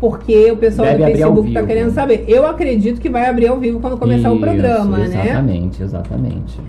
Porque 0.00 0.50
o 0.50 0.56
pessoal 0.56 0.88
Deve 0.88 0.98
do 0.98 1.04
Facebook 1.10 1.52
tá 1.52 1.60
vivo. 1.60 1.66
querendo 1.66 1.90
saber. 1.92 2.24
Eu 2.26 2.46
acredito 2.46 3.00
que 3.00 3.10
vai 3.10 3.28
abrir 3.28 3.48
ao 3.48 3.58
vivo 3.58 3.80
quando 3.80 3.98
começar 3.98 4.30
o 4.30 4.34
Isso, 4.34 4.40
programa, 4.40 4.98
né? 4.98 5.04
Exatamente, 5.22 5.82
exatamente. 5.82 6.60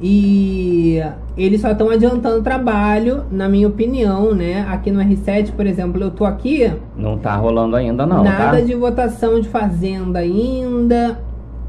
E 0.00 1.02
eles 1.36 1.60
só 1.60 1.72
estão 1.72 1.90
adiantando 1.90 2.38
o 2.38 2.42
trabalho, 2.42 3.24
na 3.32 3.48
minha 3.48 3.66
opinião, 3.66 4.32
né? 4.32 4.64
Aqui 4.70 4.90
no 4.90 5.00
R7, 5.00 5.50
por 5.52 5.66
exemplo, 5.66 6.00
eu 6.00 6.10
tô 6.10 6.24
aqui, 6.24 6.72
Não 6.96 7.18
tá 7.18 7.34
rolando 7.36 7.74
ainda 7.76 8.06
não, 8.06 8.22
nada 8.22 8.58
tá? 8.58 8.60
de 8.60 8.74
votação 8.74 9.40
de 9.40 9.48
fazenda 9.48 10.20
ainda, 10.20 11.18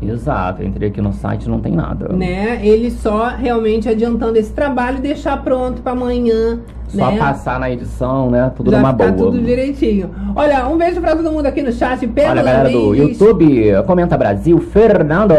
Exato, 0.01 0.63
entrei 0.63 0.87
aqui 0.87 1.01
no 1.01 1.11
site 1.11 1.49
não 1.49 1.59
tem 1.59 1.73
nada. 1.73 2.07
né? 2.13 2.65
Eles 2.65 2.93
só 2.93 3.27
realmente 3.29 3.89
adiantando 3.89 4.37
esse 4.37 4.53
trabalho 4.53 4.99
e 4.99 5.01
deixar 5.01 5.43
pronto 5.43 5.81
para 5.81 5.91
amanhã, 5.91 6.59
Só 6.89 7.11
né? 7.11 7.17
passar 7.19 7.59
na 7.59 7.69
edição, 7.69 8.31
né? 8.31 8.51
Tudo 8.55 8.71
Já 8.71 8.77
numa 8.77 8.91
boa. 8.91 9.11
tudo 9.11 9.39
direitinho. 9.39 10.09
Olha, 10.35 10.67
um 10.67 10.77
beijo 10.77 10.99
pra 10.99 11.15
todo 11.15 11.31
mundo 11.31 11.45
aqui 11.45 11.61
no 11.61 11.71
chat. 11.71 12.05
Pérola 12.07 12.41
Olha 12.41 12.43
galera 12.43 12.69
do 12.69 12.95
YouTube, 12.95 13.71
Comenta 13.85 14.17
Brasil, 14.17 14.59
Fernando. 14.59 15.33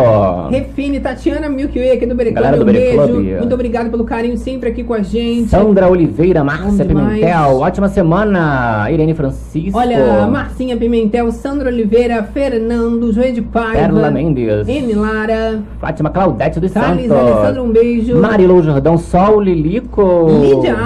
Refine, 0.51 1.01
Tatiana 1.01 1.49
Milky 1.49 1.79
Way 1.79 1.91
aqui 1.93 2.07
do 2.07 2.15
Bere 2.15 2.31
Club. 2.31 2.45
Galera 2.45 2.65
do 2.65 2.69
Um 2.69 2.73
beijo. 2.73 2.97
Club. 2.97 3.39
Muito 3.39 3.55
obrigado 3.55 3.91
pelo 3.91 4.05
carinho 4.05 4.37
sempre 4.37 4.69
aqui 4.69 4.85
com 4.85 4.95
a 4.95 5.03
gente. 5.03 5.49
Sandra 5.49 5.89
Oliveira, 5.89 6.45
Márcia. 6.45 6.85
Pimentel, 6.85 7.59
ótima 7.59 7.89
semana. 7.89 8.89
Irene 8.91 9.15
Francisco. 9.15 9.77
Olha, 9.77 10.27
Marcinha 10.27 10.77
Pimentel, 10.77 11.31
Sandra 11.33 11.69
Oliveira, 11.69 12.23
Fernando, 12.23 13.13
Joê 13.13 13.33
de 13.33 13.43
Paiva, 13.43 13.73
Perla 13.73 14.11
Mendes. 14.11 14.69
N. 14.69 14.95
Lara, 14.95 15.61
Fátima 15.81 16.11
Claudete 16.11 16.61
dos 16.61 16.71
Thales, 16.71 17.09
Santos. 17.09 17.29
Alessandro, 17.29 17.65
um 17.65 17.71
beijo. 17.71 18.17
Marilou 18.21 18.63
Jordão, 18.63 18.97
Sol 18.97 19.41
Lilico. 19.41 20.27
Lídia 20.41 20.77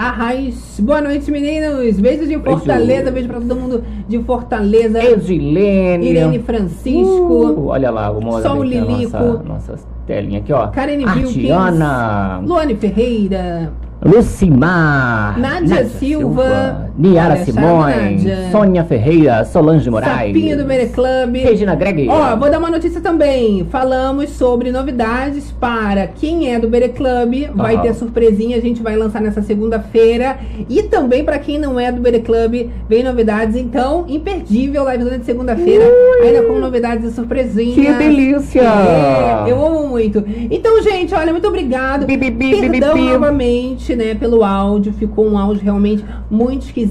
Arrai- 0.00 0.36
Arraes. 0.46 0.80
Boa 0.80 1.00
noite, 1.02 1.30
meninos. 1.30 2.00
Beijos 2.00 2.26
de 2.26 2.38
Fortaleza. 2.38 3.10
Beijo 3.10 3.28
pra 3.28 3.38
todo 3.40 3.54
mundo 3.54 3.84
de 4.08 4.18
Fortaleza. 4.20 5.02
Edilene. 5.04 6.08
Irene 6.08 6.38
Francisco. 6.38 7.52
Uh, 7.54 7.66
olha 7.68 7.90
lá, 7.90 8.10
vamos 8.10 8.42
Sol 8.42 8.62
a 8.62 8.64
Lilico. 8.64 9.12
nossa, 9.18 9.42
nossa 9.42 9.74
telinha 10.06 10.38
aqui, 10.40 10.52
ó. 10.54 10.68
Karen 10.68 11.04
Artiana. 11.04 12.40
Luane 12.42 12.74
Ferreira. 12.76 13.70
Lucimar. 14.02 15.38
Nádia 15.38 15.84
Silva. 15.84 16.89
Niara 17.00 17.32
Olha, 17.32 17.44
Simões. 17.44 18.22
Sônia 18.52 18.84
Ferreira. 18.84 19.42
Solange 19.46 19.88
Moraes. 19.88 20.34
Sapinho 20.34 20.58
do 20.58 20.66
Mere 20.66 20.88
Club. 20.88 21.36
Regina 21.36 21.74
Greg. 21.74 22.06
Ó, 22.10 22.36
vou 22.36 22.50
dar 22.50 22.58
uma 22.58 22.68
notícia 22.68 23.00
também. 23.00 23.66
Falamos 23.70 24.28
sobre 24.30 24.70
novidades 24.70 25.50
para 25.50 26.06
quem 26.06 26.52
é 26.52 26.58
do 26.58 26.68
Bere 26.68 26.90
Club. 26.90 27.48
Vai 27.54 27.76
Aham. 27.76 27.82
ter 27.84 27.94
surpresinha, 27.94 28.58
a 28.58 28.60
gente 28.60 28.82
vai 28.82 28.96
lançar 28.96 29.22
nessa 29.22 29.40
segunda-feira. 29.40 30.38
E 30.68 30.82
também 30.82 31.24
para 31.24 31.38
quem 31.38 31.58
não 31.58 31.80
é 31.80 31.90
do 31.90 32.02
Bere 32.02 32.20
Club, 32.20 32.68
vem 32.86 33.02
novidades. 33.02 33.56
Então, 33.56 34.04
imperdível 34.06 34.84
live 34.84 35.18
de 35.18 35.24
segunda-feira, 35.24 35.84
ainda 36.22 36.42
com 36.42 36.58
novidades 36.58 37.10
e 37.10 37.14
surpresinhas. 37.14 37.74
Que 37.74 37.92
delícia! 37.94 38.60
É, 38.60 39.50
eu 39.50 39.64
amo 39.64 39.88
muito. 39.88 40.22
Então, 40.50 40.82
gente, 40.82 41.14
olha, 41.14 41.32
muito 41.32 41.48
obrigado. 41.48 42.04
Perdão 42.04 42.94
bi. 42.94 43.00
novamente, 43.00 43.96
né, 43.96 44.14
pelo 44.14 44.44
áudio. 44.44 44.92
Ficou 44.92 45.26
um 45.26 45.38
áudio 45.38 45.64
realmente 45.64 46.04
muito 46.30 46.66
esquisito. 46.66 46.89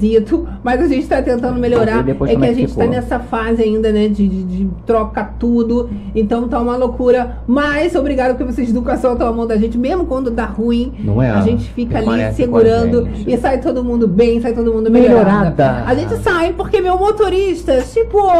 Mas 0.62 0.80
a 0.80 0.86
gente 0.86 1.06
tá 1.06 1.22
tentando 1.22 1.58
melhorar. 1.58 2.08
É 2.08 2.36
que 2.36 2.44
é 2.44 2.48
a 2.48 2.52
gente 2.52 2.74
tá 2.74 2.82
ficou? 2.82 2.88
nessa 2.88 3.18
fase 3.18 3.62
ainda, 3.62 3.92
né, 3.92 4.08
de, 4.08 4.28
de, 4.28 4.42
de 4.44 4.68
troca 4.86 5.24
tudo. 5.38 5.90
Então 6.14 6.48
tá 6.48 6.60
uma 6.60 6.76
loucura. 6.76 7.38
Mas 7.46 7.94
obrigado 7.94 8.36
porque 8.36 8.52
vocês 8.52 8.72
nunca 8.72 8.96
soltam 8.96 9.26
a 9.28 9.32
mão 9.32 9.46
da 9.46 9.56
gente, 9.56 9.78
mesmo 9.78 10.06
quando 10.06 10.30
dá 10.30 10.44
ruim. 10.44 10.92
Não 10.98 11.22
é? 11.22 11.30
A 11.30 11.40
gente 11.40 11.70
fica 11.70 11.98
ali 11.98 12.32
segurando 12.34 13.08
e 13.26 13.36
sai 13.36 13.60
todo 13.60 13.82
mundo 13.84 14.06
bem, 14.08 14.40
sai 14.40 14.52
todo 14.52 14.72
mundo 14.72 14.90
melhorado. 14.90 15.50
Melhorada. 15.50 15.84
A 15.86 15.94
gente 15.94 16.16
sai 16.18 16.52
porque 16.52 16.80
meu 16.80 16.98
motorista 16.98 17.80
chipou. 17.82 18.30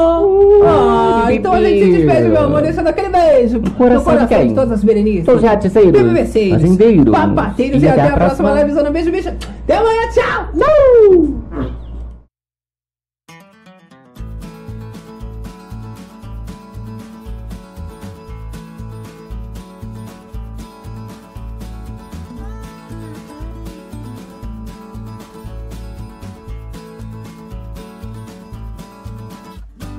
Ah, 0.64 1.24
que 1.28 1.34
então 1.34 1.52
a 1.52 1.62
gente 1.62 1.84
se 1.84 1.92
despede, 1.98 2.28
meu 2.28 2.44
amor, 2.44 2.62
deixando 2.62 2.88
aquele 2.88 3.08
beijo 3.08 3.60
coração 3.76 3.98
no 3.98 4.04
coração 4.04 4.26
de 4.26 4.34
quem? 4.34 4.48
de 4.48 4.54
todas 4.54 4.72
as 4.72 4.84
berenices. 4.84 5.40
Jaticeiros, 5.40 5.92
BBBceiros, 5.92 6.60
fazendeiros. 6.60 7.12
papateiros 7.12 7.82
E 7.82 7.86
e, 7.86 7.88
até 7.88 8.00
até 8.02 8.10
a 8.10 8.16
próxima 8.16 8.48
próxima. 8.48 8.68
livezona. 8.68 8.90
Beijo, 8.90 9.10
beijo. 9.10 9.28
Até 9.28 9.76
amanhã, 9.76 10.02
tchau. 10.12 11.49